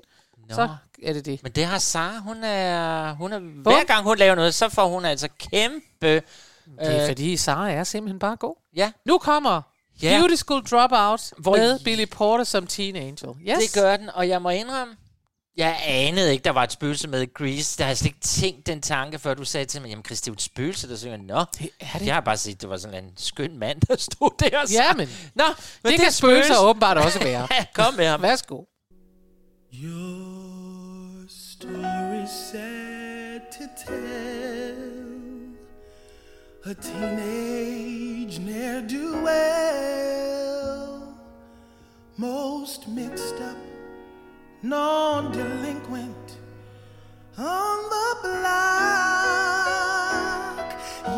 Nå. 0.48 0.54
Så 0.54 0.68
er 1.02 1.12
det 1.12 1.26
det. 1.26 1.42
Men 1.42 1.52
det 1.52 1.64
har 1.64 1.78
Sara, 1.78 2.18
hun 2.20 2.44
er, 2.44 3.12
hun 3.14 3.32
er 3.32 3.38
hver 3.38 3.84
gang 3.84 4.04
hun 4.04 4.18
laver 4.18 4.34
noget, 4.34 4.54
så 4.54 4.68
får 4.68 4.88
hun 4.88 5.04
altså 5.04 5.28
kæmpe... 5.38 5.82
Det 6.00 6.22
er 6.78 7.02
øh, 7.02 7.08
fordi, 7.08 7.36
Sara 7.36 7.70
er 7.70 7.84
simpelthen 7.84 8.18
bare 8.18 8.36
god. 8.36 8.54
Ja, 8.76 8.92
Nu 9.04 9.18
kommer 9.18 9.62
Ja. 10.02 10.18
Beauty 10.18 10.34
School 10.34 10.62
Dropout 10.64 11.32
Hvor- 11.38 11.56
med 11.56 11.78
Billy 11.84 12.04
Porter 12.10 12.44
som 12.44 12.66
Teen 12.66 12.96
Angel. 12.96 13.28
Yes. 13.48 13.58
det 13.58 13.82
gør 13.82 13.96
den, 13.96 14.10
og 14.14 14.28
jeg 14.28 14.42
må 14.42 14.50
indrømme, 14.50 14.94
jeg 15.56 15.80
anede 15.86 16.32
ikke, 16.32 16.44
der 16.44 16.50
var 16.50 16.62
et 16.62 16.72
spøgelse 16.72 17.08
med 17.08 17.34
Grease. 17.34 17.78
Der 17.78 17.84
har 17.84 17.90
jeg 17.90 17.98
slet 17.98 18.06
ikke 18.06 18.20
tænkt 18.20 18.66
den 18.66 18.82
tanke, 18.82 19.18
før 19.18 19.34
du 19.34 19.44
sagde 19.44 19.66
til 19.66 19.80
mig, 19.82 19.88
jamen 19.88 20.04
Chris, 20.04 20.20
det 20.20 20.28
er 20.28 20.32
jo 20.32 20.34
et 20.34 20.42
spøgelse, 20.42 20.88
der 20.88 20.96
synger. 20.96 21.16
Nå, 21.16 21.44
Det 21.58 21.70
er 21.80 21.98
det. 21.98 22.06
jeg 22.06 22.14
har 22.14 22.20
bare 22.20 22.36
set, 22.36 22.60
det 22.60 22.68
var 22.68 22.76
sådan 22.76 23.04
en 23.04 23.10
skøn 23.16 23.58
mand, 23.58 23.80
der 23.80 23.96
stod 23.98 24.30
der 24.38 24.58
og 24.58 24.70
Ja, 24.70 24.92
men 24.92 25.08
Nå, 25.34 25.44
men 25.82 25.90
det, 25.92 25.98
kan 26.00 26.08
er 26.08 26.12
spøgelser 26.12 26.58
åbenbart 26.58 26.98
også 26.98 27.18
være. 27.18 27.48
Kom 27.74 27.94
med 27.94 28.06
ham. 28.06 28.22
Værsgo. 28.22 28.62
Your 29.74 31.26
story's 31.28 32.50
sad 32.52 33.40
to 33.58 33.64
tell. 33.86 34.92
A 36.64 36.72
teenage 36.82 38.38
ne'er 38.40 38.80
do 38.88 39.24
well, 39.26 41.00
most 42.16 42.88
mixed 42.88 43.40
up, 43.40 43.56
non 44.68 45.32
delinquent 45.32 46.38
on 47.38 47.78
the 47.94 48.08
block. 48.22 48.66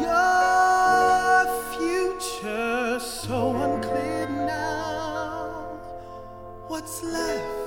Your 0.07 1.47
future 1.75 2.99
so 3.01 3.39
unclear 3.57 4.29
now. 4.29 5.79
What's 6.69 7.03
left? 7.03 7.59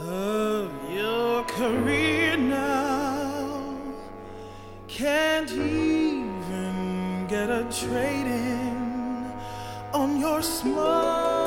of 0.00 0.70
your 0.90 1.42
career 1.44 2.36
now. 2.36 3.76
Can't 4.86 5.50
even 5.50 7.26
get 7.28 7.50
a 7.50 7.64
trade 7.64 8.26
in 8.26 9.32
on 9.92 10.20
your 10.20 10.42
smile. 10.42 11.37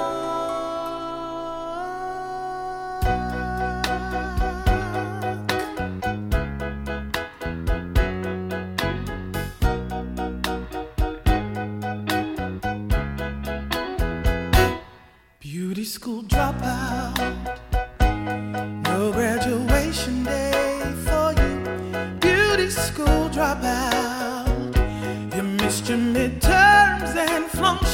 Beauty 15.81 15.93
school 15.93 16.21
dropout. 16.21 17.17
No 18.83 19.11
graduation 19.11 20.23
day 20.23 20.79
for 21.05 21.33
you. 21.41 22.19
Beauty 22.19 22.69
school 22.69 23.27
dropout. 23.31 24.75
You 25.35 25.41
missed 25.41 25.89
your 25.89 25.97
midterms 25.97 27.15
and 27.15 27.45
flunked 27.45 27.87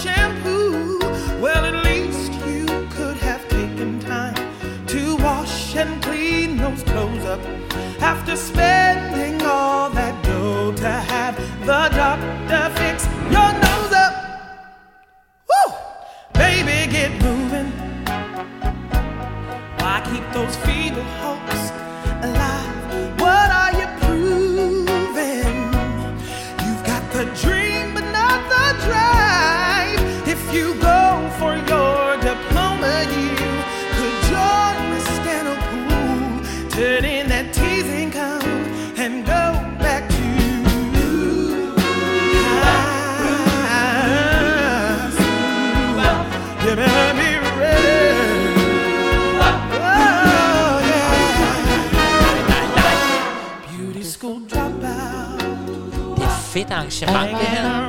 arrangement, 56.87 57.39
det 57.39 57.47
her. 57.47 57.79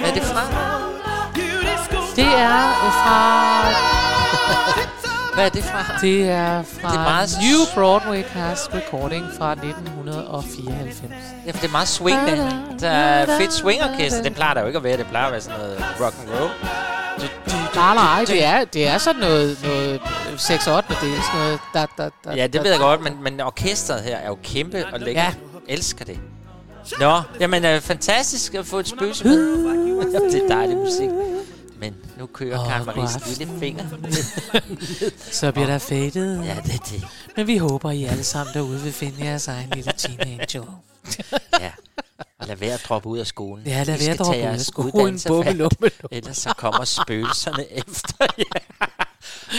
Hvad 0.00 0.10
er 0.10 0.14
det 0.14 0.22
fra? 0.22 0.42
Det 2.16 2.24
er 2.24 2.58
øh, 2.86 2.92
fra... 2.92 3.18
Hvad 5.34 5.44
er 5.44 5.48
det 5.48 5.64
fra? 5.64 5.98
Det 6.00 6.28
er 6.30 6.62
fra 6.62 6.88
Det 6.90 6.96
er 6.98 7.02
meget- 7.02 7.38
New 7.42 7.58
Broadway 7.74 8.22
Cast 8.34 8.70
Recording 8.74 9.24
fra 9.38 9.52
1994. 9.52 11.02
Ja, 11.46 11.50
for 11.50 11.58
det 11.60 11.68
er 11.68 11.72
meget 11.72 11.88
swingende. 11.88 12.52
Der 12.80 12.88
er 12.88 13.38
fedt 13.40 13.52
swingorkester. 13.52 14.22
Det 14.22 14.34
plejer 14.34 14.54
der 14.54 14.60
jo 14.60 14.66
ikke 14.66 14.76
at 14.76 14.84
være. 14.84 14.96
Det 14.96 15.06
plejer 15.06 15.26
at 15.26 15.32
være 15.32 15.40
sådan 15.40 15.58
noget 15.58 15.84
rock 16.00 16.14
and 16.22 16.40
roll. 16.40 16.50
Nej, 17.74 17.94
nej, 17.94 18.24
det 18.26 18.44
er, 18.44 18.64
det 18.64 18.88
er 18.88 18.98
sådan 18.98 19.20
noget, 19.20 19.58
noget 19.64 20.00
6 20.36 20.66
8 20.66 20.88
del, 21.00 21.22
sådan 21.22 21.40
noget. 21.40 21.58
Da, 21.74 21.86
da, 21.98 22.08
da, 22.24 22.34
Ja, 22.34 22.46
det 22.46 22.62
ved 22.64 22.70
jeg 22.70 22.80
godt, 22.80 23.00
men, 23.02 23.22
men 23.22 23.40
orkestret 23.40 24.02
her 24.02 24.16
er 24.16 24.26
jo 24.26 24.38
kæmpe 24.44 24.86
og 24.92 25.00
lækker. 25.00 25.22
Ja. 25.22 25.28
Ja. 25.68 25.74
elsker 25.74 26.04
det. 26.04 26.18
Nå, 27.00 27.22
jamen 27.40 27.64
øh, 27.64 27.80
fantastisk 27.80 28.54
at 28.54 28.66
få 28.66 28.78
et 28.78 28.88
spøgelse 28.88 29.24
med. 29.24 30.30
det 30.32 30.42
er 30.44 30.48
dejlig 30.48 30.76
musik. 30.76 31.08
Men 31.80 31.94
nu 32.18 32.26
kører 32.26 32.58
Åh, 32.58 32.64
oh, 32.66 32.70
Karen 32.72 32.86
Maries 32.86 33.38
lille 33.38 33.58
finger. 33.60 33.84
Så 35.32 35.52
bliver 35.52 35.66
der 35.66 35.78
fadet. 35.78 36.44
Ja, 36.44 36.56
det 36.64 36.74
er 36.74 36.78
det. 36.90 37.04
Men 37.36 37.46
vi 37.46 37.56
håber, 37.58 37.90
I 37.90 38.04
alle 38.04 38.24
sammen 38.24 38.54
derude 38.54 38.80
vil 38.80 38.92
finde 38.92 39.24
jeres 39.24 39.48
egen 39.48 39.70
lille 39.70 39.92
teenager. 39.96 40.62
Ja. 41.60 41.70
Og 42.40 42.46
lad 42.46 42.56
være 42.56 42.72
at 42.74 42.84
droppe 42.88 43.08
ud 43.08 43.18
af 43.18 43.26
skolen. 43.26 43.66
Ja, 43.66 43.82
lad 43.82 43.84
I 43.84 43.88
være 43.88 43.98
skal 43.98 44.10
at 44.12 44.18
droppe 44.18 44.32
tage 44.32 44.42
ud 44.42 44.46
af 44.46 44.52
jeres 44.52 44.66
skolen. 44.66 44.90
uddannelser 44.94 45.28
Bumme, 45.28 45.44
fat, 45.44 45.56
lumme, 45.56 45.76
lumme. 45.80 45.90
Ellers 46.10 46.36
så 46.36 46.54
kommer 46.56 46.84
spøgelserne 46.84 47.72
efter 47.86 48.26
jer. 48.38 48.44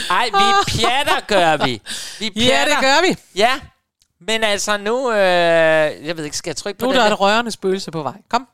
Ej, 0.09 0.25
vi 0.25 0.71
pjatter, 0.77 1.19
gør 1.27 1.65
vi. 1.65 1.81
Vi 2.19 2.31
Ja, 2.35 2.41
pjatter. 2.41 2.73
det 2.73 2.81
gør 2.83 3.07
vi. 3.09 3.15
Ja, 3.35 3.51
men 4.27 4.43
altså 4.43 4.77
nu... 4.77 5.11
Øh, 5.11 5.17
jeg 6.07 6.17
ved 6.17 6.23
ikke, 6.23 6.37
skal 6.37 6.49
jeg 6.49 6.55
trykke 6.57 6.79
på 6.79 6.85
Nu 6.85 6.89
er 6.89 6.93
den 6.93 6.99
der 7.01 7.07
der? 7.07 7.13
et 7.15 7.19
rørende 7.19 7.51
spøgelse 7.51 7.91
på 7.91 8.03
vej. 8.03 8.13
Kom. 8.29 8.47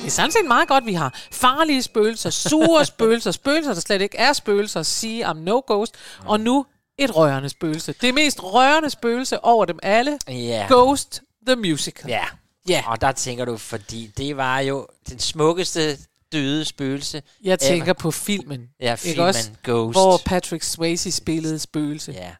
Det 0.00 0.06
er 0.06 0.10
sådan 0.10 0.30
set 0.32 0.44
meget 0.48 0.68
godt, 0.68 0.86
vi 0.86 0.92
har 0.94 1.14
farlige 1.32 1.82
spøgelser, 1.82 2.30
sure 2.30 2.84
spøgelser, 2.84 3.30
spøgelser, 3.30 3.74
der 3.74 3.80
slet 3.80 4.00
ikke 4.02 4.16
er 4.18 4.32
spøgelser, 4.32 4.82
sige 4.82 5.26
I'm 5.26 5.32
no 5.38 5.60
ghost, 5.66 5.94
og 6.26 6.40
nu 6.40 6.66
et 6.98 7.16
rørende 7.16 7.48
spøgelse. 7.48 7.94
Det 8.00 8.14
mest 8.14 8.42
rørende 8.42 8.90
spøgelse 8.90 9.44
over 9.44 9.64
dem 9.64 9.78
alle. 9.82 10.18
Ja. 10.28 10.66
Ghost 10.68 11.22
the 11.46 11.56
Musical. 11.56 12.10
Ja. 12.10 12.24
Ja. 12.68 12.84
Og 12.86 13.00
der 13.00 13.12
tænker 13.12 13.44
du, 13.44 13.56
fordi 13.56 14.10
det 14.18 14.36
var 14.36 14.58
jo 14.60 14.86
den 15.10 15.18
smukkeste 15.18 15.98
døde 16.32 16.64
spøgelse. 16.64 17.22
Jeg 17.44 17.58
tænker 17.58 17.84
ever. 17.84 17.92
på 17.92 18.10
filmen. 18.10 18.68
Ja, 18.80 18.92
ikke 18.92 19.02
filmen 19.02 19.26
også? 19.26 19.50
Ghost. 19.64 19.94
Hvor 19.98 20.20
Patrick 20.26 20.62
Swayze 20.64 21.12
spillede 21.12 21.58
spøgelse. 21.58 22.12
Ja. 22.12 22.30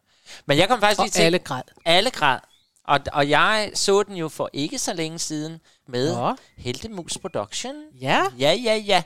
Men 0.45 0.57
jeg 0.57 0.67
kom 0.67 0.79
faktisk 0.79 0.99
Og 0.99 1.05
lige 1.05 1.11
til... 1.11 1.21
alle 1.21 1.39
græd. 1.39 1.61
Alle 1.85 2.09
græd. 2.09 2.39
Og, 2.87 2.99
og 3.13 3.29
jeg 3.29 3.71
så 3.73 4.03
den 4.03 4.15
jo 4.15 4.29
for 4.29 4.49
ikke 4.53 4.79
så 4.79 4.93
længe 4.93 5.19
siden 5.19 5.59
med 5.87 6.15
Nå. 6.15 6.35
Heltemus 6.57 7.17
Production. 7.17 7.75
Ja. 8.01 8.23
Ja, 8.39 8.51
ja, 8.53 8.75
ja. 8.75 9.03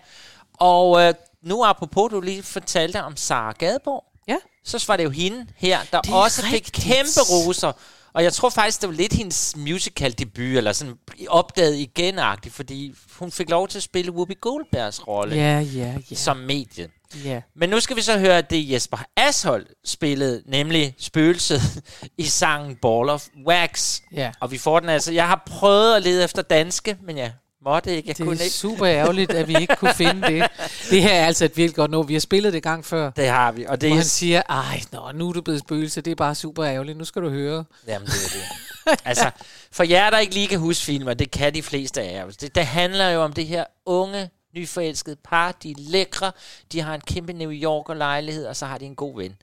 Og 0.53 1.01
øh, 1.01 1.13
nu 1.41 1.63
apropos, 1.65 2.11
du 2.11 2.21
lige 2.21 2.43
fortalte 2.43 3.03
om 3.03 3.17
Sara 3.17 3.51
Gadeborg. 3.51 4.03
Ja. 4.27 4.37
Så 4.63 4.85
var 4.87 4.97
det 4.97 5.03
jo 5.03 5.09
hende 5.09 5.45
her, 5.55 5.79
der 5.91 5.97
er 5.97 6.13
også 6.13 6.41
fik 6.41 6.53
rigtigt. 6.53 6.85
kæmpe 6.85 7.21
roser. 7.31 7.71
Og 8.15 8.23
jeg 8.23 8.33
tror 8.33 8.49
faktisk, 8.49 8.81
det 8.81 8.89
var 8.89 8.95
lidt 8.95 9.13
hendes 9.13 9.55
musical-debut, 9.57 10.57
eller 10.57 10.73
sådan 10.73 10.93
opdaget 11.27 11.75
igen 11.75 12.19
fordi 12.49 12.93
hun 13.19 13.31
fik 13.31 13.49
lov 13.49 13.67
til 13.67 13.79
at 13.79 13.83
spille 13.83 14.11
Whoopi 14.11 14.33
Goldbergs 14.41 15.07
rolle 15.07 15.35
Ja, 15.35 15.59
ja, 15.59 15.95
ja. 16.11 16.15
som 16.15 16.37
medie. 16.37 16.89
ja. 17.23 17.41
Men 17.55 17.69
nu 17.69 17.79
skal 17.79 17.95
vi 17.95 18.01
så 18.01 18.19
høre 18.19 18.41
det, 18.41 18.71
Jesper 18.71 18.97
Ashold 19.17 19.65
spillede, 19.85 20.43
nemlig 20.45 20.95
spøgelset 20.99 21.61
i 22.17 22.23
sangen 22.23 22.75
Ball 22.75 23.09
of 23.09 23.27
Wax. 23.47 24.01
Ja. 24.13 24.31
Og 24.39 24.51
vi 24.51 24.57
får 24.57 24.79
den 24.79 24.89
altså. 24.89 25.13
Jeg 25.13 25.27
har 25.27 25.43
prøvet 25.45 25.95
at 25.95 26.03
lede 26.03 26.23
efter 26.23 26.41
danske, 26.41 26.97
men 27.03 27.17
jeg 27.17 27.33
måtte 27.65 27.95
ikke. 27.95 28.07
Jeg 28.09 28.17
Det 28.17 28.25
kunne 28.25 28.39
er 28.39 28.43
ikke. 28.43 28.53
super 28.55 28.87
ærgerligt, 28.87 29.31
at 29.31 29.47
vi 29.47 29.55
ikke 29.61 29.75
kunne 29.75 29.93
finde 30.03 30.21
det. 30.27 30.47
Det 30.89 31.01
her 31.01 31.13
er 31.13 31.25
altså 31.25 31.45
et 31.45 31.57
virkelig 31.57 31.75
godt 31.75 31.91
nummer. 31.91 32.07
Vi 32.07 32.13
har 32.13 32.19
spillet 32.19 32.53
det 32.53 32.63
gang 32.63 32.85
før. 32.85 33.09
Det 33.09 33.27
har 33.27 33.51
vi. 33.51 33.65
Og 33.65 33.81
det 33.81 33.89
Hvor 33.89 33.95
er 33.95 33.99
han 33.99 34.05
siger, 34.05 34.41
ej, 34.49 34.81
nå, 34.91 35.11
nu 35.13 35.29
er 35.29 35.33
du 35.33 35.41
blevet 35.41 35.59
spøgelse. 35.61 36.01
Det 36.01 36.11
er 36.11 36.15
bare 36.15 36.35
super 36.35 36.65
ærgerligt. 36.65 36.97
Nu 36.97 37.05
skal 37.05 37.21
du 37.21 37.29
høre. 37.29 37.63
Jamen, 37.87 38.05
det 38.07 38.13
er 38.25 38.29
det. 38.29 38.99
altså, 39.05 39.31
for 39.71 39.83
jer, 39.83 40.09
der 40.09 40.17
ikke 40.17 40.33
lige 40.33 40.47
kan 40.47 40.59
huske 40.59 40.83
filmer, 40.85 41.13
det 41.13 41.31
kan 41.31 41.53
de 41.53 41.63
fleste 41.63 42.01
af 42.01 42.13
jer. 42.13 42.25
Det, 42.41 42.55
det 42.55 42.65
handler 42.65 43.09
jo 43.09 43.21
om 43.23 43.33
det 43.33 43.47
her 43.47 43.63
unge, 43.85 44.29
nyforelskede 44.55 45.15
par. 45.29 45.51
De 45.63 45.71
er 45.71 45.75
lækre. 45.77 46.31
De 46.71 46.81
har 46.81 46.95
en 46.95 47.01
kæmpe 47.01 47.33
New 47.33 47.51
Yorker 47.51 47.93
lejlighed, 47.93 48.45
og 48.45 48.55
så 48.55 48.65
har 48.65 48.77
de 48.77 48.85
en 48.85 48.95
god 48.95 49.17
ven. 49.17 49.35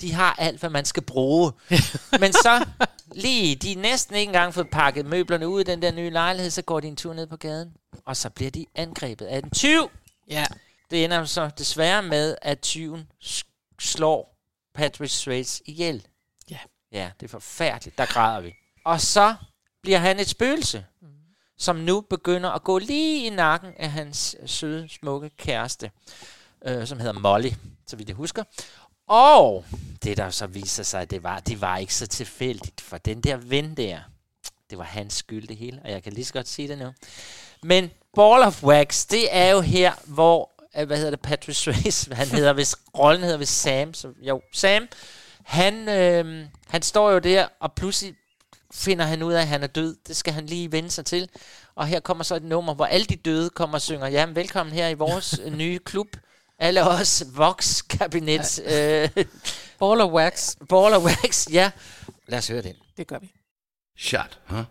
De 0.00 0.12
har 0.12 0.34
alt, 0.38 0.60
hvad 0.60 0.70
man 0.70 0.84
skal 0.84 1.02
bruge. 1.02 1.52
Men 2.20 2.32
så 2.32 2.64
lige, 3.14 3.56
de 3.56 3.72
er 3.72 3.76
næsten 3.76 4.16
ikke 4.16 4.28
engang 4.28 4.54
fået 4.54 4.70
pakket 4.70 5.06
møblerne 5.06 5.48
ud 5.48 5.60
i 5.60 5.64
den 5.64 5.82
der 5.82 5.92
nye 5.92 6.10
lejlighed, 6.10 6.50
så 6.50 6.62
går 6.62 6.80
de 6.80 6.88
en 6.88 6.96
tur 6.96 7.14
ned 7.14 7.26
på 7.26 7.36
gaden, 7.36 7.76
og 8.04 8.16
så 8.16 8.30
bliver 8.30 8.50
de 8.50 8.66
angrebet 8.74 9.26
af 9.26 9.38
en 9.38 9.50
tyv. 9.50 9.90
Ja. 10.30 10.46
Det 10.90 11.04
ender 11.04 11.24
så 11.24 11.50
desværre 11.58 12.02
med, 12.02 12.36
at 12.42 12.60
tyven 12.60 13.10
slår 13.78 14.36
Patrick 14.74 15.12
Swayze 15.12 15.62
ihjel. 15.66 16.06
Ja. 16.50 16.58
Ja, 16.92 17.10
det 17.20 17.26
er 17.26 17.30
forfærdeligt. 17.30 17.98
Der 17.98 18.06
græder 18.06 18.40
vi. 18.40 18.54
Og 18.84 19.00
så 19.00 19.34
bliver 19.82 19.98
han 19.98 20.20
et 20.20 20.28
spøgelse, 20.28 20.84
mm. 21.02 21.08
som 21.58 21.76
nu 21.76 22.00
begynder 22.00 22.50
at 22.50 22.64
gå 22.64 22.78
lige 22.78 23.26
i 23.26 23.30
nakken 23.30 23.72
af 23.76 23.90
hans 23.90 24.36
søde, 24.46 24.88
smukke 24.88 25.30
kæreste, 25.30 25.90
øh, 26.64 26.86
som 26.86 26.98
hedder 26.98 27.20
Molly, 27.20 27.50
så 27.86 27.96
vidt 27.96 28.08
jeg 28.08 28.16
husker. 28.16 28.44
Og 29.10 29.64
det, 30.02 30.16
der 30.16 30.30
så 30.30 30.46
viser 30.46 30.82
sig, 30.82 31.10
det 31.10 31.22
var, 31.22 31.40
det 31.40 31.60
var 31.60 31.76
ikke 31.76 31.94
så 31.94 32.06
tilfældigt, 32.06 32.80
for 32.80 32.98
den 32.98 33.20
der 33.20 33.36
ven 33.36 33.76
der, 33.76 33.98
det 34.70 34.78
var 34.78 34.84
hans 34.84 35.14
skyld 35.14 35.48
det 35.48 35.56
hele, 35.56 35.80
og 35.84 35.90
jeg 35.90 36.02
kan 36.02 36.12
lige 36.12 36.24
så 36.24 36.32
godt 36.32 36.48
sige 36.48 36.68
det 36.68 36.78
nu. 36.78 36.92
Men 37.62 37.90
Ball 38.14 38.42
of 38.42 38.62
Wax, 38.62 39.06
det 39.06 39.28
er 39.30 39.50
jo 39.50 39.60
her, 39.60 39.92
hvor, 40.04 40.50
øh, 40.78 40.86
hvad 40.86 40.96
hedder 40.96 41.10
det, 41.10 41.20
Patrick 41.20 41.58
Swayze, 41.58 42.14
han 42.14 42.26
hedder, 42.26 42.52
hvis 42.52 42.76
rollen 42.98 43.22
hedder 43.22 43.38
ved 43.38 43.46
Sam, 43.46 43.94
så, 43.94 44.12
jo, 44.22 44.42
Sam, 44.52 44.88
han, 45.42 45.88
øh, 45.88 46.46
han 46.68 46.82
står 46.82 47.10
jo 47.10 47.18
der, 47.18 47.48
og 47.60 47.72
pludselig 47.72 48.14
finder 48.72 49.04
han 49.04 49.22
ud 49.22 49.32
af, 49.32 49.40
at 49.40 49.48
han 49.48 49.62
er 49.62 49.66
død. 49.66 49.96
Det 50.08 50.16
skal 50.16 50.32
han 50.32 50.46
lige 50.46 50.72
vende 50.72 50.90
sig 50.90 51.04
til. 51.04 51.28
Og 51.74 51.86
her 51.86 52.00
kommer 52.00 52.24
så 52.24 52.34
et 52.36 52.42
nummer, 52.42 52.74
hvor 52.74 52.84
alle 52.84 53.06
de 53.06 53.16
døde 53.16 53.50
kommer 53.50 53.74
og 53.74 53.82
synger, 53.82 54.06
jamen 54.06 54.36
velkommen 54.36 54.74
her 54.74 54.88
i 54.88 54.94
vores 54.94 55.40
øh, 55.44 55.56
nye 55.56 55.78
klub. 55.78 56.16
Alle 56.60 56.88
os 56.88 57.24
Vox-kabinet. 57.32 58.60
Øh, 58.66 59.24
Ball 59.78 60.00
of 60.00 60.12
Wax. 60.12 60.56
Ball 60.68 60.92
of 60.92 61.04
Wax, 61.04 61.48
ja. 61.52 61.70
Lad 62.28 62.38
os 62.38 62.48
høre 62.48 62.62
den. 62.62 62.74
Det 62.96 63.06
gør 63.06 63.18
vi. 63.18 63.32
Shot, 63.96 64.38
huh? 64.46 64.64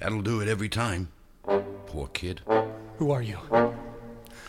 That'll 0.00 0.22
do 0.22 0.40
it 0.40 0.48
every 0.48 0.68
time. 0.68 1.06
Poor 1.86 2.06
kid. 2.14 2.36
Who 3.00 3.12
are 3.12 3.22
you? 3.22 3.38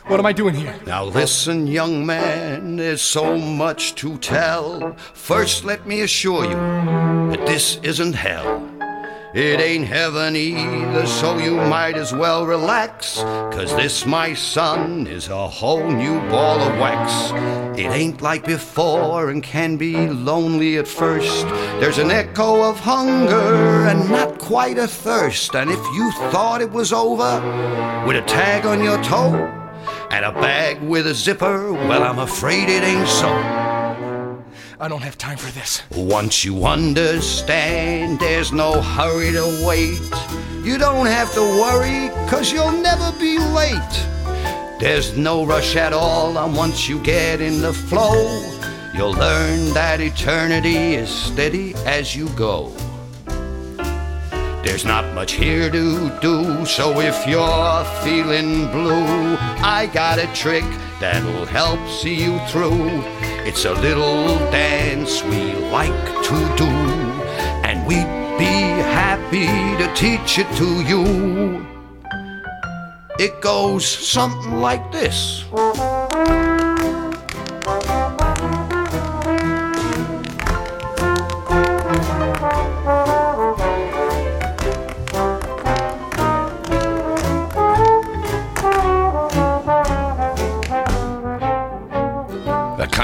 What 0.05 0.19
am 0.19 0.26
I 0.26 0.34
doing 0.34 0.55
here? 0.55 0.76
Now 0.86 1.21
listen, 1.21 1.67
young 1.67 2.05
man, 2.05 2.78
there's 2.78 3.01
so 3.01 3.38
much 3.38 3.95
to 3.95 4.17
tell. 4.17 4.95
First, 5.15 5.63
let 5.63 5.86
me 5.86 6.01
assure 6.01 6.43
you 6.45 6.57
that 7.32 7.45
this 7.45 7.80
isn't 7.84 8.15
hell. 8.15 8.72
It 9.34 9.59
ain't 9.59 9.88
heaven 9.88 10.36
either, 10.36 11.07
so 11.07 11.39
you 11.39 11.55
might 11.55 11.95
as 11.95 12.13
well 12.13 12.45
relax. 12.45 13.15
Cause 13.15 13.75
this, 13.75 14.05
my 14.05 14.36
son, 14.36 15.07
is 15.07 15.27
a 15.27 15.47
whole 15.47 15.89
new 15.89 16.19
ball 16.29 16.61
of 16.61 16.77
wax. 16.77 17.31
It 17.75 17.88
ain't 17.88 18.21
like 18.21 18.45
before 18.45 19.31
and 19.31 19.41
can 19.41 19.75
be 19.75 19.95
lonely 20.07 20.77
at 20.77 20.88
first. 20.88 21.47
There's 21.79 21.97
an 21.97 22.11
echo 22.11 22.61
of 22.61 22.79
hunger 22.79 23.88
and 23.88 24.07
not 24.07 24.38
quite 24.38 24.77
a 24.77 24.88
thirst. 24.88 25.55
And 25.55 25.71
if 25.71 25.84
you 25.95 26.11
thought 26.29 26.61
it 26.61 26.71
was 26.71 26.93
over 26.93 27.41
with 28.05 28.17
a 28.17 28.25
tag 28.27 28.67
on 28.67 28.84
your 28.84 29.03
toe 29.03 29.34
and 30.11 30.25
a 30.25 30.31
bag 30.31 30.79
with 30.84 31.07
a 31.07 31.15
zipper, 31.15 31.73
well, 31.73 32.03
I'm 32.03 32.19
afraid 32.19 32.69
it 32.69 32.84
ain't 32.84 33.07
so. 33.07 33.62
I 34.84 34.89
don't 34.89 35.01
have 35.03 35.17
time 35.17 35.38
for 35.38 35.49
this. 35.53 35.81
Once 35.95 36.43
you 36.43 36.65
understand, 36.65 38.19
there's 38.19 38.51
no 38.51 38.81
hurry 38.81 39.31
to 39.31 39.63
wait. 39.65 40.01
You 40.61 40.77
don't 40.77 41.05
have 41.05 41.34
to 41.36 41.39
worry, 41.39 42.09
cause 42.29 42.51
you'll 42.51 42.73
never 42.73 43.13
be 43.17 43.39
late. 43.39 43.95
There's 44.81 45.15
no 45.15 45.45
rush 45.45 45.77
at 45.77 45.93
all, 45.93 46.38
and 46.38 46.53
once 46.53 46.89
you 46.89 46.99
get 46.99 47.39
in 47.39 47.61
the 47.61 47.71
flow, 47.71 48.27
you'll 48.93 49.13
learn 49.13 49.73
that 49.73 50.01
eternity 50.01 50.95
is 50.95 51.07
steady 51.07 51.75
as 51.86 52.13
you 52.13 52.27
go. 52.36 52.69
There's 54.65 54.84
not 54.84 55.13
much 55.13 55.31
here 55.31 55.71
to 55.71 56.19
do, 56.19 56.65
so 56.65 56.99
if 56.99 57.25
you're 57.25 57.86
feeling 58.03 58.69
blue, 58.69 59.38
I 59.63 59.89
got 59.93 60.19
a 60.19 60.27
trick 60.34 60.65
that'll 61.04 61.45
help 61.45 61.82
see 61.89 62.16
you 62.16 62.39
through. 62.47 62.88
It's 63.43 63.66
a 63.66 63.74
little 63.74 64.39
dance 64.51 65.22
we 65.22 65.54
like 65.70 66.06
to 66.30 66.38
do, 66.56 66.72
and 67.68 67.86
we'd 67.86 68.08
be 68.39 68.64
happy 69.01 69.47
to 69.84 69.93
teach 69.95 70.39
it 70.39 70.47
to 70.56 70.82
you. 70.91 71.04
It 73.20 73.41
goes 73.41 73.86
something 73.86 74.62
like 74.62 74.93
this. 74.93 75.43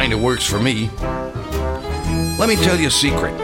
Works 0.08 0.46
for 0.46 0.60
me. 0.60 0.90
Let 2.40 2.48
me 2.48 2.56
tell 2.56 2.80
you 2.80 2.88
a 2.88 2.92
secret. 2.92 3.38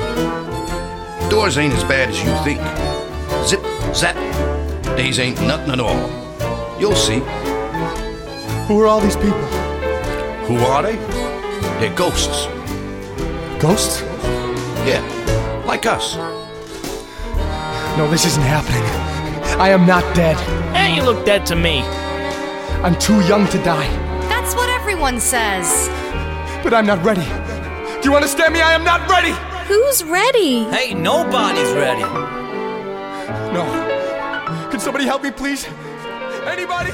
Doors 1.30 1.58
ain't 1.58 1.74
as 1.74 1.84
bad 1.84 2.10
as 2.10 2.18
you 2.24 2.34
think. 2.45 2.62
Zip, 3.45 3.62
zap. 3.93 4.16
Days 4.95 5.20
ain't 5.20 5.39
nothing 5.41 5.74
at 5.74 5.80
all. 5.82 6.10
You'll 6.80 6.95
see. 6.95 7.20
Who 8.68 8.80
are 8.82 8.88
all 8.88 9.01
these 9.01 9.18
people? 9.18 9.45
Who 10.47 10.56
are 10.60 10.82
they? 10.82 10.95
They're 11.80 11.93
ghosts. 11.93 12.45
Ghosts? 13.62 14.01
Yeah, 14.88 15.03
like 15.68 15.86
us. 15.86 16.16
No, 17.97 18.10
this 18.10 18.26
isn't 18.26 18.43
happening. 18.43 18.82
I 19.60 19.70
am 19.70 19.86
not 19.86 20.03
dead. 20.16 20.38
Hey, 20.74 20.95
you 20.95 21.03
look 21.03 21.26
dead 21.26 21.45
to 21.47 21.56
me. 21.56 21.82
I'm 22.82 22.97
too 22.97 23.20
young 23.28 23.45
to 23.47 23.58
die, 23.64 23.89
That's 24.30 24.56
what 24.56 24.70
everyone 24.70 25.20
says. 25.20 25.89
But 26.66 26.74
I'm 26.74 26.88
not 26.93 26.99
ready. 27.05 27.26
Do 28.01 28.09
you 28.09 28.16
understand 28.16 28.49
me? 28.53 28.59
I 28.70 28.74
am 28.80 28.84
not 28.84 29.01
ready. 29.16 29.34
Who's 29.72 29.99
ready? 30.20 30.51
Hey, 30.78 30.88
nobody's 31.11 31.72
ready. 31.84 32.05
No. 33.57 33.63
Can 34.72 34.80
somebody 34.80 35.05
help 35.05 35.22
me, 35.24 35.32
please? 35.32 35.61
Anybody? 36.55 36.91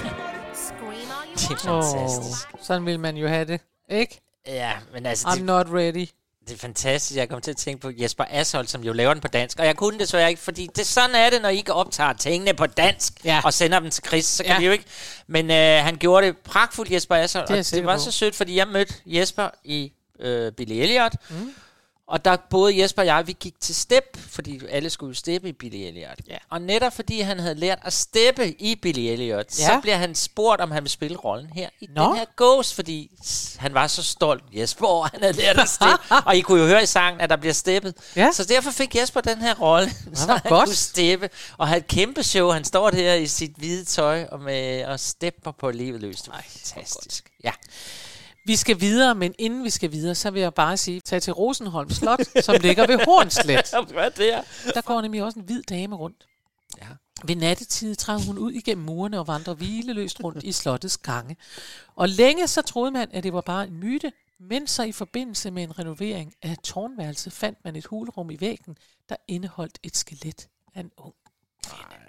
Det 1.36 1.68
Åh, 1.70 1.84
fantastisk. 1.84 2.48
sådan 2.62 2.86
vil 2.86 3.00
man 3.00 3.18
jo 3.18 3.28
have 3.28 3.46
det, 3.46 3.62
ikke? 3.90 4.22
Ja, 4.48 4.72
men 4.94 5.06
altså, 5.06 5.28
I'm 5.28 5.36
det, 5.36 5.46
not 5.46 5.68
ready. 5.70 6.08
Det 6.52 6.58
er 6.58 6.62
fantastisk. 6.62 7.18
Jeg 7.18 7.30
kom 7.30 7.42
til 7.42 7.52
at 7.52 7.58
tænke 7.58 7.82
på 7.82 7.92
Jesper 7.98 8.24
Ashold, 8.30 8.68
som 8.68 8.84
jo 8.84 8.94
laver 8.94 9.14
den 9.14 9.22
på 9.22 9.28
dansk. 9.28 9.60
Og 9.60 9.66
jeg 9.66 9.76
kunne 9.76 10.00
det 10.00 10.10
så 10.10 10.18
ikke, 10.28 10.42
fordi 10.42 10.68
det, 10.76 10.88
sådan 10.88 11.16
er 11.16 11.30
det, 11.30 11.42
når 11.42 11.50
I 11.50 11.58
ikke 11.58 11.74
optager 11.74 12.14
tingene 12.14 12.54
på 12.54 12.66
dansk 12.68 13.14
Ja. 13.26 13.42
og 13.44 13.54
sender 13.54 13.80
dem 13.80 13.90
til 13.92 14.04
Chris. 14.08 14.26
Så 14.26 14.44
kan 14.44 14.52
Ja. 14.54 14.60
vi 14.60 14.66
jo 14.66 14.72
ikke. 14.72 14.86
Men 15.28 15.52
øh, 15.52 15.84
han 15.84 15.96
gjorde 15.98 16.28
det 16.28 16.38
pragtfuldt, 16.38 16.92
Jesper 16.92 17.16
Ashold. 17.16 17.48
Det 17.48 17.54
jeg 17.54 17.60
og 17.60 17.66
det 17.72 17.86
var 17.86 17.96
på. 17.98 18.02
så 18.04 18.12
sødt, 18.12 18.36
fordi 18.36 18.56
jeg 18.56 18.68
mødte 18.68 18.94
Jesper 19.06 19.50
i 19.64 19.92
øh, 20.20 20.52
Billy 20.52 20.74
Elliot. 20.74 21.12
Mm. 21.30 21.54
Og 22.12 22.26
der 22.26 22.38
både 22.50 22.82
Jesper 22.82 23.02
og 23.02 23.06
jeg, 23.06 23.28
vi 23.28 23.36
gik 23.40 23.54
til 23.60 23.76
step, 23.76 24.18
fordi 24.30 24.62
alle 24.70 24.90
skulle 24.90 25.16
steppe 25.16 25.50
i 25.50 25.52
Billy 25.52 25.76
Elliot. 25.76 26.20
Ja. 26.28 26.38
Og 26.50 26.62
netop 26.62 26.94
fordi 26.94 27.22
han 27.22 27.40
havde 27.40 27.56
lært 27.56 27.80
at 27.84 27.94
steppe 27.94 28.62
i 28.62 28.76
Billy 28.76 29.00
Elliot, 29.00 29.60
ja. 29.60 29.66
så 29.66 29.80
bliver 29.82 29.96
han 29.98 30.16
spurgt, 30.16 30.62
om 30.62 30.72
han 30.72 30.84
vil 30.84 30.90
spille 30.90 31.18
rollen 31.18 31.50
her 31.54 31.70
i 31.82 31.88
Nå. 31.96 32.04
den 32.04 32.18
her 32.18 32.26
Ghost, 32.38 32.76
fordi 32.76 33.12
han 33.58 33.74
var 33.74 33.88
så 33.88 34.04
stolt, 34.04 34.44
Jesper, 34.54 34.86
over, 34.86 35.08
han 35.12 35.22
havde 35.22 35.34
lært 35.34 35.60
at 35.60 35.70
steppe. 35.80 36.16
og 36.26 36.36
I 36.36 36.42
kunne 36.42 36.62
jo 36.62 36.68
høre 36.68 36.84
i 36.84 36.86
sangen, 36.86 37.22
at 37.22 37.30
der 37.30 37.36
bliver 37.36 37.54
steppet. 37.54 37.94
Ja. 38.16 38.30
Så 38.34 38.44
derfor 38.44 38.72
fik 38.72 38.96
Jesper 38.96 39.22
den 39.22 39.38
her 39.38 39.56
rolle, 39.56 39.90
så 40.14 40.32
han 40.32 40.40
godt. 40.50 40.66
kunne 40.68 40.76
steppe. 40.76 41.30
Og 41.58 41.68
havde 41.68 41.80
et 41.80 41.88
kæmpe 41.88 42.24
show. 42.24 42.50
Han 42.50 42.64
står 42.64 42.90
der 42.90 43.14
i 43.14 43.28
sit 43.28 43.52
hvide 43.58 43.86
tøj 43.86 44.26
og, 44.32 44.40
med, 44.40 44.86
og 44.86 45.00
stepper 45.00 45.52
på 45.52 45.72
livet 45.72 46.02
løs. 46.02 46.22
Det 46.22 46.34
var 46.34 46.44
fantastisk. 46.50 47.32
Ja. 47.44 47.52
Vi 48.46 48.56
skal 48.56 48.82
videre, 48.82 49.16
men 49.16 49.36
inden 49.38 49.64
vi 49.64 49.70
skal 49.70 49.92
videre, 49.92 50.16
så 50.16 50.32
vil 50.32 50.42
jeg 50.42 50.54
bare 50.54 50.78
sige, 50.78 51.00
tag 51.00 51.22
til 51.22 51.34
Rosenholm 51.34 51.90
Slot, 51.90 52.44
som 52.44 52.56
ligger 52.62 52.88
ved 52.88 53.00
Hornslet. 53.06 53.74
Hvad 53.94 54.04
er 54.06 54.10
det 54.10 54.26
her? 54.26 54.44
Der 54.74 54.82
går 54.82 55.02
nemlig 55.02 55.24
også 55.24 55.40
en 55.40 55.46
hvid 55.46 55.64
dame 55.64 55.96
rundt. 55.96 56.28
Ja. 56.82 56.88
Ved 57.24 57.36
nattetid 57.36 57.96
træder 57.96 58.20
hun 58.20 58.38
ud 58.38 58.52
igennem 58.52 58.86
murene 58.86 59.20
og 59.20 59.28
vandrer 59.28 59.54
hvileløst 59.54 60.24
rundt 60.24 60.44
i 60.44 60.52
slottets 60.52 60.98
gange. 60.98 61.38
Og 61.96 62.10
længe 62.10 62.48
så 62.48 62.62
troede 62.62 62.92
man, 62.92 63.08
at 63.12 63.24
det 63.24 63.34
var 63.34 63.42
bare 63.42 63.68
en 63.68 63.78
myte, 63.78 64.12
men 64.40 64.68
så 64.68 64.84
i 64.84 64.92
forbindelse 64.92 65.52
med 65.52 65.64
en 65.64 65.80
renovering 65.80 66.34
af 66.42 66.58
tårnværelset 66.64 67.34
fandt 67.34 67.60
man 67.64 67.76
et 67.76 67.86
hulrum 67.86 68.30
i 68.32 68.38
væggen, 68.40 68.78
der 69.10 69.16
indeholdt 69.28 69.80
et 69.84 69.98
skelet 69.98 70.48
af 70.76 70.80
en 70.80 70.92
ung 70.98 71.14
kvinde. 71.68 72.01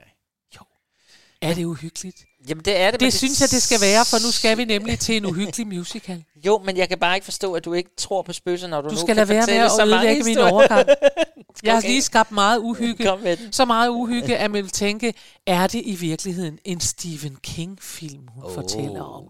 Er 1.43 1.55
det 1.55 1.65
uhyggeligt? 1.65 2.25
Jamen 2.49 2.65
det 2.65 2.77
er 2.77 2.91
det. 2.91 3.01
men 3.01 3.07
Det 3.07 3.13
synes 3.19 3.41
jeg, 3.41 3.51
det 3.51 3.63
skal 3.63 3.81
være, 3.81 4.05
for 4.05 4.27
nu 4.27 4.31
skal 4.33 4.59
vi 4.59 4.65
nemlig 4.65 4.99
til 4.99 5.17
en 5.17 5.27
uhyggelig 5.27 5.67
musical. 5.67 6.25
Jo, 6.47 6.59
men 6.65 6.77
jeg 6.77 6.89
kan 6.89 6.99
bare 6.99 7.17
ikke 7.17 7.25
forstå, 7.25 7.55
at 7.55 7.65
du 7.65 7.73
ikke 7.73 7.91
tror 7.97 8.23
på 8.23 8.33
spøgelser, 8.33 8.67
når 8.69 8.81
du, 8.81 8.89
Du 8.89 8.95
nu 8.95 9.01
skal 9.01 9.17
lade 9.17 9.29
være 9.29 9.47
med 9.47 9.55
at 9.55 9.71
ødelægge 9.81 10.25
min 10.25 10.39
overgang. 10.39 10.89
Jeg 11.63 11.73
har 11.73 11.79
Okay. 11.79 11.89
lige 11.89 12.03
skabt 12.03 12.33
meget 12.33 12.59
uhygge. 12.59 13.39
Så 13.51 13.65
meget 13.65 13.89
uhygge, 13.89 14.37
at 14.37 14.51
man 14.51 14.63
vil 14.63 14.71
tænke, 14.71 15.15
er 15.47 15.67
det 15.67 15.83
i 15.85 15.95
virkeligheden 15.95 16.59
en 16.65 16.81
Stephen 16.81 17.37
King-film, 17.43 18.29
hun 18.29 18.45
oh. 18.45 18.55
fortæller 18.55 19.03
om? 19.03 19.25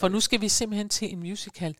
For 0.00 0.08
nu 0.08 0.20
skal 0.20 0.40
vi 0.40 0.48
simpelthen 0.48 0.88
til 0.88 1.12
en 1.12 1.20
musical, 1.20 1.74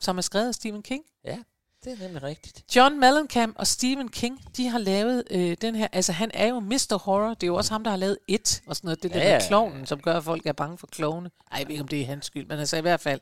som 0.00 0.18
er 0.18 0.22
skrevet 0.22 0.48
af 0.48 0.54
Stephen 0.54 0.82
King. 0.82 1.02
Ja, 1.24 1.36
det 1.84 1.92
er 1.92 1.96
nemlig 2.02 2.22
rigtigt. 2.22 2.76
John 2.76 3.00
Mellencamp 3.00 3.56
og 3.58 3.66
Stephen 3.66 4.08
King, 4.08 4.56
de 4.56 4.68
har 4.68 4.78
lavet 4.78 5.24
øh, 5.30 5.56
den 5.60 5.74
her, 5.74 5.88
altså 5.92 6.12
han 6.12 6.30
er 6.34 6.46
jo 6.46 6.60
Mr. 6.60 6.98
Horror, 7.04 7.34
det 7.34 7.42
er 7.42 7.46
jo 7.46 7.54
også 7.56 7.72
ham, 7.72 7.84
der 7.84 7.90
har 7.90 7.98
lavet 7.98 8.18
It, 8.28 8.62
og 8.66 8.76
sådan 8.76 8.86
noget, 8.88 9.02
det 9.02 9.12
der 9.12 9.18
Ja, 9.18 9.24
ja, 9.24 9.32
ja, 9.32 9.38
med 9.38 9.48
klovnen, 9.48 9.86
som 9.86 10.00
gør, 10.00 10.16
at 10.16 10.24
folk 10.24 10.46
er 10.46 10.52
bange 10.52 10.78
for 10.78 10.86
klovne. 10.86 11.30
Ej, 11.52 11.58
jeg 11.58 11.66
ved 11.66 11.72
ikke, 11.72 11.82
om 11.82 11.88
det 11.88 12.00
er 12.00 12.06
hans 12.06 12.26
skyld, 12.26 12.46
men 12.46 12.58
altså 12.58 12.76
i 12.76 12.80
hvert 12.80 13.00
fald. 13.00 13.20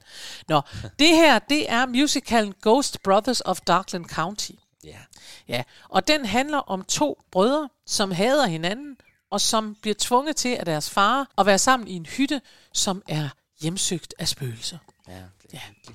Nå, 0.48 0.60
det 0.98 1.08
her, 1.08 1.38
det 1.38 1.70
er 1.72 1.86
musicalen 1.86 2.54
Ghost 2.62 3.02
Brothers 3.02 3.40
of 3.40 3.60
Darkland 3.60 4.04
County. 4.04 4.52
Ja. 4.84 4.98
Ja, 5.48 5.62
og 5.88 6.08
den 6.08 6.24
handler 6.24 6.58
om 6.58 6.84
to 6.84 7.22
brødre, 7.32 7.68
som 7.86 8.10
hader 8.10 8.46
hinanden, 8.46 8.96
og 9.30 9.40
som 9.40 9.76
bliver 9.82 9.94
tvunget 9.98 10.36
til 10.36 10.56
af 10.56 10.64
deres 10.64 10.90
far 10.90 11.26
at 11.38 11.46
være 11.46 11.58
sammen 11.58 11.88
i 11.88 11.92
en 11.92 12.06
hytte, 12.06 12.40
som 12.74 13.02
er 13.08 13.28
hjemsøgt 13.60 14.14
af 14.18 14.28
spøgelser. 14.28 14.78
Ja, 15.08 15.12
det 15.12 15.22
er 15.52 15.58
Ja. 15.88 15.92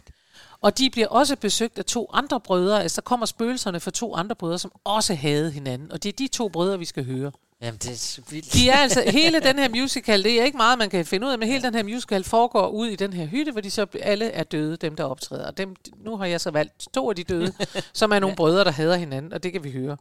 Og 0.62 0.78
de 0.78 0.90
bliver 0.90 1.08
også 1.08 1.36
besøgt 1.36 1.78
af 1.78 1.86
to 1.86 2.10
andre 2.14 2.40
brødre. 2.40 2.82
Altså, 2.84 3.02
der 3.02 3.06
kommer 3.06 3.26
spøgelserne 3.26 3.80
fra 3.80 3.92
to 3.92 4.16
andre 4.16 4.36
brødre, 4.36 4.60
som 4.60 4.72
også 4.84 5.16
havde 5.16 5.52
hinanden. 5.52 5.92
Og 5.92 6.04
det 6.04 6.10
er 6.10 6.14
de 6.14 6.28
to 6.28 6.50
brødre, 6.50 6.80
vi 6.80 6.86
skal 6.86 7.06
høre. 7.06 7.32
Jamen, 7.62 7.78
det 7.78 7.92
er 7.92 7.96
så 7.96 8.22
vildt. 8.30 8.54
De 8.54 8.70
er 8.70 8.78
altså, 8.78 9.04
hele 9.22 9.40
den 9.40 9.60
her 9.60 9.70
musical, 9.70 10.24
det 10.24 10.42
er 10.42 10.46
ikke 10.46 10.58
meget, 10.58 10.78
man 10.78 10.90
kan 10.90 11.06
finde 11.06 11.28
ud 11.28 11.32
af, 11.32 11.40
men 11.40 11.48
hele 11.48 11.64
den 11.64 11.76
her 11.76 11.84
musical 11.84 12.24
foregår 12.24 12.68
ud 12.68 12.88
i 12.88 12.96
den 12.96 13.14
her 13.14 13.26
hytte, 13.26 13.52
hvor 13.52 13.62
de 13.62 13.72
så 13.72 13.86
alle 14.02 14.26
er 14.32 14.44
døde, 14.44 14.78
dem 14.78 14.96
der 14.96 15.04
optræder. 15.04 15.48
Og 15.48 15.58
dem, 15.58 15.76
nu 15.98 16.18
har 16.18 16.26
jeg 16.26 16.42
så 16.42 16.52
valgt 16.52 16.88
to 16.94 17.10
af 17.10 17.16
de 17.16 17.24
døde, 17.24 17.54
som 17.94 18.12
er 18.12 18.20
nogle 18.20 18.36
brødre, 18.36 18.64
der 18.64 18.72
hader 18.72 18.96
hinanden, 18.96 19.34
og 19.34 19.44
det 19.44 19.52
kan 19.52 19.64
vi 19.64 19.72
høre. 19.72 19.98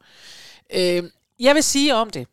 Øh, 0.75 1.11
jeg 1.41 1.55
vil 1.55 1.63
sige 1.63 1.95
om 1.95 2.11
det, 2.11 2.29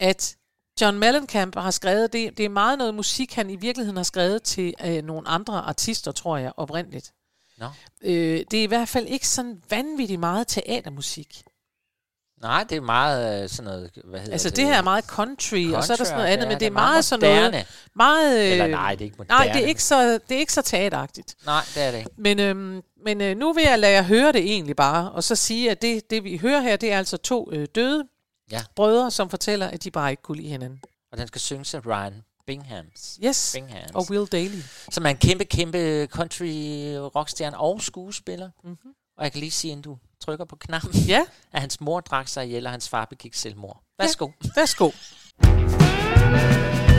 at 0.00 0.36
John 0.80 0.98
Mellencamp 0.98 1.56
har 1.56 1.70
skrevet, 1.70 2.12
det, 2.12 2.38
det 2.38 2.44
er 2.44 2.48
meget 2.48 2.78
noget 2.78 2.94
musik, 2.94 3.32
han 3.32 3.50
i 3.50 3.56
virkeligheden 3.56 3.96
har 3.96 4.04
skrevet 4.04 4.42
til 4.42 4.74
øh, 4.84 5.02
nogle 5.02 5.28
andre 5.28 5.54
artister, 5.54 6.12
tror 6.12 6.36
jeg, 6.36 6.52
oprindeligt. 6.56 7.12
Nå. 7.60 7.66
Øh, 8.02 8.44
det 8.50 8.54
er 8.54 8.62
i 8.62 8.66
hvert 8.66 8.88
fald 8.88 9.06
ikke 9.06 9.28
sådan 9.28 9.62
vanvittigt 9.70 10.20
meget 10.20 10.46
teatermusik. 10.48 11.42
Nej, 12.42 12.64
det 12.64 12.76
er 12.76 12.80
meget 12.80 13.42
øh, 13.42 13.48
sådan 13.48 13.64
noget, 13.64 13.90
hvad 14.04 14.20
hedder 14.20 14.32
Altså 14.32 14.48
det? 14.50 14.56
det 14.56 14.64
her 14.66 14.74
er 14.74 14.82
meget 14.82 15.04
country, 15.04 15.72
og 15.72 15.84
så 15.84 15.92
er 15.92 15.96
der 15.96 16.04
sådan 16.04 16.18
noget 16.18 16.28
Country, 16.28 16.32
andet, 16.32 16.44
ja, 16.44 16.48
men 16.48 16.60
det 16.60 16.66
er 16.66 16.70
meget 16.70 16.92
meget 16.92 17.04
sådan 17.04 17.20
noget... 17.30 17.44
moderne. 17.44 17.64
Meget, 17.94 18.38
øh, 18.40 18.50
Eller 18.52 18.66
nej, 18.66 18.94
det 18.94 19.00
er 19.00 19.04
ikke 19.04 19.16
Nej, 19.28 19.38
det 19.38 19.46
moderne. 19.48 19.62
er 19.64 19.68
ikke 19.68 19.82
så, 19.82 20.12
det 20.28 20.34
er 20.34 20.38
ikke 20.38 20.52
så 20.52 20.62
teateragtigt. 20.62 21.36
Nej, 21.46 21.62
det 21.74 21.82
er 21.82 21.90
det 21.90 21.98
ikke. 21.98 22.10
Men, 22.16 22.40
øhm, 22.40 22.82
men 23.04 23.20
øh, 23.20 23.36
nu 23.36 23.52
vil 23.52 23.62
jeg 23.64 23.78
lade 23.78 23.92
jer 23.92 24.02
høre 24.02 24.32
det 24.32 24.40
egentlig 24.40 24.76
bare, 24.76 25.12
og 25.12 25.24
så 25.24 25.36
sige, 25.36 25.70
at 25.70 25.82
det, 25.82 26.10
det 26.10 26.24
vi 26.24 26.36
hører 26.36 26.60
her, 26.60 26.76
det 26.76 26.92
er 26.92 26.98
altså 26.98 27.16
to 27.16 27.48
øh, 27.52 27.68
døde 27.74 28.04
Ja. 28.52 28.60
brødre, 28.76 29.10
som 29.10 29.30
fortæller, 29.30 29.66
at 29.68 29.84
de 29.84 29.90
bare 29.90 30.10
ikke 30.10 30.22
kunne 30.22 30.36
lide 30.36 30.48
hinanden. 30.48 30.80
Og 31.12 31.18
den 31.18 31.26
skal 31.26 31.40
synges 31.40 31.74
af 31.74 31.86
Ryan 31.86 32.22
Binghams. 32.50 33.18
Yes, 33.24 33.52
Binghams. 33.54 33.90
og 33.94 34.06
Will 34.10 34.26
Daly. 34.26 34.60
Som 34.90 35.06
er 35.06 35.10
en 35.10 35.16
kæmpe, 35.16 35.44
kæmpe 35.44 36.06
country 36.06 36.46
rockstjerne 37.16 37.58
og 37.58 37.82
skuespiller. 37.82 38.50
Mm-hmm. 38.64 38.90
Og 39.18 39.24
jeg 39.24 39.32
kan 39.32 39.40
lige 39.40 39.50
sige, 39.50 39.70
inden 39.70 39.82
du 39.82 39.98
trykker 40.20 40.44
på 40.44 40.56
knappen, 40.56 40.92
Ja. 41.06 41.20
at 41.52 41.60
hans 41.60 41.80
mor 41.80 42.00
drak 42.00 42.28
sig 42.28 42.46
ihjel, 42.46 42.66
og 42.66 42.72
hans 42.72 42.88
far 42.88 43.04
begik 43.04 43.34
selvmord. 43.34 43.82
Værsgo. 43.98 44.28
Ja. 44.44 44.48
Værsgo. 44.56 44.90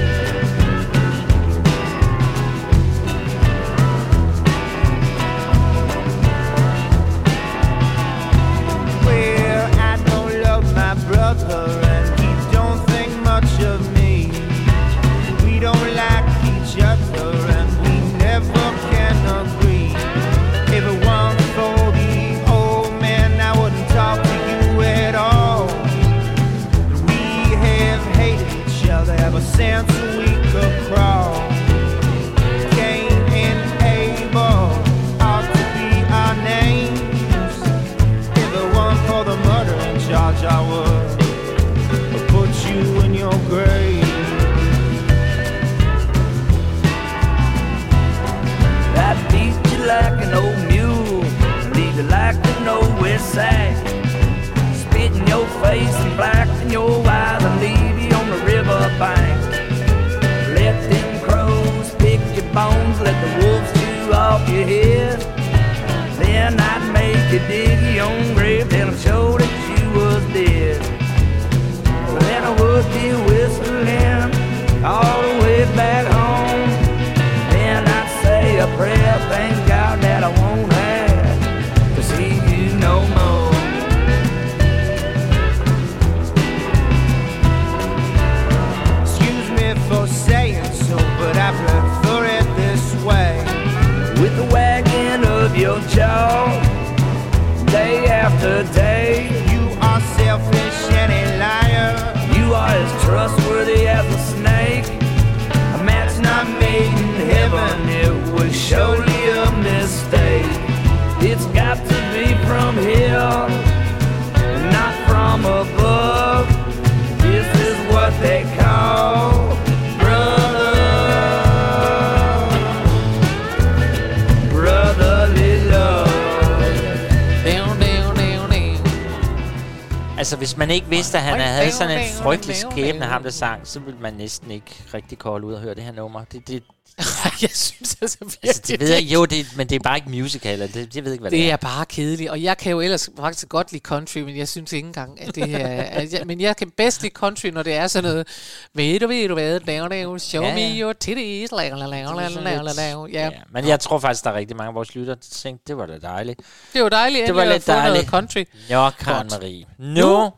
Altså, 130.31 130.39
hvis 130.39 130.57
man 130.57 130.71
ikke 130.71 130.87
vidste, 130.87 131.17
at 131.17 131.23
han 131.23 131.39
havde 131.39 131.71
sådan 131.71 131.99
en 131.99 132.05
frygtelig 132.23 132.55
skæbne, 132.55 133.05
ham 133.05 133.23
der 133.23 133.29
sang, 133.29 133.67
så 133.67 133.79
ville 133.79 133.99
man 133.99 134.13
næsten 134.13 134.51
ikke 134.51 134.83
rigtig 134.93 135.17
kolde 135.17 135.47
ud 135.47 135.53
og 135.53 135.61
høre 135.61 135.75
det 135.75 135.83
her 135.83 135.91
nummer. 135.91 136.23
Det, 136.23 136.47
det, 136.47 136.63
jeg 137.41 137.49
synes 137.53 137.97
altså 138.01 138.17
virkelig... 138.21 138.39
altså, 138.47 138.61
det 138.67 138.79
ved 138.79 138.89
jeg, 138.89 139.01
jo, 139.01 139.25
det, 139.25 139.45
men 139.57 139.69
det 139.69 139.75
er 139.75 139.79
bare 139.79 139.97
ikke 139.97 140.09
musical, 140.09 140.61
og 140.61 140.73
det, 140.73 140.95
jeg 140.95 141.05
ved 141.05 141.11
ikke, 141.11 141.21
hvad 141.21 141.31
det, 141.31 141.39
Det 141.39 141.51
er 141.51 141.55
bare 141.57 141.85
kedeligt, 141.85 142.29
og 142.29 142.43
jeg 142.43 142.57
kan 142.57 142.71
jo 142.71 142.81
ellers 142.81 143.09
faktisk 143.19 143.49
godt 143.49 143.71
lide 143.71 143.81
country, 143.83 144.17
men 144.17 144.37
jeg 144.37 144.47
synes 144.47 144.73
ikke 144.73 144.85
engang, 144.85 145.21
at 145.21 145.35
det 145.35 145.49
her... 145.49 145.67
at 146.01 146.13
jeg, 146.13 146.21
men 146.25 146.41
jeg 146.41 146.55
kan 146.57 146.71
bedst 146.77 147.01
lide 147.01 147.13
country, 147.13 147.47
når 147.47 147.63
det 147.63 147.73
er 147.73 147.87
sådan 147.87 148.09
noget... 148.09 148.27
Ved 148.73 148.99
du, 148.99 149.07
ved 149.07 149.27
du 149.27 149.33
hvad? 149.33 149.59
Down, 149.59 149.91
down, 149.91 150.19
show 150.19 150.43
Ja, 150.43 150.53
me 150.53 150.59
ja. 150.61 150.79
your 150.81 150.93
titties. 150.93 151.51
La, 151.51 151.69
la, 151.69 151.75
la, 151.75 151.85
la, 151.85 152.27
la, 152.27 152.29
la, 152.41 152.61
la, 152.61 152.71
la. 152.73 153.05
Ja, 153.13 153.29
Men 153.53 153.67
jeg 153.67 153.79
tror 153.79 153.99
faktisk, 153.99 154.23
der 154.23 154.29
er 154.29 154.35
rigtig 154.35 154.57
mange 154.57 154.67
af 154.69 154.75
vores 154.75 154.95
lyttere, 154.95 155.15
der 155.15 155.21
tænkte, 155.31 155.63
det 155.67 155.77
var 155.77 155.85
da 155.85 155.97
dejligt. 155.97 156.39
det 156.73 156.83
var 156.83 156.89
dejligt, 156.89 157.27
Det 157.27 157.35
var 157.35 157.45
lidt 157.45 157.67
noget 157.67 157.83
dejligt. 157.83 158.09
country. 158.09 158.43
Nå, 158.69 158.89
Karen. 158.89 159.27
Marie. 159.31 159.65
Nu 159.79 160.01
Nu 160.01 160.31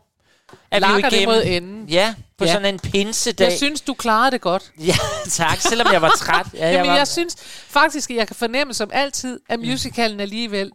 er 0.74 0.88
vi 0.88 1.02
jo 1.02 1.08
igennem. 1.08 1.36
mod 1.36 1.44
enden. 1.46 1.90
Ja, 1.90 2.16
på 2.38 2.46
Ja. 2.46 2.54
sådan 2.54 2.74
en 2.74 2.80
pinsedag. 2.80 3.46
Jeg 3.50 3.58
synes, 3.58 3.82
du 3.82 3.94
klarede 3.94 4.32
det 4.32 4.42
godt. 4.42 4.72
Ja, 4.80 4.96
tak, 5.30 5.60
selvom 5.62 5.88
jeg 5.94 6.02
var 6.02 6.14
træt. 6.18 6.46
Ja, 6.54 6.72
Jamen, 6.72 6.90
var... 6.92 6.98
jeg 6.98 7.08
synes 7.08 7.36
faktisk, 7.68 8.10
at 8.12 8.16
jeg 8.18 8.28
kan 8.28 8.36
fornemme 8.36 8.74
som 8.74 8.90
altid, 8.94 9.40
at 9.50 9.60
musicalen 9.60 10.20
alligevel 10.20 10.72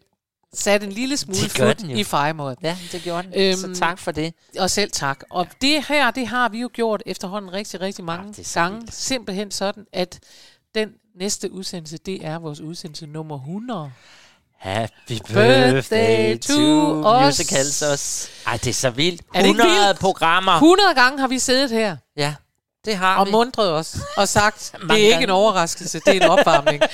satte 0.54 0.86
en 0.86 0.92
lille 0.92 1.16
smule 1.16 1.48
fod 1.50 1.74
i 1.96 2.04
fejmåden. 2.04 2.56
Ja, 2.62 2.76
det 2.92 3.02
gjorde 3.02 3.28
den. 3.32 3.56
Så 3.56 3.74
tak 3.74 3.98
for 3.98 4.10
det. 4.10 4.34
Og 4.58 4.70
selv 4.70 4.90
tak. 4.90 5.20
Og 5.30 5.46
det 5.62 5.84
her, 5.88 6.10
det 6.10 6.26
har 6.26 6.48
vi 6.48 6.60
jo 6.60 6.70
gjort 6.72 7.02
efterhånden 7.06 7.52
rigtig, 7.52 7.80
rigtig 7.80 8.04
mange 8.04 8.44
så 8.44 8.60
gange. 8.60 8.86
Simpelthen 8.90 9.50
sådan, 9.50 9.84
at 9.92 10.20
den 10.74 10.88
næste 11.16 11.52
udsendelse, 11.52 11.98
det 11.98 12.24
er 12.26 12.38
vores 12.38 12.60
udsendelse 12.60 13.06
nummer 13.06 13.36
100. 13.38 13.92
Happy 14.58 15.18
Birthday 15.32 16.38
to 16.38 16.52
us. 17.06 17.24
musicals 17.38 17.82
os. 17.82 18.28
Ej, 18.46 18.56
det 18.56 18.66
er 18.66 18.74
så 18.74 18.90
vildt. 18.90 19.22
Er 19.34 19.40
det 19.42 19.48
ikke 19.48 19.58
100 19.60 19.86
vildt? 19.86 20.00
programmer. 20.00 20.52
100 20.52 20.94
gange 20.94 21.18
har 21.20 21.28
vi 21.28 21.38
siddet 21.38 21.70
her 21.70 21.96
Ja, 22.16 22.34
det 22.84 22.96
har 22.96 23.16
og 23.18 23.26
vi. 23.26 23.30
mundret 23.32 23.72
os 23.72 23.96
og 24.16 24.28
sagt, 24.28 24.74
det 24.82 24.90
er 24.90 24.94
ikke 24.96 25.10
gange. 25.10 25.24
en 25.24 25.30
overraskelse, 25.30 26.00
det 26.00 26.08
er 26.08 26.12
en 26.24 26.30
opvarmning. 26.30 26.82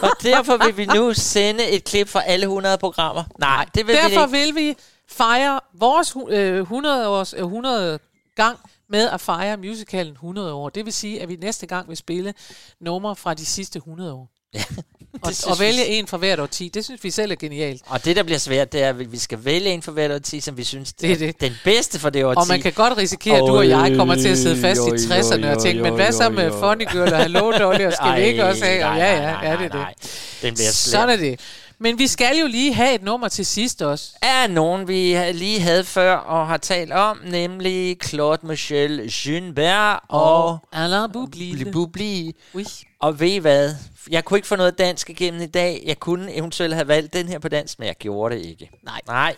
Og 0.02 0.10
derfor 0.22 0.56
vil 0.64 0.76
vi 0.76 0.86
nu 0.86 1.14
sende 1.14 1.64
et 1.70 1.84
klip 1.84 2.08
fra 2.08 2.22
alle 2.26 2.42
100 2.44 2.78
programmer. 2.78 3.24
Nej, 3.38 3.66
det 3.74 3.86
vil 3.86 3.94
vi 3.94 3.98
Derfor 4.00 4.36
ikke. 4.36 4.54
vil 4.54 4.54
vi 4.68 4.74
fejre 5.10 5.60
vores 5.74 6.14
øh, 6.30 6.58
100 6.60 7.08
års 7.08 7.32
øh, 7.34 7.40
100 7.42 7.98
gang 8.36 8.58
med 8.90 9.08
at 9.08 9.20
fejre 9.20 9.56
musicalen 9.56 10.12
100 10.12 10.52
år. 10.52 10.68
Det 10.68 10.84
vil 10.84 10.92
sige, 10.92 11.22
at 11.22 11.28
vi 11.28 11.36
næste 11.36 11.66
gang 11.66 11.88
vil 11.88 11.96
spille 11.96 12.34
numre 12.80 13.16
fra 13.16 13.34
de 13.34 13.46
sidste 13.46 13.76
100 13.76 14.12
år. 14.12 14.28
Ja, 14.56 14.64
og, 15.22 15.32
og 15.46 15.58
vi- 15.58 15.64
vælge 15.64 15.86
en 15.86 16.06
fra 16.06 16.16
hvert 16.16 16.40
år 16.40 16.46
10. 16.46 16.68
Det 16.74 16.84
synes 16.84 17.04
vi 17.04 17.10
selv 17.10 17.30
er 17.32 17.34
genialt. 17.36 17.82
Og 17.86 18.04
det, 18.04 18.16
der 18.16 18.22
bliver 18.22 18.38
svært, 18.38 18.72
det 18.72 18.82
er, 18.82 18.88
at 18.88 19.12
vi 19.12 19.18
skal 19.18 19.38
vælge 19.44 19.70
en 19.70 19.82
for 19.82 19.92
hvert 19.92 20.10
årti, 20.12 20.40
som 20.40 20.56
vi 20.56 20.64
synes 20.64 20.92
Det 20.92 21.10
er 21.10 21.14
er 21.14 21.18
det. 21.18 21.40
den 21.40 21.52
bedste 21.64 21.98
for 22.00 22.10
det 22.10 22.24
årti. 22.24 22.36
Og 22.38 22.46
man 22.48 22.62
kan 22.62 22.72
godt 22.72 22.96
risikere, 22.98 23.34
at 23.36 23.40
du 23.40 23.56
og 23.56 23.68
jeg 23.68 23.92
kommer 23.96 24.14
til 24.14 24.28
at 24.28 24.38
sidde 24.38 24.60
fast 24.60 24.80
i 24.80 24.90
60'erne 24.90 25.46
og 25.46 25.62
tænke, 25.62 25.82
men 25.82 25.94
hvad 25.94 26.12
så 26.12 26.28
med 26.28 26.50
Funny 26.60 26.92
Girl 26.92 27.12
og 27.14 27.22
Hello 27.22 27.52
Dolly, 27.58 27.84
og 27.86 27.92
skal 27.92 28.16
vi 28.16 28.26
ikke 28.26 28.44
også 28.46 28.64
have? 28.64 28.86
Og 28.86 28.96
ja, 28.96 29.12
ja, 29.22 29.50
ja, 29.50 29.56
det 29.56 29.64
er 29.74 29.86
det. 29.88 30.10
Den 30.42 30.54
bliver 30.54 30.70
Sådan 30.70 31.08
er 31.10 31.16
det. 31.16 31.40
Men 31.78 31.98
vi 31.98 32.06
skal 32.06 32.36
jo 32.36 32.46
lige 32.46 32.74
have 32.74 32.94
et 32.94 33.02
nummer 33.02 33.28
til 33.28 33.46
sidst 33.46 33.82
også. 33.82 34.12
er 34.22 34.46
nogen, 34.46 34.88
vi 34.88 35.16
lige 35.32 35.60
havde 35.60 35.84
før 35.84 36.16
og 36.16 36.46
har 36.46 36.56
talt 36.56 36.92
om, 36.92 37.18
nemlig 37.24 37.96
Claude 38.04 38.46
Michel 38.46 39.10
Junberg 39.10 40.00
og 40.08 40.58
Alain 40.72 41.12
Bubli. 41.12 41.64
Bubli. 41.72 42.36
Oui. 42.54 42.64
Og 43.00 43.20
ved 43.20 43.28
I 43.28 43.38
hvad? 43.38 43.74
Jeg 44.10 44.24
kunne 44.24 44.38
ikke 44.38 44.48
få 44.48 44.56
noget 44.56 44.78
dansk 44.78 45.10
igennem 45.10 45.42
i 45.42 45.46
dag. 45.46 45.82
Jeg 45.86 46.00
kunne 46.00 46.34
eventuelt 46.34 46.74
have 46.74 46.88
valgt 46.88 47.12
den 47.12 47.28
her 47.28 47.38
på 47.38 47.48
dansk, 47.48 47.78
men 47.78 47.88
jeg 47.88 47.96
gjorde 47.96 48.36
det 48.36 48.44
ikke. 48.44 48.70
Nej. 48.84 49.00
Nej. 49.06 49.36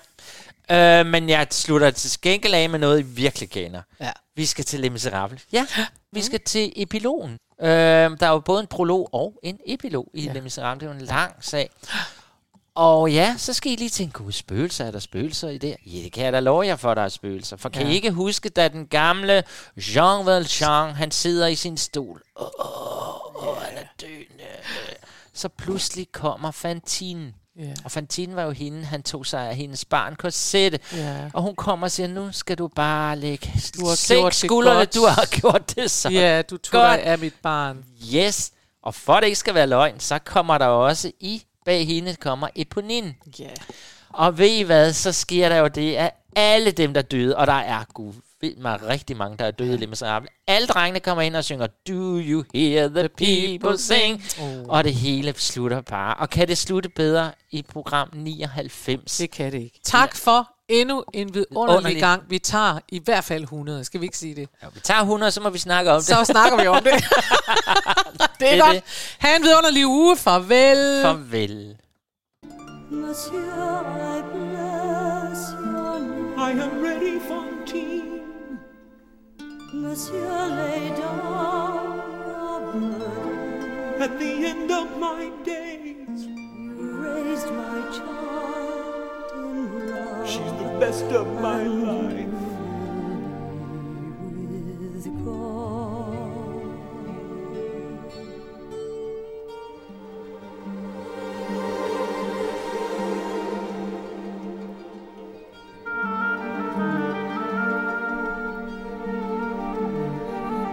Øh, 0.71 1.07
men 1.07 1.29
jeg 1.29 1.47
slutter 1.51 1.91
til 1.91 2.11
skænkel 2.11 2.55
af 2.55 2.71
med 2.71 2.79
noget, 2.79 3.01
I 3.01 3.03
virkelig 3.03 3.51
kender. 3.51 3.83
Ja. 4.01 4.11
Vi 4.37 4.47
skal 4.47 4.65
til 4.65 4.81
Les 4.81 4.93
Miserables. 4.93 5.47
Ja, 5.53 5.67
vi 6.13 6.23
skal 6.23 6.41
til 6.41 6.73
epilogen. 6.77 7.39
Øh, 7.61 7.69
der 7.69 8.17
er 8.21 8.31
jo 8.31 8.39
både 8.39 8.61
en 8.61 8.67
prolog 8.67 9.09
og 9.13 9.35
en 9.43 9.59
epilog 9.67 10.11
i 10.15 10.23
ja. 10.23 10.33
Les 10.33 10.43
Miserables. 10.43 10.81
Det 10.81 10.89
er 10.89 10.95
jo 10.95 11.01
en 11.01 11.07
lang 11.07 11.33
sag. 11.41 11.71
Og 12.79 13.11
ja, 13.13 13.35
så 13.39 13.53
skal 13.53 13.73
I 13.73 13.77
lige 13.77 13.91
tænke, 13.91 14.13
gud, 14.13 14.33
spøgelser, 14.33 14.85
er 14.85 14.91
der 14.91 14.99
spøgelser 14.99 15.49
i 15.49 15.59
det? 15.59 15.77
Ja, 15.87 16.03
det 16.05 16.13
kan 16.13 16.25
jeg 16.25 16.33
da 16.33 16.41
love 16.41 16.67
jer 16.67 16.77
for, 16.77 16.95
der 16.95 17.03
er 17.03 17.09
spøgelser. 17.09 17.57
For 17.57 17.69
kan 17.69 17.83
Ja. 17.83 17.89
I 17.93 17.95
ikke 17.95 18.11
huske, 18.11 18.49
da 18.49 18.69
den 18.69 18.87
gamle 18.87 19.43
Jean 19.95 20.27
Valjean, 20.27 20.95
han 20.95 21.11
sidder 21.11 21.47
i 21.47 21.55
sin 21.55 21.77
stol. 21.77 22.23
Åh, 22.37 22.47
oh, 22.59 23.49
oh, 23.49 23.57
han 23.63 23.79
er 23.79 23.87
døende. 24.01 24.45
Så 25.35 25.49
pludselig 25.49 26.13
kommer 26.13 26.51
Fantine. 26.51 27.33
Ja. 27.59 27.73
Og 27.85 27.91
Fantine 27.91 28.37
var 28.37 28.43
jo 28.43 28.51
hende, 28.51 28.85
han 28.85 29.03
tog 29.03 29.27
sig 29.27 29.49
af 29.49 29.57
hendes 29.57 29.85
barn 29.85 30.15
Cosette. 30.17 30.79
Ja. 30.97 31.17
Og 31.33 31.43
hun 31.43 31.57
kommer 31.57 31.87
og 31.87 31.91
siger, 31.91 32.07
nu 32.07 32.33
skal 32.33 32.59
du 32.59 32.69
bare 32.69 33.17
lægge 33.19 33.53
Du 33.79 33.87
har 33.87 34.15
gjort 34.15 34.35
skuldrene, 34.35 34.85
du 34.85 35.05
har 35.07 35.27
gjort 35.41 35.77
det 35.77 35.91
så 35.91 36.09
Ja, 36.09 36.43
du 36.43 36.57
tog 36.57 36.81
godt. 36.81 36.99
dig 36.99 37.05
af 37.07 37.19
mit 37.19 37.35
barn. 37.43 37.85
Yes, 38.15 38.51
og 38.83 38.95
for 38.95 39.15
det 39.21 39.27
ikke 39.27 39.39
skal 39.39 39.55
være 39.55 39.67
løgn, 39.67 40.01
så 40.01 40.19
kommer 40.19 40.59
der 40.59 40.67
også 40.67 41.13
i 41.21 41.43
bag 41.69 41.87
hende 41.87 42.15
kommer 42.15 42.49
Eponine. 42.57 43.15
Ja. 43.39 43.51
Og 44.09 44.39
ved 44.39 44.51
I 44.51 44.63
hvad, 44.63 44.93
så 44.93 45.13
sker 45.13 45.49
der 45.49 45.57
jo 45.57 45.69
det, 45.69 45.95
at 45.95 46.11
alle 46.37 46.71
dem, 46.71 46.95
der 46.95 47.03
døde, 47.03 47.37
og 47.37 47.47
der 47.47 47.53
er 47.53 47.85
gud 47.95 48.13
ved 48.41 48.57
mig 48.57 48.87
rigtig 48.87 49.17
mange, 49.17 49.37
der 49.37 49.45
er 49.45 49.51
døde 49.51 49.75
i 49.75 49.77
Les 49.77 49.89
Miserables. 49.89 50.31
Alle 50.47 50.67
drengene 50.67 51.01
kommer 51.01 51.23
ind 51.23 51.37
og 51.37 51.45
synger, 51.45 51.67
Do 51.67 52.21
you 52.21 52.45
hear 52.55 52.89
the 52.89 53.09
people 53.09 53.79
sing? 53.79 54.23
Oh. 54.41 54.69
Og 54.69 54.85
det 54.85 54.95
hele 54.95 55.35
slutter 55.37 55.81
bare. 55.81 56.15
Og 56.15 56.31
kan 56.31 56.49
det 56.49 56.59
slutte 56.59 56.89
bedre 56.89 57.33
i 57.51 57.63
program 57.63 58.09
99? 58.13 59.19
Det 59.19 59.31
kan 59.31 59.53
det 59.53 59.63
ikke. 59.63 59.81
Tak 59.85 60.17
for 60.17 60.51
endnu 60.69 61.05
en 61.15 61.35
vidunderlig 61.35 61.77
Underlig. 61.77 62.01
gang. 62.01 62.23
Vi 62.29 62.39
tager 62.39 62.79
i 62.89 62.99
hvert 63.05 63.25
fald 63.25 63.43
100. 63.43 63.85
Skal 63.85 64.01
vi 64.01 64.07
ikke 64.07 64.19
sige 64.19 64.35
det? 64.35 64.49
Ja, 64.63 64.67
vi 64.75 64.81
tager 64.81 65.01
100, 65.01 65.31
så 65.33 65.41
må 65.41 65.51
vi 65.51 65.59
snakke 65.59 65.91
om 65.91 65.97
det. 65.97 66.05
Så 66.07 66.25
snakker 66.25 66.61
vi 66.63 66.67
om 66.67 66.83
det. 66.85 66.93
det 68.41 68.49
er 68.49 68.53
Det 68.53 68.61
godt. 68.61 68.73
det. 68.75 68.83
Ha' 69.19 69.37
en 69.37 69.43
vidunderlig 69.43 69.87
uge. 69.87 70.17
Farvel. 70.17 71.03
Farvel. 71.03 71.77
Monsieur, 72.91 73.43
I 74.17 74.23
bless 74.33 75.41
your 75.53 75.99
name. 75.99 76.35
I 76.39 76.51
am 76.51 76.83
ready, 76.85 77.21
Fantine. 77.29 78.05
Monsieur, 79.75 80.49
lay 80.49 80.89
down 80.97 81.19
your 81.29 82.73
burden. 82.73 83.03
At 84.01 84.11
the 84.21 84.33
end 84.51 84.71
of 84.71 84.87
my 84.99 85.31
days, 85.45 86.21
You 86.79 87.03
raised 87.05 87.51
my 87.51 87.93
child. 87.93 88.28
She's 90.29 90.53
the 90.59 90.77
best 90.79 91.05
of 91.05 91.27
my 91.41 91.63
life. 91.63 92.29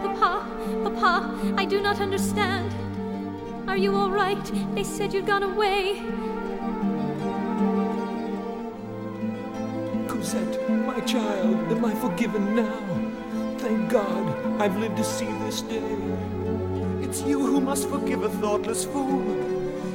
Papa, 0.03 0.45
Papa, 0.83 1.53
I 1.55 1.63
do 1.63 1.81
not 1.81 2.01
understand. 2.01 2.73
Are 3.69 3.77
you 3.77 3.95
all 3.95 4.11
right? 4.11 4.51
They 4.75 4.83
said 4.83 5.13
you'd 5.13 5.25
gone 5.25 5.43
away. 5.43 6.01
Cosette, 10.25 10.69
my 10.71 10.99
child, 11.01 11.71
am 11.71 11.85
I 11.85 11.93
forgiven 11.93 12.55
now? 12.55 13.59
Thank 13.59 13.91
God 13.91 14.59
I've 14.59 14.75
lived 14.75 14.97
to 14.97 15.03
see 15.03 15.31
this 15.45 15.61
day. 15.61 15.97
It's 17.03 17.21
you 17.21 17.39
who 17.39 17.61
must 17.61 17.87
forgive 17.89 18.23
a 18.23 18.29
thoughtless 18.29 18.85
fool. 18.85 19.21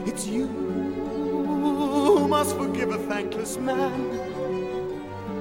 It's 0.07 0.29
you 0.29 0.47
who 0.47 2.29
must 2.29 2.57
forgive 2.57 2.91
a 2.91 2.99
thankless 3.09 3.57
man. 3.57 3.93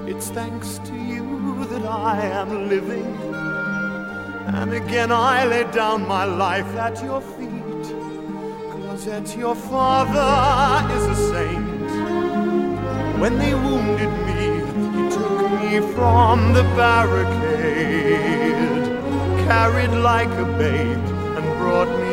It's 0.08 0.30
thanks 0.30 0.78
to 0.78 0.94
you 0.96 1.64
that 1.66 1.86
I 1.86 2.22
am 2.22 2.68
living. 2.68 3.14
And 4.58 4.72
again 4.72 5.12
I 5.12 5.44
lay 5.44 5.70
down 5.70 6.04
my 6.08 6.24
life 6.24 6.74
at 6.74 7.00
your 7.00 7.20
feet. 7.20 7.86
Cosette, 8.72 9.36
your 9.36 9.54
father 9.54 10.92
is 10.96 11.04
a 11.06 11.14
saint. 11.30 11.80
When 13.20 13.38
they 13.38 13.54
wounded 13.54 14.10
me, 14.26 14.29
from 15.78 16.52
the 16.52 16.64
barricade, 16.74 17.36
carried 19.46 19.94
like 20.02 20.28
a 20.30 20.44
babe, 20.58 20.98
and 21.36 21.46
brought 21.58 21.88
me 22.00 22.09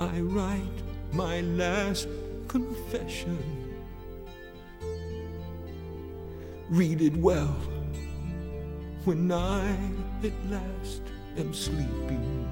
I 0.00 0.20
write 0.20 0.62
my 1.12 1.40
last 1.40 2.06
confession. 2.46 3.36
Read 6.70 7.02
it 7.02 7.16
well 7.16 7.56
when 9.04 9.32
I 9.32 9.74
at 10.22 10.32
last 10.48 11.02
am 11.36 11.52
sleeping. 11.52 12.48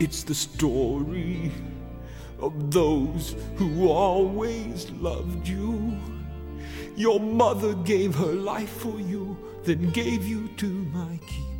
It's 0.00 0.24
the 0.24 0.34
story 0.34 1.52
of 2.40 2.72
those 2.72 3.36
who 3.56 3.88
always 3.88 4.90
loved 4.92 5.46
you. 5.46 5.94
Your 6.96 7.20
mother 7.20 7.74
gave 7.74 8.14
her 8.14 8.32
life 8.32 8.70
for 8.70 8.98
you, 8.98 9.36
then 9.64 9.90
gave 9.90 10.26
you 10.26 10.48
to 10.56 10.66
my 10.66 11.18
keeping. 11.26 11.51